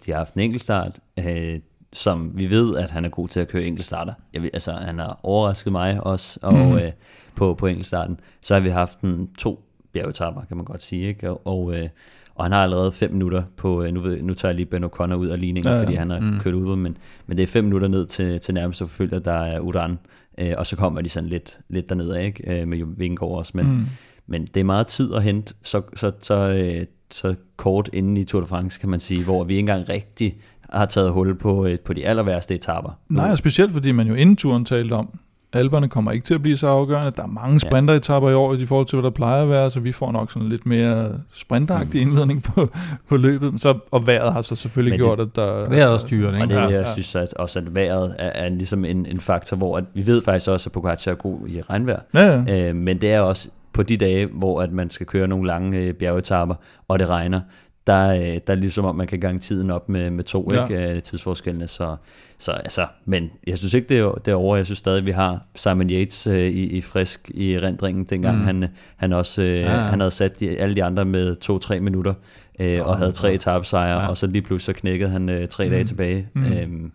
[0.05, 1.59] de har haft en enkeltstart, øh,
[1.95, 4.13] som vi ved, at han er god til at køre enkeltstarter.
[4.33, 6.77] Jeg ved, altså, han har overrasket mig også og, mm.
[6.77, 6.91] øh,
[7.35, 8.19] på, på enkeltstarten.
[8.41, 9.63] Så har vi haft en to
[9.93, 11.07] bjergetapper, kan man godt sige.
[11.07, 11.29] Ikke?
[11.29, 11.89] Og, og, øh,
[12.35, 14.83] og han har allerede fem minutter på, øh, nu, ved, nu tager jeg lige Ben
[14.83, 15.83] O'Connor ud af ligningen, ja, ja.
[15.83, 16.39] fordi han har mm.
[16.39, 16.97] kørt ud, men,
[17.27, 19.99] men det er fem minutter ned til, til nærmeste forfølger, der er Uran,
[20.37, 22.61] øh, og så kommer de sådan lidt, lidt dernede, ikke?
[22.61, 23.85] Øh, med Vingegaard også, men, mm.
[24.27, 28.23] men det er meget tid at hente, så, så, så, øh, så kort inden i
[28.23, 30.37] Tour de France, kan man sige, hvor vi ikke engang rigtig
[30.69, 32.97] har taget hul på, øh, på de aller værste etaper.
[33.09, 35.19] Nej, og specielt fordi man jo inden turen talte om,
[35.53, 37.11] alberne kommer ikke til at blive så afgørende.
[37.15, 39.79] Der er mange sprinteretapper i år i forhold til, hvad der plejer at være, så
[39.79, 42.09] vi får nok sådan lidt mere sprinteragtig mm.
[42.09, 42.69] indledning på,
[43.09, 43.61] på løbet.
[43.61, 45.69] Så, og vejret har så selvfølgelig Men gjort, at der...
[45.69, 46.57] Vejret er styrende, ikke?
[46.57, 46.93] Og det, jeg ja.
[46.93, 50.21] synes at også, at vejret er, er ligesom en, en faktor, hvor at vi ved
[50.21, 51.99] faktisk også, at Pogacar er god i regnvejr.
[52.13, 52.69] Ja, ja.
[52.69, 55.77] Øh, men det er også på de dage, hvor at man skal køre nogle lange
[55.77, 56.55] øh, bjergetapper,
[56.87, 57.41] og det regner,
[57.87, 60.63] der, øh, der er ligesom om, man kan gange tiden op med, med to ja.
[60.63, 61.67] ikke, øh, tidsforskellene.
[61.67, 61.95] Så,
[62.37, 64.55] så altså, men jeg synes ikke, det er, det er over.
[64.55, 68.43] Jeg synes stadig, vi har Simon Yates øh, i, i frisk i rendringen, dengang mm.
[68.43, 69.79] han, han også øh, ja, ja.
[69.79, 72.13] han havde sat de, alle de andre med to-tre minutter,
[72.59, 74.07] øh, oh, og havde tre etappesejre, ja.
[74.07, 75.71] og så lige pludselig så knækkede han øh, tre mm.
[75.71, 76.27] dage tilbage.
[76.33, 76.45] Mm.
[76.45, 76.91] Øhm,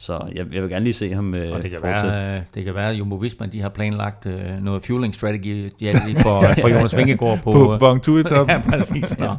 [0.00, 2.16] så jeg, jeg vil gerne lige se ham øh, og det kan, fortsætte.
[2.16, 5.92] være, det kan være, at Jumbo Visma de har planlagt øh, noget fueling strategy ja,
[6.22, 9.18] for, for Jonas Vingegaard på, På Bang etappen ja, præcis.
[9.18, 9.34] Nå.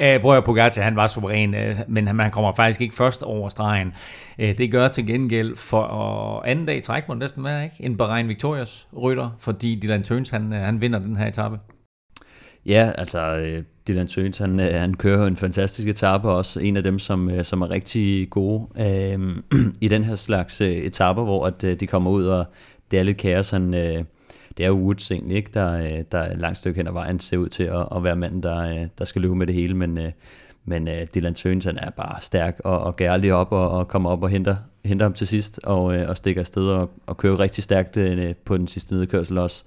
[0.00, 3.48] Æh, prøv at Pogacar, han var suveræn, øh, men han, kommer faktisk ikke først over
[3.48, 3.92] stregen.
[4.38, 7.76] Æh, det gør til gengæld for øh, anden dag i træk, må næsten være, ikke?
[7.80, 11.58] En Bahrain Victorious rytter, fordi Dylan Tøns, han, øh, han vinder den her etape.
[12.66, 16.82] Ja, altså øh, Dylan Tøns, han, øh, han kører en fantastisk etape, også en af
[16.82, 19.36] dem, som, øh, som er rigtig gode øh,
[19.86, 22.46] i den her slags øh, etaper, hvor at, øh, de kommer ud, og
[22.90, 23.50] det er lidt kaos.
[23.50, 24.04] Han, øh,
[24.56, 25.50] det er jo Woods egentlig, ikke?
[25.54, 28.04] Der, øh, der er et langt stykke hen ad vejen ser ud til at, at
[28.04, 30.10] være manden, der, øh, der skal løbe med det hele, men, øh,
[30.70, 34.10] men øh, Dylan han er bare stærk og, og gær lige op og, og kommer
[34.10, 37.40] op og henter, henter ham til sidst, og, øh, og stikker afsted og, og kører
[37.40, 39.64] rigtig stærkt øh, på den sidste nedkørsel også.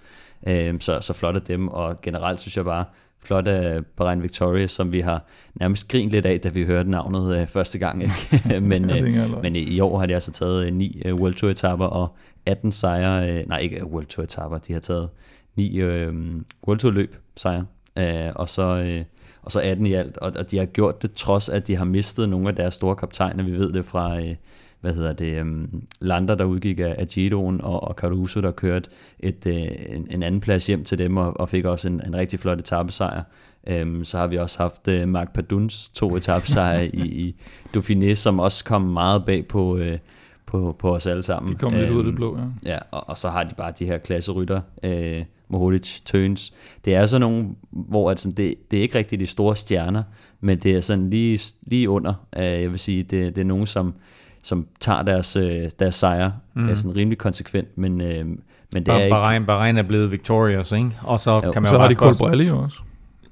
[0.48, 2.86] Øh, så, så flot af dem, og generelt synes jeg bare,
[3.20, 5.26] flot af Bahrain Victoria, som vi har
[5.56, 8.04] nærmest grint lidt af, da vi hørte navnet øh, første gang.
[8.04, 8.60] Ikke?
[8.70, 11.86] men, øh, men i år har de altså taget øh, ni øh, World Tour etapper
[11.86, 12.16] og
[12.46, 15.10] 18 sejre, øh, nej ikke World Tour etapper, de har taget
[15.56, 16.14] ni øh,
[16.68, 17.66] World Tour løb sejre,
[17.98, 18.64] øh, og så...
[18.64, 19.04] Øh,
[19.44, 21.86] og så 18 i alt, og, og de har gjort det trods, at de har
[21.86, 23.44] mistet nogle af deres store kaptajner.
[23.44, 24.36] Vi ved det fra, øh,
[24.82, 28.90] hvad hedder det, um, Lander, der udgik af, af Giroen, og, og Caruso, der kørte
[29.20, 32.16] et, uh, en, en anden plads hjem til dem, og, og fik også en, en
[32.16, 33.24] rigtig flot etappesejr.
[33.82, 37.36] Um, så har vi også haft uh, Mark Paduns to etappesejre i, i
[37.78, 39.98] Dauphiné, som også kom meget bag på, uh,
[40.46, 41.54] på, på os alle sammen.
[41.54, 42.72] De kom lidt um, ud af det blå, ja.
[42.72, 46.54] Ja, og, og så har de bare de her klasserytter, uh, Mohoric, Tøns.
[46.86, 50.04] Det er sådan nogle, hvor at sådan, det, det er ikke rigtig de store stjerner,
[50.42, 52.14] men det er sådan lige, lige under.
[52.38, 53.94] Uh, jeg vil sige, det, det er nogen, som
[54.44, 56.70] som tager deres, øh, deres sejre mm.
[56.70, 58.38] er sådan rimelig konsekvent, men, øh, men
[58.74, 59.46] det Bahrain, er ikke...
[59.46, 60.92] Bahrain er blevet victorious, ikke?
[61.04, 61.52] Og så jo.
[61.52, 62.80] kan man så jo har de Colbrelli også.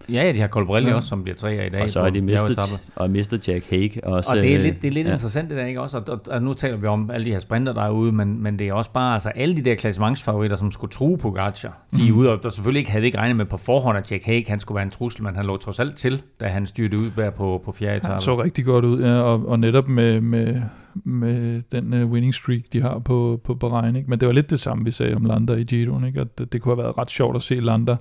[0.09, 0.95] Ja, ja, de har Colbrelli ja.
[0.95, 1.81] også, som bliver tre i dag.
[1.81, 2.59] Og så har de mistet,
[2.95, 4.31] og mistet Jack Hague også.
[4.31, 5.13] Og det er lidt, det er lidt ja.
[5.13, 5.97] interessant det der, ikke også?
[5.97, 8.43] Og, og, og, nu taler vi om alle de her sprinter, der er ude, men,
[8.43, 12.07] men det er også bare, altså alle de der klassementsfavoritter, som skulle true Pogacar, de
[12.07, 12.19] er mm.
[12.19, 14.59] ude, og der selvfølgelig ikke havde ikke regnet med på forhånd, at Jack Hague, han
[14.59, 17.33] skulle være en trussel, men han lå trods alt til, da han styrte ud bag
[17.33, 18.11] på, på fjerde etape.
[18.11, 20.61] Han så rigtig godt ud, ja, og, og netop med, med,
[20.93, 24.09] med den uh, winning streak, de har på, på Bahrain, ikke?
[24.09, 26.21] Men det var lidt det samme, vi sagde om Lander i Giroen, ikke?
[26.21, 27.95] At det, det kunne have været ret sjovt at se Lander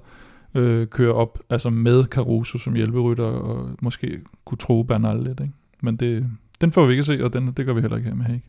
[0.55, 5.53] øh, køre op, altså med Caruso som hjælperytter, og måske kunne tro Bernal lidt, ikke?
[5.83, 6.27] Men det,
[6.61, 8.25] den får vi ikke at se, og den, det gør vi heller ikke her med
[8.25, 8.41] Hague.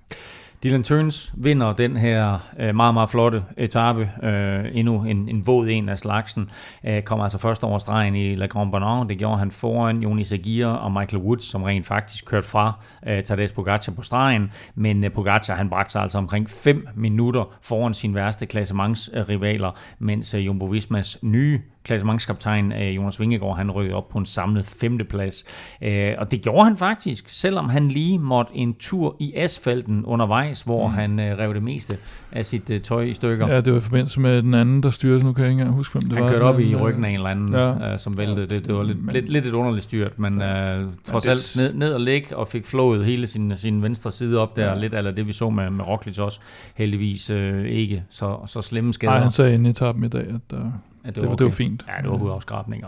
[0.63, 4.11] Dylan Turns vinder den her øh, meget, meget flotte etape.
[4.23, 6.49] Øh, endnu en, en våd en af slagsen.
[6.87, 9.03] Øh, kommer altså først over stregen i La Grande Bonheur.
[9.03, 12.73] Det gjorde han foran Joni Sagir og Michael Woods, som rent faktisk kørte fra
[13.07, 14.51] øh, Tadej Pogacar på stregen.
[14.75, 19.75] Men øh, Pogacar han bragte sig altså omkring 5 minutter foran sin værste klassementsrivaler, øh,
[19.99, 24.65] mens øh, Jumbo Vismas nye klassementskaptajn øh, Jonas Vingegaard, han rykkede op på en samlet
[24.65, 25.45] femteplads.
[25.81, 30.61] Øh, og det gjorde han faktisk, selvom han lige måtte en tur i asfalten undervejs,
[30.61, 30.93] hvor mm.
[30.93, 31.97] han øh, rev det meste
[32.31, 33.47] af sit tøj i stykker.
[33.47, 35.75] Ja, det var i forbindelse med den anden, der styrte, nu kan jeg ikke engang
[35.75, 36.29] huske, hvem det han var.
[36.29, 37.97] Han kørte op i ryggen af en eller anden, ja.
[37.97, 38.47] som væltede.
[38.47, 40.81] Det, det var lidt, men, lidt, lidt et underligt styrt, men ja.
[40.81, 44.11] uh, trods ja, alt ned, ned og ligge og fik flået hele sin, sin venstre
[44.11, 44.75] side op der, ja.
[44.75, 46.39] lidt eller det vi så med, med Roglic også,
[46.75, 49.13] heldigvis uh, ikke så, så slemme skader.
[49.13, 50.71] Nej, han sagde inden i etappen i dag, at der,
[51.03, 51.37] at det, det, var, okay.
[51.37, 51.85] det var fint.
[51.87, 52.87] Ja, det var hovedafskrabninger.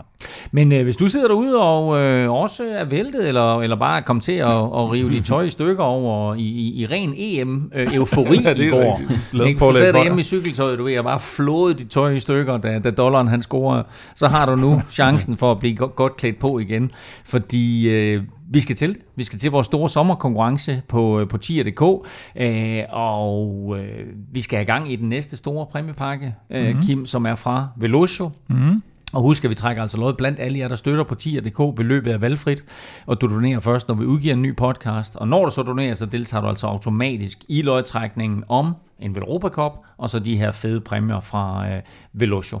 [0.52, 4.20] Men øh, hvis du sidder derude og øh, også er væltet, eller, eller bare kom
[4.20, 8.58] til at, at rive dit tøj i stykker over i, i, i ren EM-eufori øh,
[8.66, 9.00] i går.
[9.46, 12.56] Ikke, du sidder derhjemme i cykeltøjet, du ved, og bare flået dit tøj i stykker,
[12.56, 13.82] da, da dollaren han scorer,
[14.14, 16.90] så har du nu chancen for at blive godt, godt klædt på igen.
[17.24, 18.96] Fordi øh, vi skal til.
[19.16, 24.56] Vi skal til vores store sommerkonkurrence på, øh, på tier.dk, øh, og øh, vi skal
[24.56, 26.82] have gang i den næste store præmiepakke, øh, mm-hmm.
[26.82, 28.30] Kim, som er fra Velocio.
[28.48, 28.82] Mm-hmm.
[29.12, 31.76] Og husk, at vi trækker altså noget blandt alle jer, der støtter på tier.dk.
[31.76, 32.64] Beløbet er valgfrit,
[33.06, 35.16] og du donerer først, når vi udgiver en ny podcast.
[35.16, 39.48] Og når du så donerer, så deltager du altså automatisk i lodtrækningen om en Velropa
[39.48, 42.60] Cup, og så de her fede præmier fra øh, Velocio.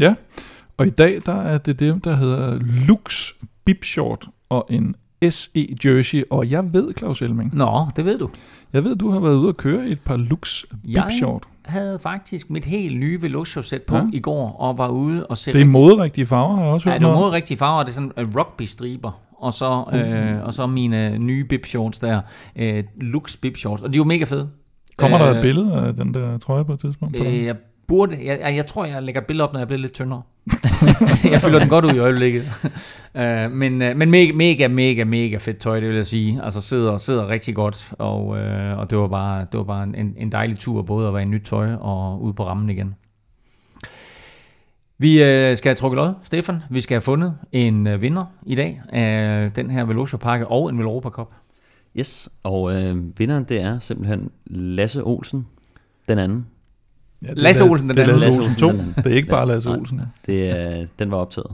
[0.00, 0.14] Ja,
[0.76, 2.58] og i dag der er det dem, der hedder
[2.88, 3.32] Lux
[3.68, 4.94] Bip Short og en
[5.30, 7.54] SE Jersey, og jeg ved, Claus Elming.
[7.54, 8.30] Nå, det ved du.
[8.72, 11.42] Jeg ved, du har været ude og køre i et par Lux Bip Short.
[11.64, 14.02] Jeg havde faktisk mit helt nye Velocio-sæt på ja.
[14.12, 15.72] i går, og var ude og se Det er rigtig...
[15.72, 18.36] moderigtige farver, har jeg også hørt Ja, det er moderigtige farver, det er sådan uh,
[18.36, 19.20] rugby-striber.
[19.38, 19.98] Og så, uh.
[19.98, 22.20] øh, og så mine nye bib shorts der,
[22.60, 24.48] uh, Lux bib shorts, og de er jo mega fede.
[24.96, 27.16] Kommer der et billede af den der trøje på et tidspunkt?
[27.16, 27.56] På øh, jeg
[27.88, 30.22] burde, jeg, jeg, jeg tror, jeg lægger et billede op, når jeg bliver lidt tyndere.
[31.32, 32.42] jeg fylder den godt ud i øjeblikket.
[33.14, 36.40] uh, men uh, men mega, mega, mega, mega fedt tøj, det vil jeg sige.
[36.44, 40.14] Altså sidder, sidder rigtig godt, og, uh, og det var bare, det var bare en,
[40.16, 42.94] en dejlig tur, både at være i nyt tøj og ud på rammen igen.
[44.98, 46.62] Vi uh, skal have trukket lod, Stefan.
[46.70, 50.70] Vi skal have fundet en uh, vinder i dag af den her Velocio Pakke og
[50.70, 51.28] en Velropa Cup.
[51.98, 55.46] Yes, og øh, vinderen det er simpelthen Lasse Olsen,
[56.08, 56.46] den anden.
[57.22, 58.06] Ja, det Lasse er- Olsen, den det er.
[58.06, 58.66] Lasse Lasse Olsen 2.
[58.66, 59.04] Olsen, den anden.
[59.04, 59.78] Det er ikke bare Lasse nej.
[59.78, 60.00] Olsen.
[60.26, 61.50] Det, er, den var optaget.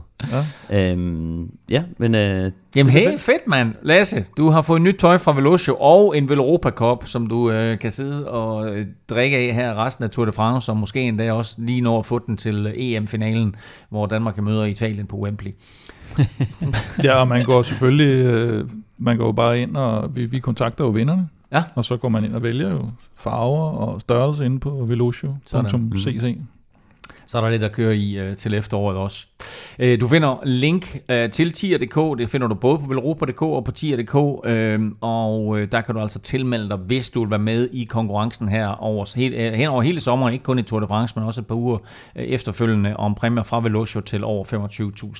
[0.69, 0.91] Ja.
[0.91, 3.21] Øhm, ja, men øh, Jamen Det er hey, fedt.
[3.21, 3.73] fedt mand.
[3.83, 7.79] Lasse, du har fået nyt tøj fra Velocio og en Veloropa Cup, som du øh,
[7.79, 11.33] kan sidde og øh, drikke af her resten af Tour de France, og måske endda
[11.33, 13.55] også lige når at få den til øh, EM-finalen,
[13.89, 15.51] hvor Danmark møder Italien på Wembley.
[17.03, 20.83] Ja, og man går selvfølgelig, øh, man går jo bare ind, og vi, vi kontakter
[20.83, 21.27] jo vinderne.
[21.55, 21.63] Ja.
[21.75, 26.37] Og så går man ind og vælger jo farver og størrelse inde på velocio.cc.
[27.25, 29.27] Så er der lidt at køre i øh, til efteråret også.
[29.79, 33.71] Øh, du finder link øh, til tier.dk, det finder du både på velropa.dk og på
[33.71, 37.69] tier.dk, øh, og øh, der kan du altså tilmelde dig, hvis du vil være med
[37.71, 40.87] i konkurrencen her over, he, øh, hen over hele sommeren, ikke kun i Tour de
[40.87, 41.77] France, men også et par uger
[42.15, 44.45] øh, efterfølgende om præmier fra Velocio til over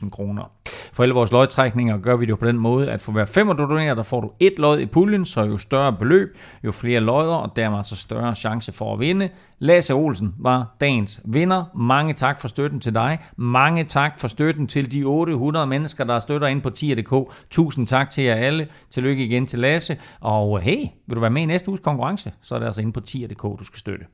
[0.03, 0.52] 25.000 kroner.
[0.94, 3.48] For alle vores lodtrækninger gør vi det jo på den måde, at for hver fem
[3.48, 6.99] du donerer, der får du et lod i puljen, så jo større beløb, jo flere
[6.99, 9.30] lodder, og dermed altså større chance for at vinde.
[9.60, 11.64] Lasse Olsen var dagens vinder.
[11.76, 13.19] Mange tak for støtten til dig.
[13.38, 17.32] Mange tak for støtten til de 800 mennesker, der støtter ind på tier.dk.
[17.49, 18.68] Tusind tak til jer alle.
[18.90, 19.98] Tillykke igen til Lasse.
[20.19, 22.94] Og hey, vil du være med i næste uges konkurrence, så er det altså inde
[22.94, 24.06] på tier.dk, du skal støtte.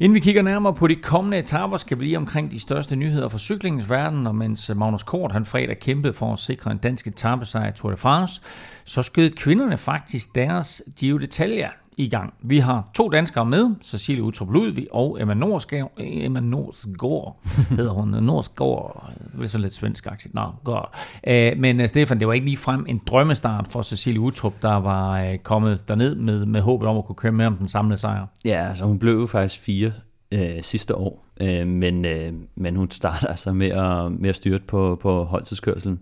[0.00, 3.28] Inden vi kigger nærmere på de kommende etaper, skal vi lige omkring de største nyheder
[3.28, 7.06] fra cyklingens verden, og mens Magnus Kort han fredag kæmpede for at sikre en dansk
[7.06, 8.42] etapesejr i Tour de France,
[8.84, 12.34] så skød kvinderne faktisk deres Giro d'Italia i gang.
[12.42, 15.92] Vi har to danskere med, Cecilie Utrup Ludvig og Emma Norsgaard.
[15.98, 17.40] Emma Norsgaard
[17.76, 18.08] hedder hun.
[18.08, 20.34] Norsgaard, det er så lidt svensk-agtigt.
[20.34, 20.88] Nå, godt.
[21.26, 24.74] Øh, Men øh, Stefan, det var ikke lige frem en drømmestart for Cecilie Utrup, der
[24.74, 28.00] var øh, kommet derned med, med håbet om at kunne køre med om den samlede
[28.00, 28.26] sejr.
[28.44, 29.92] ja, altså hun blev jo faktisk fire
[30.32, 34.64] øh, sidste år, øh, men, øh, men hun starter altså med at, med at styrte
[34.68, 35.98] på, på holdtidskørselen.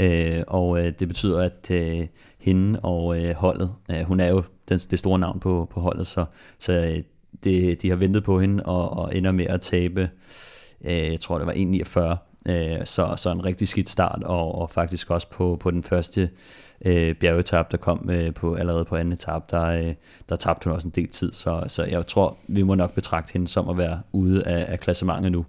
[0.00, 2.06] Øh, og øh, det betyder, at øh,
[2.40, 6.06] hende og øh, holdet, øh, hun er jo den, det store navn på, på holdet,
[6.06, 6.24] så,
[6.58, 7.02] så øh,
[7.44, 10.10] det, de har ventet på hende og, og ender med at tabe,
[10.84, 14.70] øh, jeg tror det var 1,49, øh, så, så en rigtig skidt start, og, og
[14.70, 16.30] faktisk også på, på den første
[16.84, 19.94] øh, bjergetap, der kom øh, på, allerede på anden etap, der, øh,
[20.28, 23.32] der tabte hun også en del tid, så, så jeg tror, vi må nok betragte
[23.32, 25.44] hende som at være ude af, af klassementet nu.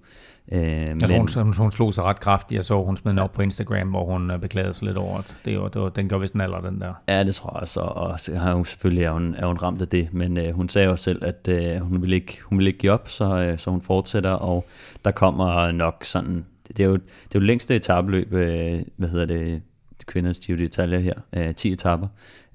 [0.51, 2.55] Øh, Jeg tror, hun, hun, hun slog sig ret kraftigt.
[2.55, 5.17] Jeg så, hun smed den op på Instagram, hvor hun øh, beklagede sig lidt over,
[5.17, 6.93] at det var, det var, den gør vist en alder, den der.
[7.09, 9.87] Ja, det tror jeg også, og, har hun selvfølgelig er hun, er hun ramt af
[9.87, 12.79] det, men øh, hun sagde jo selv, at øh, hun, vil ikke, hun vil ikke
[12.79, 14.65] give op, så, øh, så hun fortsætter, og
[15.05, 19.09] der kommer nok sådan, det, er jo det er jo det længste etabeløb, øh, hvad
[19.09, 19.61] hedder det,
[20.07, 22.07] kvinders Giro d'Italia her, øh, 10 etapper,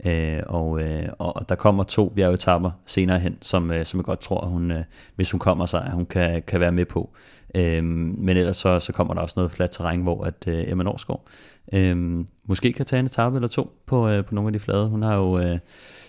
[0.06, 4.20] øh, og, øh, og der kommer to bjergetapper senere hen, som, øh, som jeg godt
[4.20, 4.84] tror, at hun, øh,
[5.16, 7.10] hvis hun kommer sig, at hun kan, kan være med på.
[7.54, 10.84] Øh, men ellers så, så kommer der også noget fladt terræn, hvor at øh, Emma
[10.84, 11.28] Norsgaard
[11.72, 14.88] øh, måske kan tage en etape eller to på, øh, på nogle af de flade.
[14.88, 15.58] Hun har jo øh,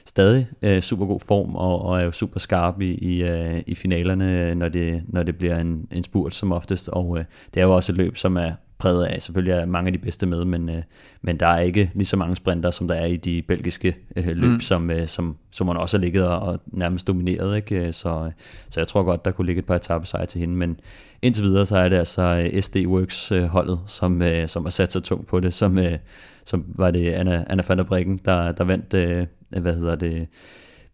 [0.06, 3.76] stadig øh, super god form og, og er jo super skarp i, i, øh, i
[3.76, 6.90] finalerne, når det, når det bliver en, en spurt som oftest.
[6.90, 8.52] Og øh, det er jo også et løb, som er
[8.82, 10.82] præget af, selvfølgelig er mange af de bedste med, men, øh,
[11.22, 14.28] men der er ikke lige så mange sprinter, som der er i de belgiske øh,
[14.28, 14.60] løb, Mm.
[14.60, 17.56] som, øh, som, som man også har ligget og, og nærmest domineret.
[17.56, 17.94] Ikke?
[17.94, 18.32] Så, øh,
[18.70, 20.80] så jeg tror godt, der kunne ligge et par etappesejre til hende, men
[21.22, 22.22] indtil videre, så er det altså
[22.54, 25.78] øh, SD Works øh, holdet, som, øh, som har sat sig tungt på det, som,
[25.78, 25.98] øh,
[26.46, 29.26] som var det Anna, Anna van der Breggen, der, der vandt, øh,
[29.62, 30.28] hvad hedder det,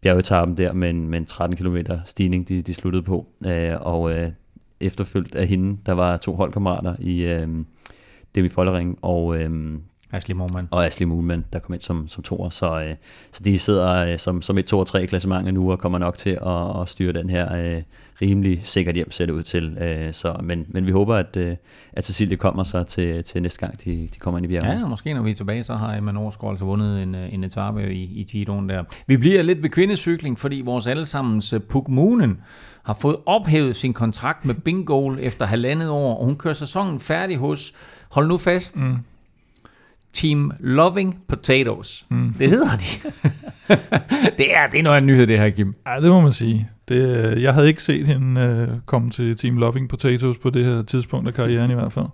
[0.02, 3.26] bjergetappen der med en, med en 13 km stigning, de, de sluttede på.
[3.46, 4.28] Øh, og øh,
[4.80, 7.48] efterfulgt af hende, der var to holdkammerater i øh,
[8.38, 9.78] Demi Follering og, øh,
[10.12, 10.68] Ashley Morman.
[10.70, 12.48] og Ashley Moonman, der kom ind som, som toer.
[12.48, 12.94] Så, øh,
[13.32, 16.16] så de sidder øh, som, som et 2 og 3 klassement nu og kommer nok
[16.16, 17.82] til at, at styre den her øh,
[18.22, 19.78] rimelig sikkert hjem, ser det ud til.
[19.80, 21.56] Øh, så, men, men vi håber, at, øh,
[21.92, 24.80] at Cecilie kommer sig til, til næste gang, de, de kommer ind i bjergene.
[24.80, 27.44] Ja, måske når vi er tilbage, så har Emma Norsgaard altså vundet en, øh, en
[27.44, 28.84] etape i, i Giroen der.
[29.06, 32.38] Vi bliver lidt ved kvindecykling, fordi vores allesammens Puk Moonen
[32.88, 37.36] har fået ophævet sin kontrakt med Bingol efter halvandet år, og hun kører sæsonen færdig
[37.36, 37.74] hos,
[38.10, 38.96] hold nu fast, mm.
[40.12, 42.06] Team Loving Potatoes.
[42.08, 42.32] Mm.
[42.38, 43.10] Det hedder de.
[44.38, 45.74] det, er, det er noget af en nyhed, det her, Kim.
[45.86, 46.68] Ja, det må man sige.
[46.88, 50.64] Det, øh, jeg havde ikke set hende øh, komme til Team Loving Potatoes på det
[50.64, 52.06] her tidspunkt af karrieren i hvert fald.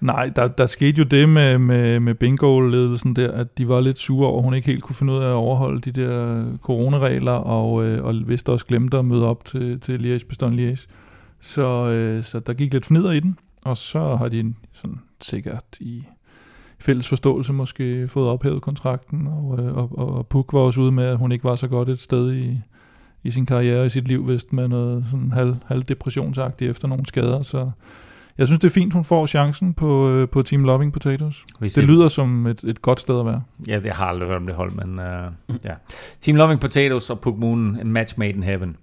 [0.00, 3.98] Nej, der, der skete jo det med, med, med bingo-ledelsen der, at de var lidt
[3.98, 7.32] sure over, at hun ikke helt kunne finde ud af at overholde de der coronaregler,
[7.32, 10.86] og, øh, og vist også glemte at møde op til, til Liège, Bastogne Liège.
[11.40, 15.64] Så, øh, så der gik lidt fnider i den, og så har de sådan sikkert
[15.80, 16.04] i
[16.78, 21.04] fælles forståelse måske fået ophævet kontrakten, og, øh, og, og, Puk var også ude med,
[21.04, 22.60] at hun ikke var så godt et sted i,
[23.22, 27.06] i sin karriere, i sit liv, hvis med noget sådan halv, halv depressionsagtigt efter nogle
[27.06, 27.70] skader, så
[28.38, 31.44] jeg synes, det er fint, hun får chancen på, øh, på Team Loving Potatoes.
[31.58, 33.42] Hvis Det lyder som et, et godt sted at være.
[33.68, 35.74] Ja, det har aldrig hørt om det hold, men uh, ja.
[36.20, 38.76] Team Loving Potatoes og Puck Moon, en match made in heaven.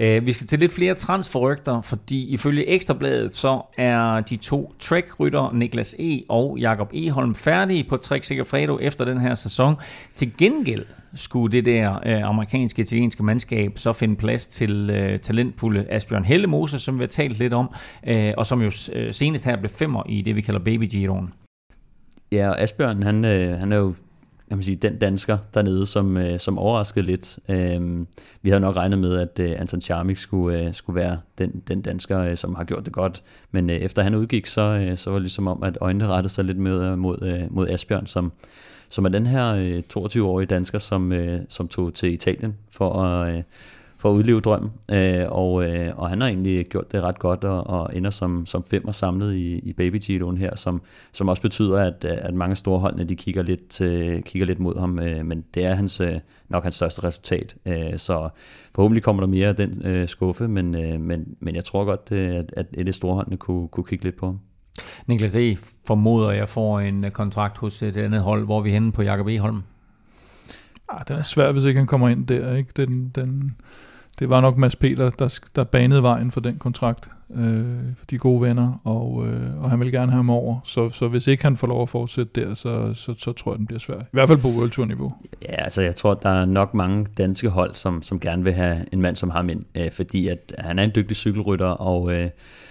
[0.00, 5.52] Uh, vi skal til lidt flere transferrygter, fordi ifølge Ekstrabladet, så er de to Trek-rytter,
[5.52, 6.20] Niklas E.
[6.28, 9.76] og Jakob Eholm, færdige på Trek Segafredo efter den her sæson.
[10.14, 15.86] Til gengæld skulle det der uh, amerikanske italienske mandskab så finde plads til uh, talentfulde
[15.90, 17.70] Asbjørn Hellemose, som vi har talt lidt om,
[18.10, 18.70] uh, og som jo
[19.10, 21.32] senest her blev femmer i det, vi kalder Baby Giroen.
[22.32, 23.94] Ja, og Asbjørn, han, øh, han er jo
[24.48, 27.38] kan man sige, den dansker dernede, som, øh, som overraskede lidt.
[27.48, 28.06] Øh,
[28.42, 31.82] vi havde nok regnet med, at øh, Anton Charmik skulle, øh, skulle være den, den
[31.82, 33.22] dansker, øh, som har gjort det godt.
[33.50, 36.32] Men øh, efter han udgik, så, øh, så var det ligesom om, at øjnene rettede
[36.32, 38.32] sig lidt med, øh, mod, øh, mod Asbjørn, som,
[38.88, 43.36] som er den her øh, 22-årige dansker, som, øh, som tog til Italien for at,
[43.36, 43.42] øh,
[43.98, 44.70] for at udleve drømmen.
[44.90, 48.46] Øh, og, øh, og han har egentlig gjort det ret godt og, og ender som,
[48.46, 52.56] som femmer samlet i, i Baby Giroen her, som, som også betyder, at, at mange
[52.56, 54.98] store holdene de kigger lidt, øh, kigger lidt mod ham.
[54.98, 56.14] Øh, men det er hans, øh,
[56.48, 57.56] nok hans største resultat.
[57.66, 58.28] Øh, så
[58.74, 62.08] forhåbentlig kommer der mere af den øh, skuffe, men, øh, men, men jeg tror godt,
[62.12, 64.40] øh, at, at et af store holdene kunne, kunne kigge lidt på ham.
[65.06, 65.56] Niklas E.
[65.86, 68.44] formoder, jeg får en øh, kontrakt hos et andet hold.
[68.44, 69.62] Hvor er vi henne på Jakob Eholm?
[70.88, 72.54] Ah, den er svær, hvis ikke han kommer ind der.
[72.54, 72.70] Ikke?
[72.76, 73.56] Den, den,
[74.18, 77.64] det var nok Mads Peter, der, der banede vejen for den kontrakt, øh,
[77.96, 80.60] for de gode venner, og, øh, og han vil gerne have ham over.
[80.64, 83.58] Så, så hvis ikke han får lov at fortsætte der, så, så, så tror jeg,
[83.58, 84.00] den bliver svær.
[84.00, 85.12] I hvert fald på World Tour niveau.
[85.42, 88.76] Ja, altså jeg tror, der er nok mange danske hold, som, som gerne vil have
[88.92, 92.28] en mand som ham ind, øh, fordi at han er en dygtig cykelrytter, og øh,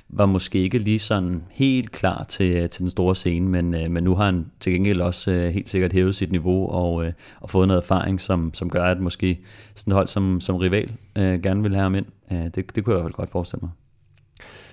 [0.10, 3.92] var måske ikke lige sådan helt klar til, øh, til den store scene, men, øh,
[3.92, 7.14] men nu har han til gengæld også øh, helt sikkert hævet sit niveau og, øh,
[7.42, 9.40] og fået noget erfaring, som, som gør, at måske
[9.76, 12.06] sådan et hold som, som rival øh, gerne vil have ham ind.
[12.32, 13.87] Øh, det, det kunne jeg i hvert fald godt forestille mig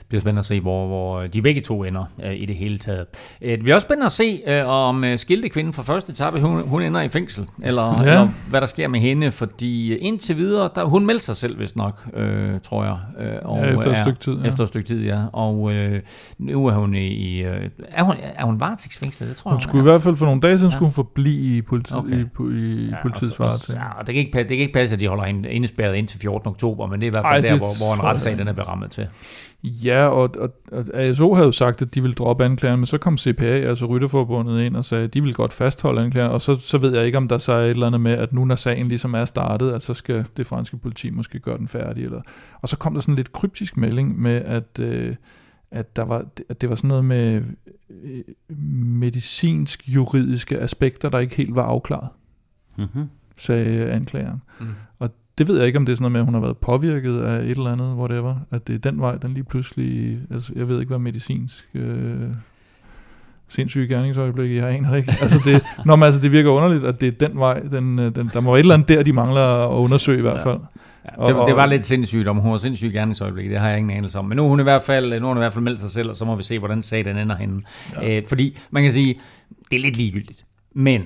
[0.09, 3.07] bliver spændende at se, hvor, hvor de begge to ender øh, i det hele taget.
[3.41, 6.69] Det bliver også spændende at se, øh, om øh, skilte kvinden fra første etape, hun,
[6.69, 8.11] hun ender i fængsel, eller, ja.
[8.11, 11.77] eller hvad der sker med hende, fordi indtil videre, der, hun melder sig selv vist
[11.77, 12.99] nok, øh, tror jeg.
[13.21, 14.39] Øh, og ja, efter et stykke tid.
[14.39, 14.49] Ja.
[14.49, 15.23] Efter et stykke tid, ja.
[15.33, 16.03] Og øh,
[16.39, 17.43] nu er hun i...
[17.43, 19.29] Øh, er hun, er hun varetægtsfængslet?
[19.29, 20.75] Det tror hun jeg, skulle i hvert fald for nogle dage siden, ja.
[20.75, 22.25] skulle hun forblive i, politi- okay.
[22.51, 23.79] i, i ja, politiets varetægt.
[23.79, 26.21] Ja, og det kan, ikke, det kan ikke passe, at de holder hende indespærret indtil
[26.21, 26.49] 14.
[26.49, 28.53] oktober, men det er i hvert fald Ej, der, hvor, hvor en retssag den er
[28.53, 29.09] berammet til.
[29.65, 32.99] Ja, og, og, og ASO havde jo sagt, at de ville droppe anklageren, men så
[32.99, 36.55] kom CPA, altså Rytterforbundet, ind og sagde, at de ville godt fastholde anklageren, og så,
[36.55, 38.55] så ved jeg ikke, om der så er et eller andet med, at nu når
[38.55, 42.05] sagen ligesom er startet, at så skal det franske politi måske gøre den færdig.
[42.05, 42.21] Eller,
[42.63, 45.15] og så kom der sådan en lidt kryptisk melding med, at, øh,
[45.71, 47.43] at, der var, at det var sådan noget med
[48.05, 48.23] øh,
[48.77, 52.09] medicinsk-juridiske aspekter, der ikke helt var afklaret,
[52.77, 53.09] mm-hmm.
[53.37, 54.43] sagde anklageren.
[54.61, 54.67] Mm.
[55.35, 56.57] Og det ved jeg ikke, om det er sådan noget med, at hun har været
[56.57, 60.53] påvirket af et eller andet, whatever, at det er den vej, den lige pludselig, altså
[60.57, 62.35] jeg ved ikke, hvad medicinsk øh,
[63.49, 65.13] sindssyge gerningsøjeblik, jeg aner ikke.
[65.23, 68.15] Altså det, når man, altså det virker underligt, at det er den vej, den, øh,
[68.15, 70.59] den, der må være et eller andet der, de mangler at undersøge i hvert fald.
[70.59, 70.81] Ja.
[71.19, 73.97] Ja, det, det, var lidt sindssygt, om hun var sindssyg gerningsøjeblik, det har jeg ingen
[73.97, 74.25] anelse om.
[74.25, 75.91] Men nu har hun i hvert fald, nu har hun i hvert fald meldt sig
[75.91, 77.63] selv, og så må vi se, hvordan sagen den ender henne.
[78.03, 78.17] Ja.
[78.17, 79.15] Øh, fordi man kan sige,
[79.71, 80.45] det er lidt ligegyldigt.
[80.75, 81.03] Men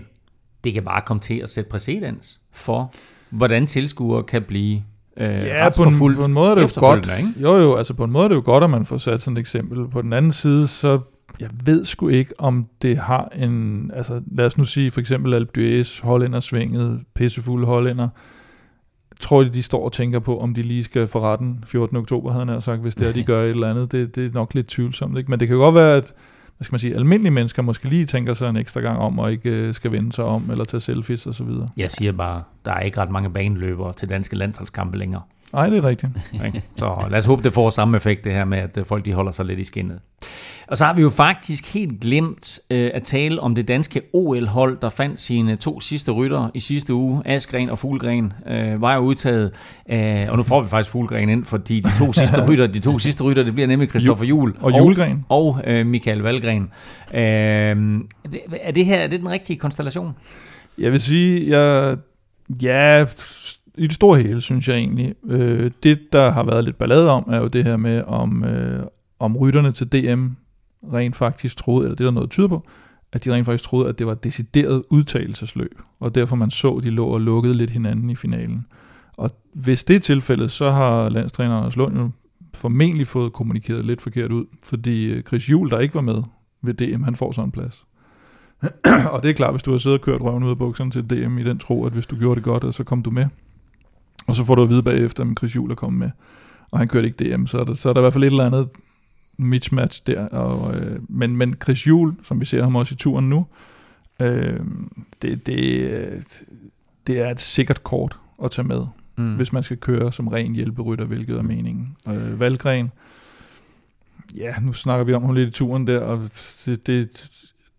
[0.64, 2.92] det kan bare komme til at sætte præcedens for,
[3.30, 4.82] hvordan tilskuere kan blive
[5.16, 7.10] øh, ja, på en, på en måde er det jo godt.
[7.18, 7.40] Ikke?
[7.42, 9.36] Jo, jo, altså på en måde er det jo godt, at man får sat sådan
[9.36, 9.88] et eksempel.
[9.88, 11.00] På den anden side, så
[11.40, 15.34] jeg ved sgu ikke, om det har en, altså lad os nu sige for eksempel
[15.34, 18.08] Alpe d'Huez, hollænder svinget, pissefulde hollænder,
[19.20, 21.96] tror de, de står og tænker på, om de lige skal få retten 14.
[21.96, 23.92] oktober, havde han sagt, hvis det er, de gør et eller andet.
[23.92, 25.30] Det, det er nok lidt tvivlsomt, ikke?
[25.30, 26.14] Men det kan godt være, at
[26.58, 29.32] hvad skal man sige, almindelige mennesker måske lige tænker sig en ekstra gang om, og
[29.32, 31.68] ikke øh, skal vende sig om, eller tage selfies og så videre.
[31.76, 35.22] Jeg siger bare, der er ikke ret mange baneløbere til danske landsholdskampe længere.
[35.52, 36.12] Nej, det er rigtigt.
[36.76, 39.12] så lad os håbe, det får samme effekt, det her med, at øh, folk de
[39.12, 39.98] holder sig lidt i skinnet.
[40.66, 44.78] Og så har vi jo faktisk helt glemt øh, at tale om det danske OL-hold,
[44.82, 47.22] der fandt sine to sidste rytter i sidste uge.
[47.24, 49.52] Askren og Fuglgren øh, var jo udtaget,
[49.90, 52.98] øh, og nu får vi faktisk Fuglgren ind, fordi de to sidste rytter, de to
[52.98, 55.24] sidste rytter, det bliver nemlig Christoffer Jul og, og, Julgren.
[55.28, 56.62] og øh, Michael Valgren.
[57.14, 57.20] Øh,
[58.60, 60.12] er det her er det den rigtige konstellation?
[60.78, 61.96] Jeg vil sige, jeg,
[62.62, 63.04] ja,
[63.78, 65.14] i det store hele, synes jeg egentlig.
[65.26, 68.82] Øh, det, der har været lidt ballade om, er jo det her med, om, øh,
[69.18, 70.26] om rytterne til DM
[70.92, 72.66] rent faktisk troede, eller det der noget tyder på,
[73.12, 76.80] at de rent faktisk troede, at det var et decideret udtagelsesløb, og derfor man så,
[76.82, 78.66] de lå og lukkede lidt hinanden i finalen.
[79.16, 82.10] Og hvis det er tilfældet, så har landstræneren Anders Lund jo
[82.54, 86.22] formentlig fået kommunikeret lidt forkert ud, fordi øh, Chris Juhl, der ikke var med
[86.62, 87.84] ved DM, han får sådan en plads.
[89.12, 91.10] og det er klart, hvis du har siddet og kørt røven ud af bukserne til
[91.10, 93.26] DM i den tro, at hvis du gjorde det godt, så kom du med.
[94.28, 96.10] Og så får du at vide bagefter, at Chris Juhl er kommet med,
[96.70, 98.30] og han kørte ikke DM, så er der, så er der i hvert fald et
[98.30, 98.68] eller andet
[99.36, 100.28] mismatch der.
[100.28, 103.46] Og, øh, men, men Chris Juhl, som vi ser ham også i turen nu,
[104.20, 104.60] øh,
[105.22, 106.44] det, det,
[107.06, 108.86] det er et sikkert kort at tage med,
[109.16, 109.36] mm.
[109.36, 111.96] hvis man skal køre som ren hjælperytter, hvilket er meningen.
[112.08, 112.92] Øh, Valgren,
[114.36, 116.30] ja, nu snakker vi om ham lidt i turen der, og
[116.66, 117.30] det, det,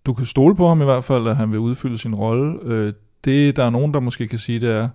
[0.06, 2.60] du kan stole på ham i hvert fald, at han vil udfylde sin rolle.
[2.64, 2.94] Øh,
[3.26, 4.90] det, der er nogen, der måske kan sige, det er,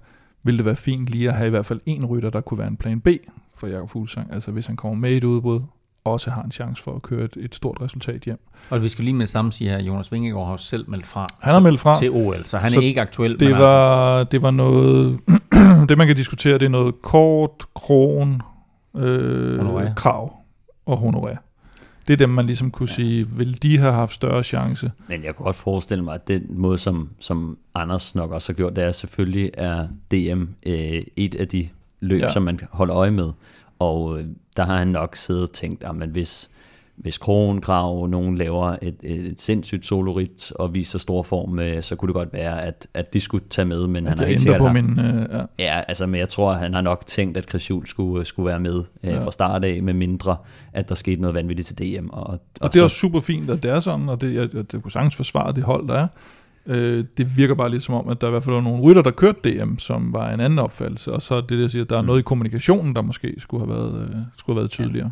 [0.44, 2.68] vil det være fint lige at have i hvert fald en rytter, der kunne være
[2.68, 3.08] en plan B
[3.54, 4.34] for Jakob Fuglsang.
[4.34, 5.60] Altså hvis han kommer med i et udbrud,
[6.04, 8.40] også har en chance for at køre et, et stort resultat hjem.
[8.70, 11.26] Og vi skal lige med det samme sige her, Jonas Vingegaard har selv meldt fra,
[11.40, 13.40] han har meldt fra til OL, så han så er ikke aktuel.
[13.40, 14.30] Det var, altså.
[14.30, 15.20] det var noget,
[15.88, 18.42] det man kan diskutere, det er noget kort, kron,
[18.96, 20.32] øh, krav
[20.86, 21.36] og honorær.
[22.06, 22.94] Det er dem, man ligesom kunne ja.
[22.94, 24.92] sige, vil de have haft større chance?
[25.08, 28.54] Men jeg kunne godt forestille mig, at den måde, som, som Anders nok også har
[28.54, 31.68] gjort, det er selvfølgelig, er DM øh, et af de
[32.00, 32.32] løb, ja.
[32.32, 33.30] som man holder øje med.
[33.78, 34.26] Og øh,
[34.56, 36.50] der har han nok siddet og tænkt, at hvis,
[36.96, 42.06] hvis Krongrav nogen laver et, et sindssygt solorit og viser stor form, øh, så kunne
[42.06, 44.58] det godt være, at, at de skulle tage med, men ja, han har ikke sikkert
[44.58, 45.42] på haft, min, øh, ja.
[45.58, 45.80] ja.
[45.88, 48.60] altså, men jeg tror, han har nok tænkt, at Chris Juhl skulle, øh, skulle være
[48.60, 49.24] med øh, ja.
[49.24, 50.36] fra start af, med mindre,
[50.72, 52.08] at der skete noget vanvittigt til DM.
[52.10, 54.34] Og, og, og det er så, også super fint, at det er sådan, og det,
[54.34, 56.06] jeg, det kunne sagtens forsvare det hold, der er.
[56.66, 59.02] Øh, det virker bare lidt som om, at der i hvert fald var nogle rytter,
[59.02, 61.90] der kørte DM, som var en anden opfattelse, og så er det, der siger, at
[61.90, 62.06] der er mm.
[62.06, 65.10] noget i kommunikationen, der måske skulle have været, øh, skulle have været tydeligere.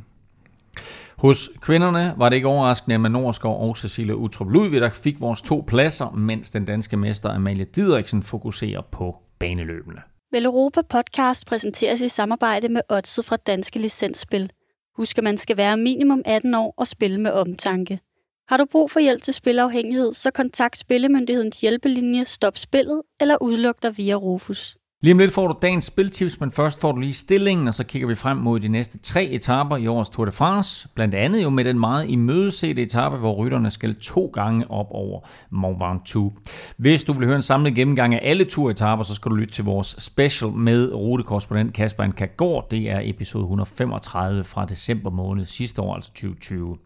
[1.23, 5.43] Hos kvinderne var det ikke overraskende, at Manorsgaard og Cecilia Utrup Ludvig, der fik vores
[5.43, 10.01] to pladser, mens den danske mester Amalie Didriksen fokuserer på baneløbene.
[10.33, 14.51] Vel Europa Podcast præsenteres i samarbejde med Odset fra Danske Licensspil.
[14.97, 18.01] Husk, at man skal være minimum 18 år og spille med omtanke.
[18.49, 23.83] Har du brug for hjælp til spilafhængighed, så kontakt Spillemyndighedens hjælpelinje Stop Spillet eller udluk
[23.83, 24.77] dig via Rufus.
[25.05, 27.85] Lige om lidt får du dagens spiltips, men først får du lige stillingen, og så
[27.85, 30.89] kigger vi frem mod de næste tre etaper i årets Tour de France.
[30.95, 35.21] Blandt andet jo med den meget imødesete etape, hvor rytterne skal to gange op over
[35.53, 36.33] Mont Ventoux.
[36.77, 39.65] Hvis du vil høre en samlet gennemgang af alle turetaper, så skal du lytte til
[39.65, 42.71] vores special med rutekorrespondent Kasper Kagård.
[42.71, 46.77] Det er episode 135 fra december måned sidste år, altså 2020.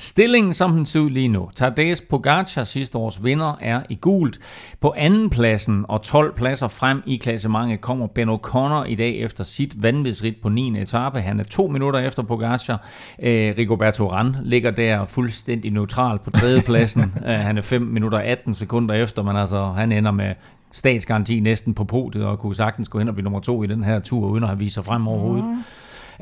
[0.00, 1.50] Stillingen, som den ser ud lige nu.
[1.56, 4.38] Tadej Pogacar, sidste års vinder, er i gult.
[4.80, 9.44] På anden pladsen og 12 pladser frem i klassementet kommer Ben O'Connor i dag efter
[9.44, 10.80] sit vanvidsrit på 9.
[10.80, 11.20] etape.
[11.20, 12.84] Han er to minutter efter Pogacar.
[13.18, 17.02] Eh, Rigoberto Ran ligger der fuldstændig neutral på tredje pladsen.
[17.26, 20.34] eh, han er 5 minutter 18 sekunder efter, men altså han ender med
[20.72, 23.84] statsgaranti næsten på podiet og kunne sagtens gå hen og blive nummer to i den
[23.84, 25.44] her tur, uden at have vist sig frem overhovedet.
[25.44, 25.62] Mm.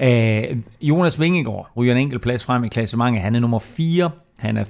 [0.02, 3.22] Øh, Jonas Vingegaard ryger en enkelt plads frem i klassementet.
[3.22, 4.10] Han er nummer 4.
[4.38, 4.64] Han er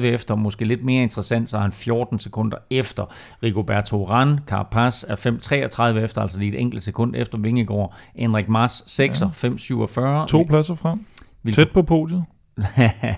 [0.00, 4.38] 5.32 efter, måske lidt mere interessant, så er han 14 sekunder efter Rigoberto Ran.
[4.46, 5.16] Carapaz er
[5.96, 7.94] 5.33 efter, altså lige et enkelt sekund efter Vingegaard.
[8.14, 9.26] Enrik Mars 6, ja.
[9.26, 10.26] 5.47.
[10.26, 11.06] To pladser frem.
[11.54, 12.24] Tæt på podiet.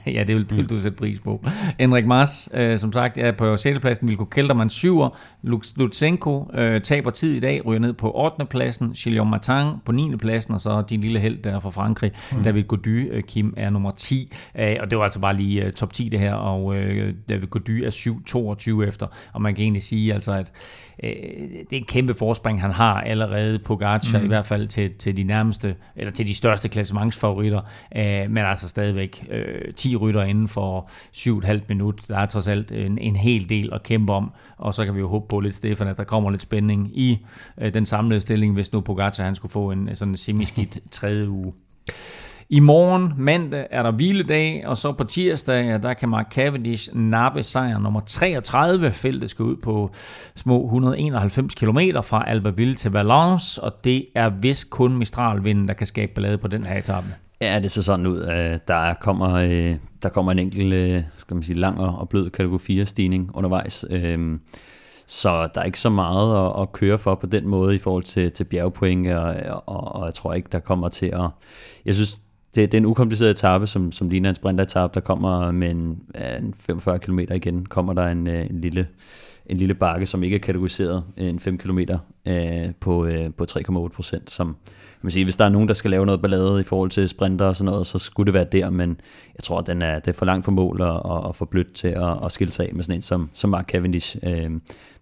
[0.06, 1.44] Ja, det vil, det vil du sætte pris på.
[1.78, 3.80] Henrik Mars, øh, som sagt, er på 6.
[3.80, 4.08] pladsen.
[4.08, 5.00] Vilko Kelderman 7.
[5.76, 8.44] Lutsenko øh, taber tid i dag, ryger ned på 8.
[8.44, 8.92] pladsen.
[8.92, 10.16] Gillian Martin på 9.
[10.16, 12.42] pladsen, og så din lille held der fra Frankrig, mm.
[12.42, 14.32] David Gody, øh, Kim er nummer 10.
[14.58, 17.46] Øh, og det var altså bare lige øh, top 10 det her, og øh, David
[17.46, 17.90] Gody er
[18.82, 19.06] 7.22 efter.
[19.32, 20.52] Og man kan egentlig sige altså, at
[21.02, 21.10] øh,
[21.70, 24.24] det er en kæmpe forspring, han har allerede på Garcha, mm.
[24.24, 27.60] i hvert fald til, til de nærmeste, eller til de største klassementsfavoritter,
[27.96, 32.00] øh, men altså stadigvæk øh, 10 rytter inden for 7,5 minut.
[32.08, 35.00] Der er trods alt en, en hel del at kæmpe om, og så kan vi
[35.00, 37.18] jo håbe på lidt, Stefan, at der kommer lidt spænding i
[37.60, 41.30] øh, den samlede stilling, hvis nu Pogacar han skulle få en sådan en semiskidt tredje
[41.30, 41.52] uge.
[42.48, 46.96] I morgen, mandag, er der hviledag, og så på tirsdag, ja, der kan Mark Cavendish
[46.96, 48.92] nappe sejr nummer 33.
[48.92, 49.90] Feltet skal ud på
[50.34, 55.86] små 191 km fra Albaville til Valence, og det er vist kun Mistral-vinden, der kan
[55.86, 57.23] skabe ballade på den her etape.
[57.40, 58.18] Ja, det ser sådan ud.
[58.18, 62.30] Øh, der kommer, øh, der kommer en enkelt øh, skal man sige, lang og blød
[62.30, 63.84] kategori 4 stigning undervejs.
[65.06, 68.02] Så der er ikke så meget at, at køre for på den måde i forhold
[68.02, 69.34] til, til bjergpoint, og,
[69.66, 71.30] og, og jeg tror ikke, der kommer til at...
[71.84, 72.18] Jeg synes,
[72.54, 75.98] det, det er en ukompliceret etape, som, som ligner en sprinteretape, der kommer med en,
[76.40, 78.86] en 45 km igen, kommer der en, en lille
[79.46, 81.78] en lille bakke, som ikke er kategoriseret, en 5 km
[82.26, 84.56] øh, på, øh, på 3,8 procent, som
[85.04, 87.46] man sige, hvis der er nogen, der skal lave noget ballade i forhold til sprinter
[87.46, 89.00] og sådan noget, så skulle det være der, men
[89.36, 91.44] jeg tror, at den er, det er for langt for mål og, og, og for
[91.44, 94.16] blødt til at, at skille sig af med sådan en som, som Mark Cavendish.
[94.22, 94.50] Øh,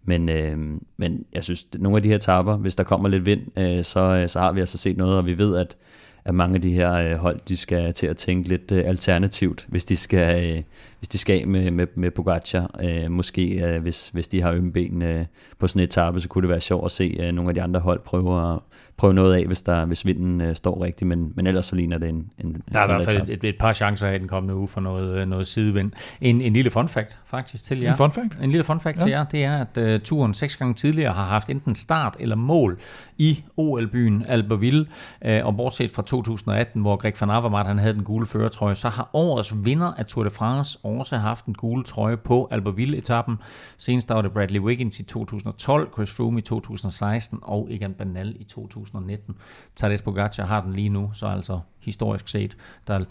[0.04, 0.58] men, øh,
[0.96, 3.84] men jeg synes, at nogle af de her tapper, hvis der kommer lidt vind, øh,
[3.84, 5.76] så, øh, så har vi altså set noget, og vi ved, at
[6.24, 9.66] at mange af de her øh, hold, de skal til at tænke lidt øh, alternativt,
[9.68, 10.62] hvis de skal, øh,
[11.02, 12.70] hvis de skal med, med, med Pogacar.
[12.82, 15.24] Øh, måske øh, hvis, hvis de har ømme ben øh,
[15.58, 17.62] på sådan et etape, så kunne det være sjovt at se øh, nogle af de
[17.62, 18.58] andre hold prøve, at,
[18.96, 21.98] prøve noget af, hvis, der, hvis vinden øh, står rigtigt, men, men ellers så ligner
[21.98, 24.54] det en, en Der er i hvert fald et, et par chancer i den kommende
[24.54, 25.92] uge for noget, øh, noget sidevind.
[26.20, 27.90] En, en lille fun fact faktisk til jer.
[27.90, 28.38] En fun fact?
[28.42, 29.02] En lille fun fact ja.
[29.02, 32.36] til jer, det er, at uh, turen seks gange tidligere har haft enten start eller
[32.36, 32.78] mål
[33.18, 34.86] i OL-byen Albertville,
[35.26, 38.88] uh, og bortset fra 2018, hvor Greg van Avermaet han havde den gule føretrøje, så
[38.88, 43.36] har årets vinder af Tour de France også haft den gule trøje på Albertville-etappen.
[43.76, 48.36] Senest der var det Bradley Wiggins i 2012, Chris Froome i 2016 og Egan Bernal
[48.40, 49.36] i 2019.
[49.76, 52.56] Tadej Pogacar har den lige nu, så altså historisk set,
[52.88, 53.04] der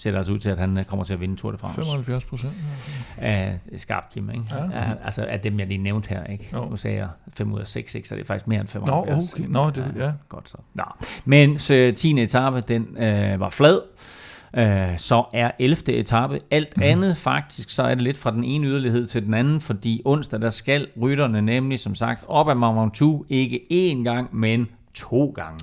[0.00, 1.80] ser det altså ud til, at han kommer til at vinde Tour de France.
[1.80, 2.52] 75 procent.
[3.16, 4.44] Af skarp Kim, ikke?
[4.50, 4.64] Ja.
[4.64, 4.92] Ja.
[5.04, 6.48] Altså af dem, jeg lige nævnte her, ikke?
[6.52, 6.68] Jo.
[6.68, 8.08] Nu sagde jeg 5 ud af 6, ikke?
[8.08, 9.36] så det er faktisk mere end 75.
[9.36, 9.52] Nå, okay.
[9.52, 10.12] Nå, det, ja.
[10.28, 10.56] Godt så.
[10.74, 10.84] Nå.
[11.24, 12.22] Mens øh, 10.
[12.22, 13.80] etape, den øh, var flad,
[14.56, 15.94] øh, så er 11.
[15.94, 19.60] etape alt andet faktisk, så er det lidt fra den ene yderlighed til den anden,
[19.60, 24.36] fordi onsdag, der skal rytterne nemlig, som sagt, op ad Mont Ventoux, ikke én gang,
[24.36, 25.58] men to gange.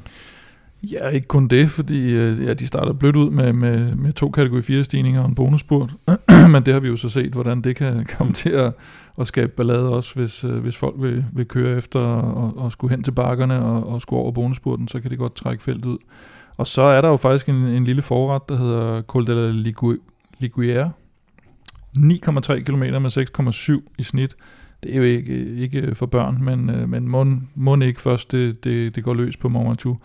[0.91, 4.29] Ja, ikke kun det, fordi øh, ja, de starter blødt ud med, med, med to
[4.29, 5.93] kategori 4 stigninger og en bonusspurt.
[6.51, 8.73] Men det har vi jo så set, hvordan det kan komme til at,
[9.19, 12.91] at skabe ballade også, hvis, øh, hvis folk vil, vil køre efter og, og skulle
[12.91, 15.97] hen til bakkerne og, og skulle over bonusspurten, så kan det godt trække feltet ud.
[16.57, 19.69] Og så er der jo faktisk en, en lille forret, der hedder Col de la
[19.69, 19.99] Ligu-
[20.43, 20.89] Liguière.
[21.99, 24.35] 9,3 km med 6,7 i snit.
[24.83, 27.25] Det er jo ikke, ikke for børn, men, øh, men må,
[27.55, 29.97] må ikke først det, det, det går løs på Mont Ventoux.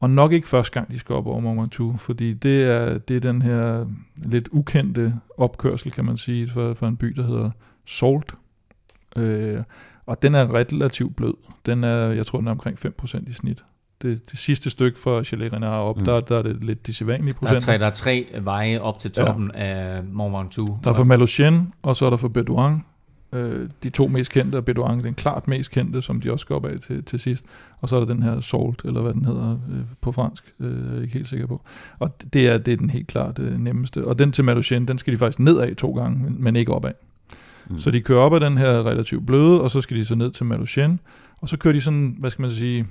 [0.00, 3.16] Og nok ikke første gang, de skal op over Mont Ventoux, fordi det er, det
[3.16, 3.86] er den her
[4.16, 7.50] lidt ukendte opkørsel, kan man sige, for, for en by, der hedder
[7.86, 8.34] Salt.
[9.16, 9.62] Øh,
[10.06, 11.34] og den er relativt blød.
[11.66, 13.64] Den er, jeg tror, den er omkring 5% i snit.
[14.02, 16.04] Det, det sidste stykke fra Chalet Renard op, Mm.
[16.04, 17.78] der, der er det lidt de sædvanlige Der er, tre, procenter.
[17.78, 19.60] der er tre veje op til toppen ja.
[19.60, 20.70] af Mont Ventoux.
[20.84, 22.82] Der er for Malocène, og så er der for Bedouin.
[23.32, 26.54] Øh, de to mest kendte er Bedouin, den klart mest kendte, som de også går
[26.56, 27.44] op af til, til sidst.
[27.80, 30.86] Og så er der den her Salt, eller hvad den hedder øh, på fransk, øh,
[30.90, 31.60] jeg er ikke helt sikker på.
[31.98, 34.04] Og det er, det er den helt klart øh, nemmeste.
[34.04, 36.92] Og den til Malocène, den skal de faktisk nedad to gange, men, ikke opad.
[37.70, 37.78] Mm.
[37.78, 40.30] Så de kører op ad den her relativt bløde, og så skal de så ned
[40.30, 40.96] til Malocène,
[41.40, 42.86] og så kører de sådan, hvad skal man sige,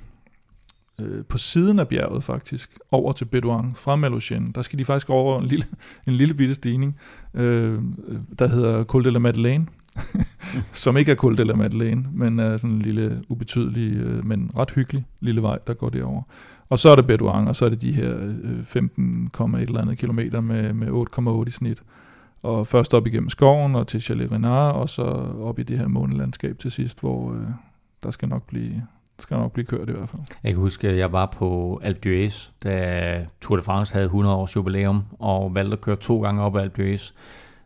[1.00, 4.52] øh, på siden af bjerget faktisk, over til Bedouin fra Malocène.
[4.54, 5.66] Der skal de faktisk over en lille,
[6.08, 6.96] en lille bitte stigning,
[7.34, 7.78] øh,
[8.38, 9.66] der hedder Col de la Madeleine,
[10.72, 14.50] som ikke er Col de la Madeleine, men er sådan en lille ubetydelig, øh, men
[14.56, 16.22] ret hyggelig lille vej, der går derover.
[16.68, 19.80] Og så er det Bedouin, og så er det de her øh, 15, et eller
[19.80, 21.82] andet kilometer med, med 8,8 i snit.
[22.42, 25.02] Og først op igennem skoven og til Chalet Renard, og så
[25.40, 27.46] op i det her månelandskab til sidst, hvor øh,
[28.02, 28.82] der skal nok blive
[29.22, 30.22] skal nok blive kørt i hvert fald.
[30.44, 34.34] Jeg kan huske, at jeg var på Alpe d'Huez, da Tour de France havde 100
[34.36, 37.14] års jubilæum, og valgte at køre to gange op ad Alpe d'Huez.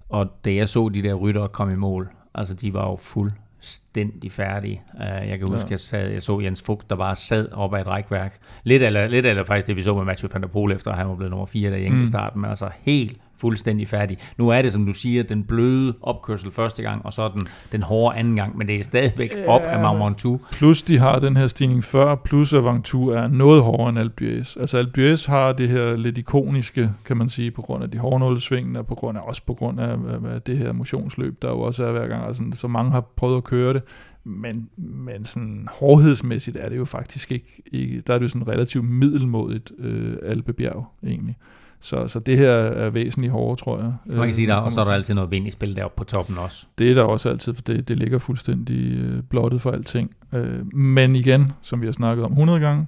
[0.08, 4.32] Og da jeg så de der ryttere komme i mål, altså de var jo fuldstændig
[4.32, 4.82] færdige.
[4.94, 5.70] Uh, Jeg kan huske, Ja.
[5.70, 8.38] jeg, sad, jeg så Jens Fugt, der bare sad op ad et rækværk.
[8.64, 10.96] Lidt eller, lidt eller faktisk det, vi så med Mathieu van der Poel, efter at
[10.96, 12.40] han var blevet nummer 4 der i enkeltstarten, mm.
[12.40, 14.18] men altså helt fuldstændig færdig.
[14.38, 17.82] Nu er det, som du siger, den bløde opkørsel første gang, og så den, den
[17.82, 20.40] hårde anden gang, men det er stadigvæk op af Mont Ventoux.
[20.52, 24.24] Plus de har den her stigning før, plus at Ventoux er noget hårdere end Alpe
[24.24, 24.60] d'Huez.
[24.60, 27.98] Altså Alpe d'Huez har det her lidt ikoniske, kan man sige, på grund af de
[27.98, 31.84] hårdnålesvingene, og på grund af, også på grund af det her motionsløb, der jo også
[31.84, 33.82] er hver gang, altså, så mange har prøvet at køre det.
[34.24, 38.48] Men, men sådan hårdhedsmæssigt er det jo faktisk ikke, ikke der er det jo sådan
[38.48, 41.36] relativt middelmodigt øh, alpebjerg egentlig.
[41.80, 43.92] Så, så det her er væsentligt hårdere, tror jeg.
[44.06, 45.76] Man kan Øh, sige, der, når og så er der altid noget vind i spil
[45.76, 46.66] deroppe på toppen også.
[46.78, 50.10] Det er der også altid, for det, det ligger fuldstændig øh, blottet for alting.
[50.32, 52.86] Øh, men igen, som vi har snakket om 100 gange,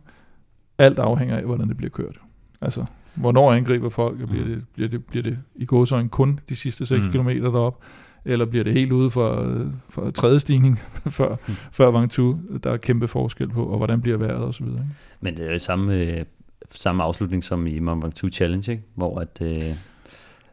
[0.79, 2.19] alt afhænger af, hvordan det bliver kørt.
[2.63, 2.85] Altså,
[3.15, 4.51] hvornår angriber folk, og bliver Mm.
[4.51, 7.13] det, bliver det, bliver det i gåsøjne kun de sidste 6 Mm.
[7.13, 7.83] km derop,
[8.25, 10.79] eller bliver det helt ude for, øh, for tredje stigning
[11.19, 11.55] før, Mm.
[11.73, 14.67] før Ventoux, der er kæmpe forskel på, og hvordan bliver vejret osv.
[15.21, 16.25] Men det er jo samme, øh,
[16.71, 18.85] samme afslutning som i Mont Ventoux Challenge, ikke?
[18.95, 19.63] hvor at, øh,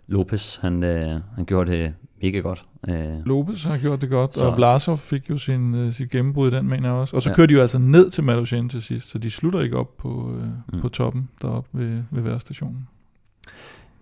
[0.08, 2.66] Lopez han, øh, han gjorde det mega godt.
[2.90, 6.52] Øh, Lopez har gjort det godt, Så- og Vlasov fik jo sin, øh, sit gennembrud
[6.52, 7.16] i den, mener jeg også.
[7.16, 7.36] Og så Ja.
[7.36, 10.32] kører de jo altså ned til Malocène til sidst, så de slutter ikke op på,
[10.40, 10.82] øh, Mm.
[10.82, 12.88] på toppen deroppe ved, ved værstationen.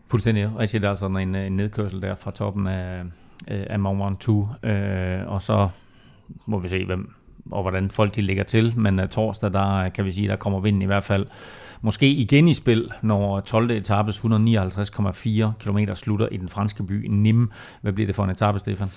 [0.07, 0.83] Fuldstændig rigtigt.
[0.83, 3.03] Der er sådan en, en nedkørsel der fra toppen af,
[3.51, 4.47] øh, af Mont Ventoux.
[4.63, 5.69] Øh, og så
[6.45, 7.13] må vi se, hvem
[7.51, 8.73] og hvordan folk de ligger til.
[8.79, 11.25] Men uh, torsdag, der øh, kan vi sige, der kommer vinden i hvert fald
[11.81, 13.71] måske igen i spil, når 12.
[13.71, 17.47] etapes 159,4 km slutter i den franske by Nîmes.
[17.81, 18.87] Hvad bliver det for en etape, Stefan?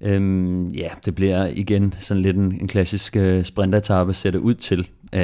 [0.00, 4.54] Øhm, ja, det bliver igen sådan lidt en, en klassisk øh, sprinteretappe, ser det ud
[4.54, 4.88] til.
[5.14, 5.20] Øh,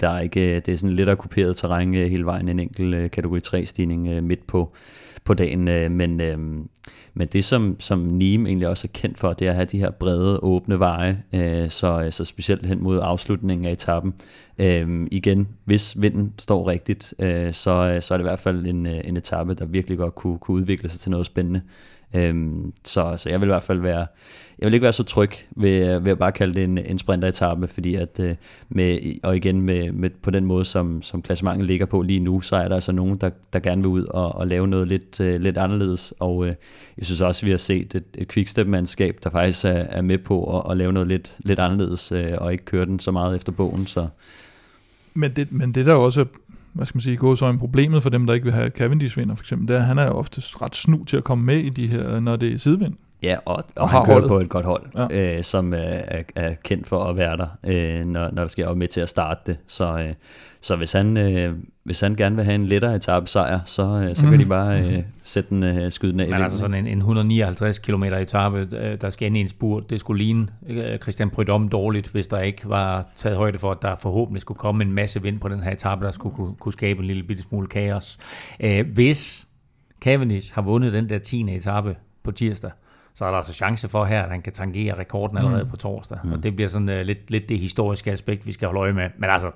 [0.00, 2.60] der er ikke, øh, det er sådan lidt af kuperet terræn øh, hele vejen, en
[2.60, 4.72] enkelt øh, kategori 3-stigning øh, midt på,
[5.28, 6.38] på dagen, øh, men, øh,
[7.14, 9.78] men det som, som Nîmes egentlig også er kendt for, det er at have de
[9.78, 14.14] her brede, åbne veje, øh, så, øh, så specielt hen mod afslutningen af etappen.
[14.58, 18.66] Øh, igen, hvis vinden står rigtigt, øh, så, øh, så er det i hvert fald
[18.66, 21.60] en, øh, en etape, der virkelig godt kunne, kunne udvikle sig til noget spændende.
[22.14, 24.06] Øhm, så, så jeg vil i hvert fald være,
[24.58, 27.68] jeg vil ikke være så tryg ved, ved at bare kalde det en, en sprinteretappe,
[27.68, 28.34] fordi at øh,
[28.68, 32.40] med, og igen med, med, på den måde, som, som klassementet ligger på lige nu,
[32.40, 35.20] så er der altså nogen, der, der gerne vil ud og, og lave noget lidt,
[35.20, 36.54] øh, lidt anderledes, og øh,
[36.98, 40.18] jeg synes også, at vi har set et, et quickstep-mandskab, der faktisk er, er med
[40.18, 43.36] på at, at lave noget lidt, lidt anderledes, øh, og ikke køre den så meget
[43.36, 44.08] efter bogen, så...
[45.14, 46.24] Men det, men det der også
[46.78, 49.34] hvad skal man sige, gå så en problemet for dem, der ikke vil have Cavendish-vinder,
[49.34, 51.68] for eksempel, det er, at han er oftest ret snu til at komme med i
[51.68, 52.94] de her, når det er sidevind.
[53.22, 54.28] Ja, og, og, og han kører holdet.
[54.28, 55.36] på et godt hold, ja.
[55.36, 58.88] øh, som er, er kendt for at være der, øh, når, når der sker med
[58.88, 59.58] til at starte det.
[59.66, 60.14] Så, øh,
[60.68, 61.54] så hvis, han, øh,
[61.84, 64.30] hvis han gerne vil have en lettere etape sejr, så, øh, så mm.
[64.30, 66.28] kan de bare øh, sætte den, øh, skyde den af.
[66.28, 69.90] Men altså sådan en, en 159 km etape, øh, der skal ind i en spurt,
[69.90, 73.82] det skulle ligne øh, Christian Prydom dårligt, hvis der ikke var taget højde for, at
[73.82, 76.72] der forhåbentlig skulle komme en masse vind på den her etape, der skulle kunne, kunne
[76.72, 78.18] skabe en lille bitte smule kaos.
[78.60, 79.48] Øh, hvis
[80.00, 81.54] Cavendish har vundet den der 10.
[81.54, 82.70] etape på tirsdag,
[83.14, 85.70] så er der altså chance for her, at han kan tangere rekorden allerede mm.
[85.70, 86.18] på torsdag.
[86.24, 86.32] Mm.
[86.32, 89.10] Og det bliver sådan uh, lidt, lidt det historiske aspekt, vi skal holde øje med.
[89.18, 89.50] Men altså,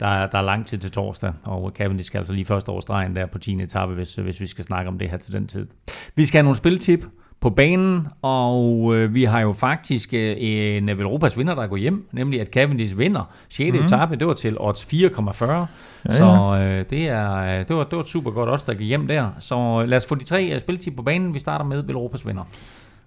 [0.00, 2.80] der er, der er lang tid til torsdag, og Cavendish skal altså lige først over
[2.80, 3.62] stregen der på 10.
[3.62, 5.66] etape, hvis, hvis vi skal snakke om det her til den tid.
[6.14, 7.04] Vi skal have nogle spiltip
[7.40, 12.08] på banen, og øh, vi har jo faktisk øh, en Europas vinder, der går hjem,
[12.12, 13.72] nemlig at Cavendish vinder 6.
[13.72, 13.84] Mm.
[13.84, 15.66] etape, det var til odds 4,40, ja,
[16.06, 16.12] ja.
[16.12, 19.28] så øh, det, er, det, var, det var super godt odds, der gik hjem der.
[19.38, 21.34] Så lad os få de tre øh, spiltip på banen.
[21.34, 22.44] Vi starter med Europas vinder.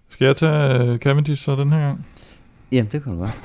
[0.09, 2.05] Skal jeg tage øh, Cavendish så den her gang?
[2.73, 3.41] Jamen, det kan du godt.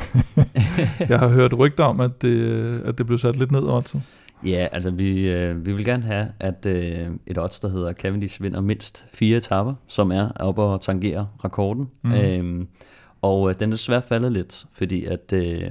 [1.10, 4.02] jeg har hørt rygter om, at det, at det blev sat lidt ned oddset.
[4.44, 8.42] Ja, altså vi, øh, vi vil gerne have, at øh, et odds, der hedder Cavendish
[8.42, 11.88] vinder mindst fire etapper, som er oppe og tangerer rekorden.
[12.04, 12.12] Mm.
[12.12, 12.68] Øhm,
[13.22, 15.70] og øh, den er desværre faldet lidt, fordi at øh,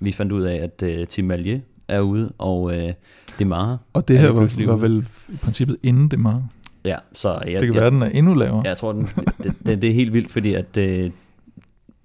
[0.00, 2.92] vi fandt ud af, at øh, Tim Malje er ude, og øh,
[3.38, 6.48] Demare Og det her var, var vel i princippet inden Demare?
[6.84, 8.62] Ja, så jeg, det kan jeg, være, den er endnu lavere.
[8.64, 9.08] Jeg tror, den,
[9.42, 11.10] det, det, det er helt vildt, fordi at øh,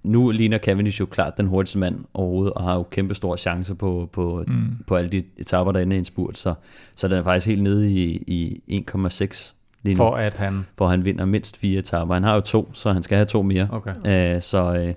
[0.06, 3.74] nu ligner Cavendish jo klart den hurtigste mand overhovedet, og har jo kæmpe store chancer
[3.74, 4.76] på, på, mm.
[4.86, 6.54] på alle de etaper, der er inde i en spurt, så,
[6.96, 8.22] så den er faktisk helt nede i,
[8.66, 9.96] i 1,6 lige nu.
[9.96, 10.66] For at han...
[10.78, 12.14] For han vinder mindst fire etaper.
[12.14, 13.68] Han har jo to, så han skal have to mere.
[13.70, 13.94] Okay.
[14.34, 14.94] Æh, så øh,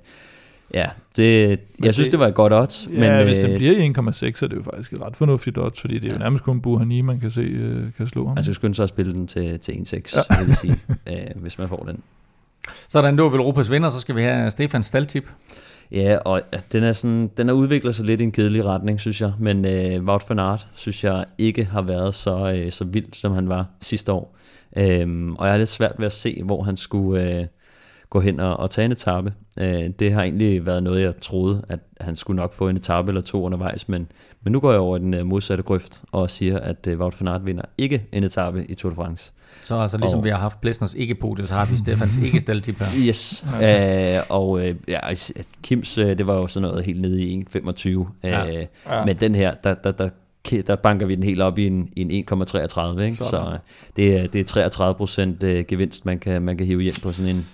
[0.74, 2.90] ja, det, jeg det, synes, det var et godt odds.
[2.94, 5.18] Ja, men, hvis øh, den bliver i 1,6, så er det jo faktisk et ret
[5.18, 6.14] fornuftigt odds, fordi det er ja.
[6.14, 8.38] jo nærmest kun Buhani, man kan se øh, kan slå ham.
[8.38, 10.40] Altså, skulle så spille den til, til 1,6, ja.
[10.40, 10.80] vil jeg sige,
[11.10, 12.04] øh, hvis man får den.
[12.90, 15.30] Sådan, det var vel Europas vinder, så skal vi have Stefans staldtip.
[15.92, 16.42] Ja, og
[16.72, 19.34] den er, sådan, den er udviklet sig lidt i en kedelig retning, synes jeg.
[19.40, 23.32] Men øh, Wout van Aert, synes jeg ikke har været så, øh, så vild, som
[23.32, 24.36] han var sidste år.
[24.78, 27.46] Øhm, og jeg har lidt svært ved at se, hvor han skulle øh,
[28.10, 29.34] gå hen og, og tage en etape.
[29.58, 33.10] Øh, det har egentlig været noget, jeg troede, at han skulle nok få en etape
[33.10, 34.08] eller to undervejs, men,
[34.44, 37.22] men nu går jeg over i den øh, modsatte grøft og siger, at øh, Wout
[37.22, 39.34] van Aert vinder ikke en etape i Tour de France.
[39.62, 42.40] Så altså ligesom og, vi har haft Plesners ikke podium, så har vi Stefans ikke
[42.40, 42.88] steltip her.
[43.08, 44.18] Yes, okay.
[44.18, 45.00] øh, og øh, ja,
[45.64, 48.08] Kims, øh, det var jo sådan noget helt nede i 1,25.
[48.24, 48.48] Ja.
[48.48, 49.06] Øh, ja.
[49.06, 50.10] Men den her, der, der, der
[50.68, 53.16] der banker vi den helt op i en, i en 1,33, ikke?
[53.16, 53.58] Så, så
[53.96, 57.12] det, er, det er 33 procent øh, gevinst, man kan, man kan hive hjem på
[57.12, 57.48] sådan en.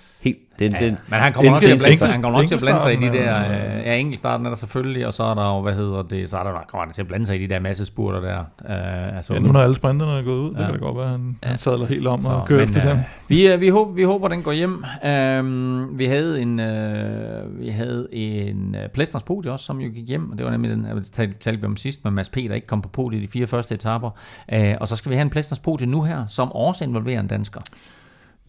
[0.60, 2.56] Den, ja, den, men han kommer nok til at blande sig, han kommer nok til
[2.56, 3.46] at blande sig i de der...
[3.46, 6.38] Øh, ja, enkeltstarten er der selvfølgelig, og så er der jo, hvad hedder det, så
[6.38, 8.40] er der, kommer han til at blande sig i de der masse spurter der.
[8.40, 10.58] Uh, altså, ja, nu når alle sprinterne er gået ud, ja.
[10.58, 11.50] det kan da godt være, han, ja.
[11.50, 13.00] han sadler helt om så, og kører men, efter uh, dem.
[13.28, 14.74] Vi, uh, vi, håber, vi håber, den går hjem.
[14.74, 20.08] Uh, vi havde en, uh, vi havde en uh, Plæstners podie også, som jo gik
[20.08, 20.88] hjem, og det var nemlig den,
[21.18, 23.32] jeg talte vi om sidst, med Mads P., der ikke kom på podiet i de
[23.32, 24.10] fire første etaper.
[24.54, 27.28] Uh, og så skal vi have en Plæstners podie nu her, som også involverer en
[27.28, 27.62] dansker.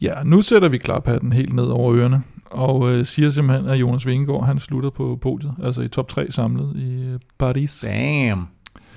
[0.00, 4.06] Ja, nu sætter vi klaphatten helt ned over ørerne, og øh, siger simpelthen, at Jonas
[4.06, 7.84] Vingegaard, han slutter på podiet, altså i top 3 samlet i øh, Paris.
[7.86, 8.48] Damn.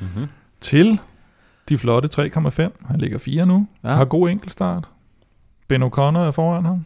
[0.01, 0.27] Mm-hmm.
[0.61, 0.99] Til
[1.69, 2.87] de flotte 3,5.
[2.87, 3.95] Han ligger 4 nu, ja.
[3.95, 4.89] har god enkeltstart.
[5.67, 6.85] Ben O'Connor er foran ham.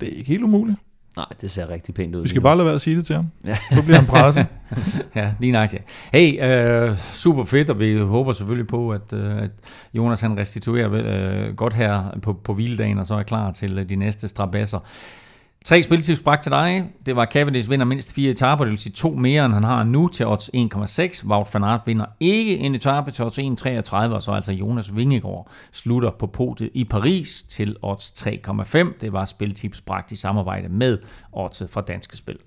[0.00, 0.78] Det er ikke helt umuligt.
[1.16, 2.22] Nej, det ser rigtig pænt ud.
[2.22, 3.26] Vi skal bare lade være at sige det til ham.
[3.44, 3.56] Ja.
[3.72, 4.46] Så bliver han presset.
[5.16, 5.60] ja, lige.
[5.60, 5.78] Ja.
[6.12, 9.50] Hey, øh, super fedt, og vi håber selvfølgelig på, at, øh, at
[9.94, 13.88] Jonas han restituerer øh, godt her på, på hviledagen, og så er klar til øh,
[13.88, 14.78] de næste strabasser.
[15.64, 16.92] Tre spiltips bragt til dig.
[17.06, 19.84] Det var Cavendish vinder mindst fire etaper, det vil sige to mere, end han har
[19.84, 21.26] nu til odds 1,6.
[21.26, 25.50] Wout van Aert vinder ikke en etape til odds 1,33, og så altså Jonas Vingegaard
[25.72, 29.00] slutter på podiet i Paris til odds 3,5.
[29.00, 30.98] Det var spiltips bragt i samarbejde med
[31.32, 32.38] oddset fra Danske Spil.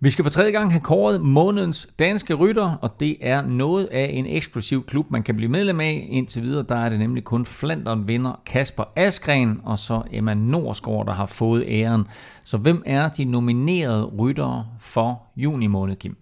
[0.00, 4.10] Vi skal for tredje gang have kåret månedens danske rytter, og det er noget af
[4.12, 6.08] en eksklusiv klub, man kan blive medlem af.
[6.10, 11.06] Indtil videre, der er det nemlig kun Flandern vinder Kasper Askren, og så Emma Norsgaard,
[11.06, 12.04] der har fået æren.
[12.42, 16.16] Så hvem er de nominerede ryttere for juni måned, Kim?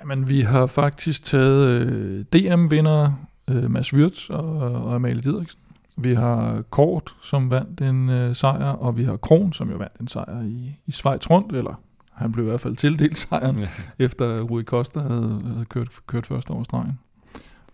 [0.00, 3.12] Jamen, vi har faktisk taget øh, DM-vinder
[3.48, 5.60] øh, Mads Wirtz og, og Amalie Didriksen.
[5.96, 10.00] Vi har Kort, som vandt en øh, sejr, og vi har Kron, som jo vandt
[10.00, 11.80] en sejr i, i Schweiz rundt, eller
[12.14, 13.68] han blev i hvert fald tildelt sejren, ja.
[13.98, 16.98] efter Rui Costa havde, havde kørt, kørt første over stregen.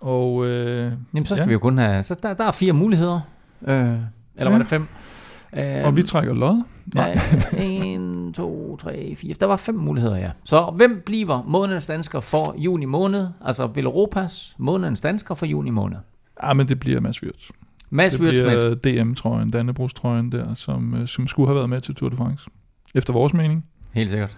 [0.01, 1.47] Og, øh, Jamen, så skal ja.
[1.47, 2.03] vi jo kun have...
[2.03, 3.21] Så der, der er fire muligheder.
[3.63, 4.01] Øh, eller
[4.39, 4.49] ja.
[4.49, 4.87] var det fem?
[5.63, 6.63] Øh, og vi trækker lod.
[6.95, 7.19] Nej.
[7.53, 9.35] Ja, en, to, tre, fire.
[9.41, 10.31] Der var fem muligheder, ja.
[10.45, 13.29] Så hvem bliver månedens dansker for juni måned?
[13.45, 15.97] Altså vil Europas månedens dansker for juni måned?
[16.43, 17.51] Ja, men det bliver Mads Wirtz.
[17.91, 21.95] Mads Wirtz Det bliver DM-trøjen, Dannebrogs-trøjen der, som, øh, som skulle have været med til
[21.95, 22.51] Tour de France.
[22.95, 23.65] Efter vores mening.
[23.93, 24.37] Helt sikkert.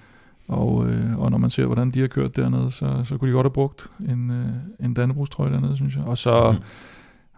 [0.48, 3.34] Og, øh, og når man ser, hvordan de har kørt dernede, så, så kunne de
[3.34, 6.04] godt have brugt en, øh, en Dannebrogstrøje dernede, synes jeg.
[6.04, 6.64] Og så, mm.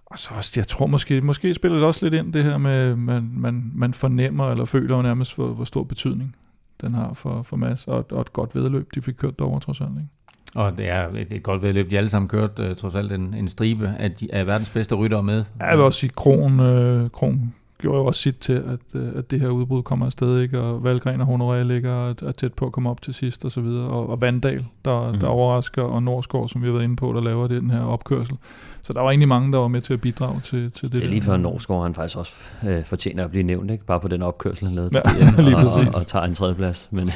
[0.07, 2.97] og så også, jeg tror måske, måske spiller det også lidt ind, det her med,
[2.97, 6.37] man, man, man fornemmer eller føler nærmest, hvor, hvor stor betydning
[6.81, 9.81] den har for, for Mads, og, og et godt vedløb, de fik kørt derovre trods
[9.81, 9.91] alt.
[9.91, 10.09] Ikke?
[10.55, 11.91] Og det er et, et godt vedløb.
[11.91, 14.95] De alle sammen kørt uh, trods alt en, en stribe af, de, af verdens bedste
[14.95, 15.45] ryttere med.
[15.61, 17.55] Jeg vil også sige, Kron, øh, Kron
[17.85, 20.61] gjorde jo også sit til, at, øh, at det her udbrud kommer afsted, ikke?
[20.61, 23.61] og Valgren og Honoré ligger er tæt på at komme op til sidst og så
[23.61, 25.19] videre, og, og Vandal, der, mm.
[25.19, 28.37] der overrasker, og Norsgaard, som vi har været inde på, der laver den her opkørsel.
[28.85, 30.93] Så der var egentlig mange, der var med til at bidrage til, til det.
[30.93, 32.33] Det er lige før Norsgaard, han faktisk også
[32.69, 33.87] øh, fortjener at blive nævnt, ikke?
[33.87, 36.35] bare på den opkørsel, han lavede til ja, DM, lige og, og, og, tager en
[36.35, 36.89] tredjeplads.
[36.91, 37.09] Men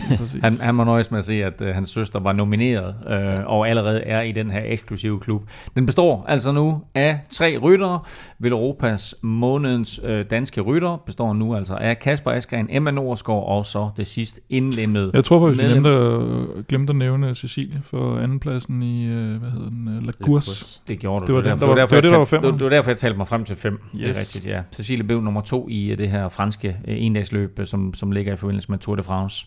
[0.43, 3.69] han, han må nøjes med at se, at øh, hans søster var nomineret, øh, og
[3.69, 5.43] allerede er i den her eksklusive klub.
[5.77, 8.01] Den består altså nu af tre ryttere.
[8.39, 13.67] Vil Europas månedens øh, danske rytter består nu altså af Kasper Askren, Emma Norsgaard og
[13.67, 15.11] så det sidste indlemmet.
[15.15, 19.69] Jeg tror faktisk, jeg glemte, glemte at nævne Cecilie for andenpladsen i, øh, hvad hedder
[19.69, 20.83] den, La Course.
[20.89, 21.27] Det gjorde du.
[21.27, 22.99] Det var det, derfor, det, var, det, var derfor, det, var det, var derfor, jeg
[22.99, 23.73] talte mig frem til fem.
[23.73, 24.01] Yes.
[24.01, 24.63] Det er rigtigt, ja.
[24.73, 28.33] Cecilie blev nummer to i øh, det her franske øh, endagsløb, øh, som, som ligger
[28.33, 29.47] i forbindelse med Tour de France.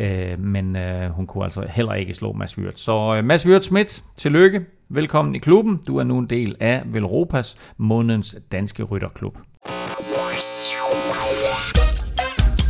[0.00, 2.80] Øh, men øh, hun kunne altså heller ikke slå Mads Wirtz.
[2.80, 4.60] Så øh, Mads Wirtz Schmidt, tillykke.
[4.90, 5.80] Velkommen i klubben.
[5.86, 9.38] Du er nu en del af Velropas månedens danske rytterklub.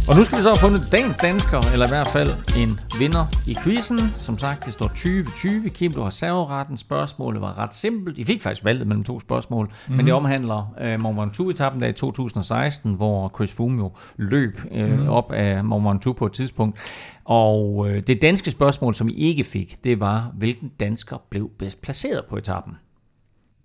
[0.09, 3.27] Og nu skal vi så have fundet dagens dansker, eller i hvert fald en vinder
[3.47, 3.99] i quizzen.
[4.19, 5.71] Som sagt, det står 2020.
[5.71, 6.77] Kim, du har serveretten.
[6.77, 8.19] Spørgsmålet var ret simpelt.
[8.19, 9.97] I fik faktisk valget mellem to spørgsmål, mm-hmm.
[9.97, 10.25] men det mhm.
[10.25, 15.09] omhandler uh, Mont Ventoux-etappen der i 2016, hvor Chris Froome jo løb uh, mm-hmm.
[15.09, 16.79] op af Mont Ventoux på et tidspunkt.
[17.25, 21.83] Og uh, det danske spørgsmål, som I ikke fik, det var, hvilken dansker blev bedst
[21.83, 22.75] placeret på etappen?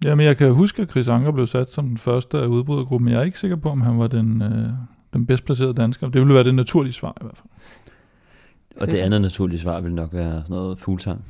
[0.03, 3.09] Jamen, jeg kan huske, at Chris Anker blev sat som den første af udbrydergruppen.
[3.09, 4.69] Jeg er ikke sikker på, om han var den, øh,
[5.13, 6.09] den bedst placerede dansker.
[6.09, 7.49] Det ville være det naturlige svar i hvert fald.
[8.81, 11.25] Og det andet naturlige svar ville nok være sådan noget fuglsang.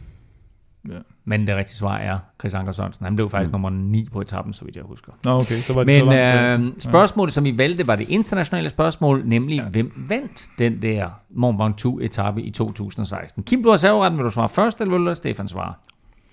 [0.89, 0.97] Ja.
[1.25, 3.05] Men det rigtige svar er Chris Anker Sørensen.
[3.05, 3.53] Han blev faktisk mm.
[3.53, 5.11] nummer 9 på etappen, så vidt jeg husker.
[5.23, 5.55] Nå, okay.
[5.55, 7.33] Så var det Men så langt, øh, spørgsmålet, ja.
[7.33, 9.63] som I valgte, var det internationale spørgsmål, nemlig ja.
[9.63, 13.43] hvem vandt den der Mont Ventoux-etappe i 2016?
[13.43, 14.17] Kim, du har serveretten.
[14.17, 15.73] Vil du svare først, eller vil du Stefan svare?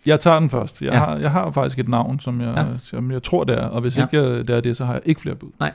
[0.06, 0.82] Jeg tager den først.
[0.82, 0.98] Jeg, ja.
[0.98, 2.78] har, jeg har faktisk et navn, som jeg, ja.
[2.78, 3.64] som jeg tror, det er.
[3.64, 4.02] Og hvis ja.
[4.04, 5.50] ikke jeg, det er det, så har jeg ikke flere bud.
[5.60, 5.72] Nej.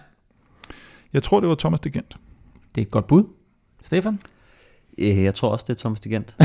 [1.13, 2.15] Jeg tror, det var Thomas de Gent.
[2.75, 3.23] Det er et godt bud.
[3.81, 4.19] Stefan?
[4.97, 6.35] Øh, jeg tror også, det er Thomas de Gent.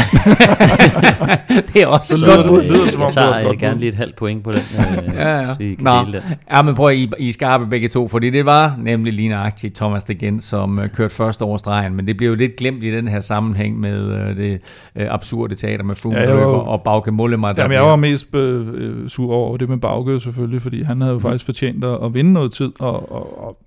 [1.75, 2.63] det er også et godt bud.
[2.63, 4.59] Jeg tager jeg gerne lige et halvt point på den.
[4.59, 5.47] Øh, ja, ja.
[5.55, 6.05] Så I kan Nå.
[6.13, 6.39] det.
[6.51, 9.77] ja, men prøv at I, I skarpe begge to, fordi det var nemlig lige nøjagtigt
[9.77, 12.83] Thomas de Gent, som uh, kørte først over stregen, men det blev jo lidt glemt
[12.83, 14.61] i den her sammenhæng med uh, det
[14.97, 17.53] uh, absurde teater med Froome ja, var, og Bauke Mollema.
[17.57, 21.19] Jamen, jeg var mest uh, sur over det med Bauke selvfølgelig, fordi han havde jo
[21.19, 21.23] mm.
[21.23, 23.59] faktisk fortjent at vinde noget tid, og, og, og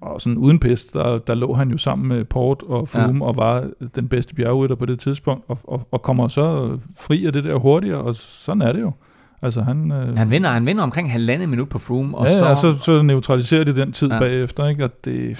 [0.00, 3.28] og sådan uden pest, der, der lå han jo sammen med Port og Froome ja.
[3.28, 7.32] og var den bedste bjergrytter på det tidspunkt, og, og, og kommer så fri af
[7.32, 8.92] det der hurtigere, og sådan er det jo.
[9.42, 12.18] Altså han, øh, han, vinder, han vinder omkring halvandet minut på Froome.
[12.18, 12.48] Og ja, så...
[12.48, 14.18] Ja, så, så neutraliserer de den tid ja.
[14.18, 14.84] bagefter, ikke?
[14.84, 15.38] og det,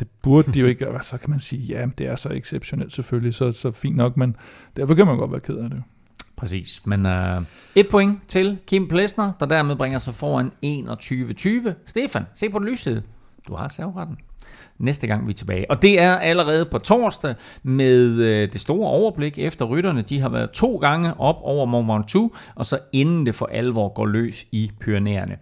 [0.00, 3.34] det burde de jo ikke, så kan man sige, ja, det er så exceptionelt selvfølgelig,
[3.34, 4.36] så, så fint nok, men
[4.76, 5.82] derfor kan man godt være ked af det.
[6.36, 7.42] Præcis, men uh,
[7.74, 10.52] et point til Kim Plesner, der dermed bringer sig foran
[11.70, 11.72] 21-20.
[11.86, 13.02] Stefan, se på den lysside.
[13.48, 14.16] Du har serveretten
[14.78, 15.70] næste gang vi er tilbage.
[15.70, 20.02] Og det er allerede på torsdag med øh, det store overblik efter rytterne.
[20.02, 23.88] De har været to gange op over Mont Ventoux, og så inden det for alvor
[23.88, 25.36] går løs i Pyrenæerne.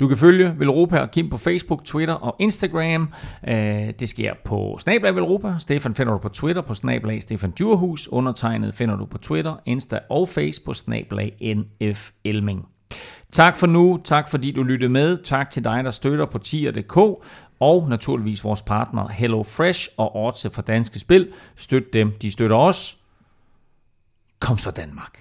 [0.00, 3.12] Du kan følge Velropa og Kim på Facebook, Twitter og Instagram.
[3.48, 3.56] Øh,
[4.00, 5.54] det sker på Snablag Velropa.
[5.58, 8.08] Stefan finder du på Twitter på Snablag Stefan Djurhus.
[8.08, 12.71] Undertegnet finder du på Twitter, Insta og Face på Snablag NF Elming.
[13.32, 14.00] Tak for nu.
[14.04, 15.18] Tak fordi du lyttede med.
[15.24, 16.96] Tak til dig, der støtter på tier.dk
[17.60, 21.32] og naturligvis vores partner Hello Fresh og Orte for Danske Spil.
[21.56, 22.12] Støt dem.
[22.22, 22.98] De støtter os.
[24.40, 25.18] Kom så Danmark.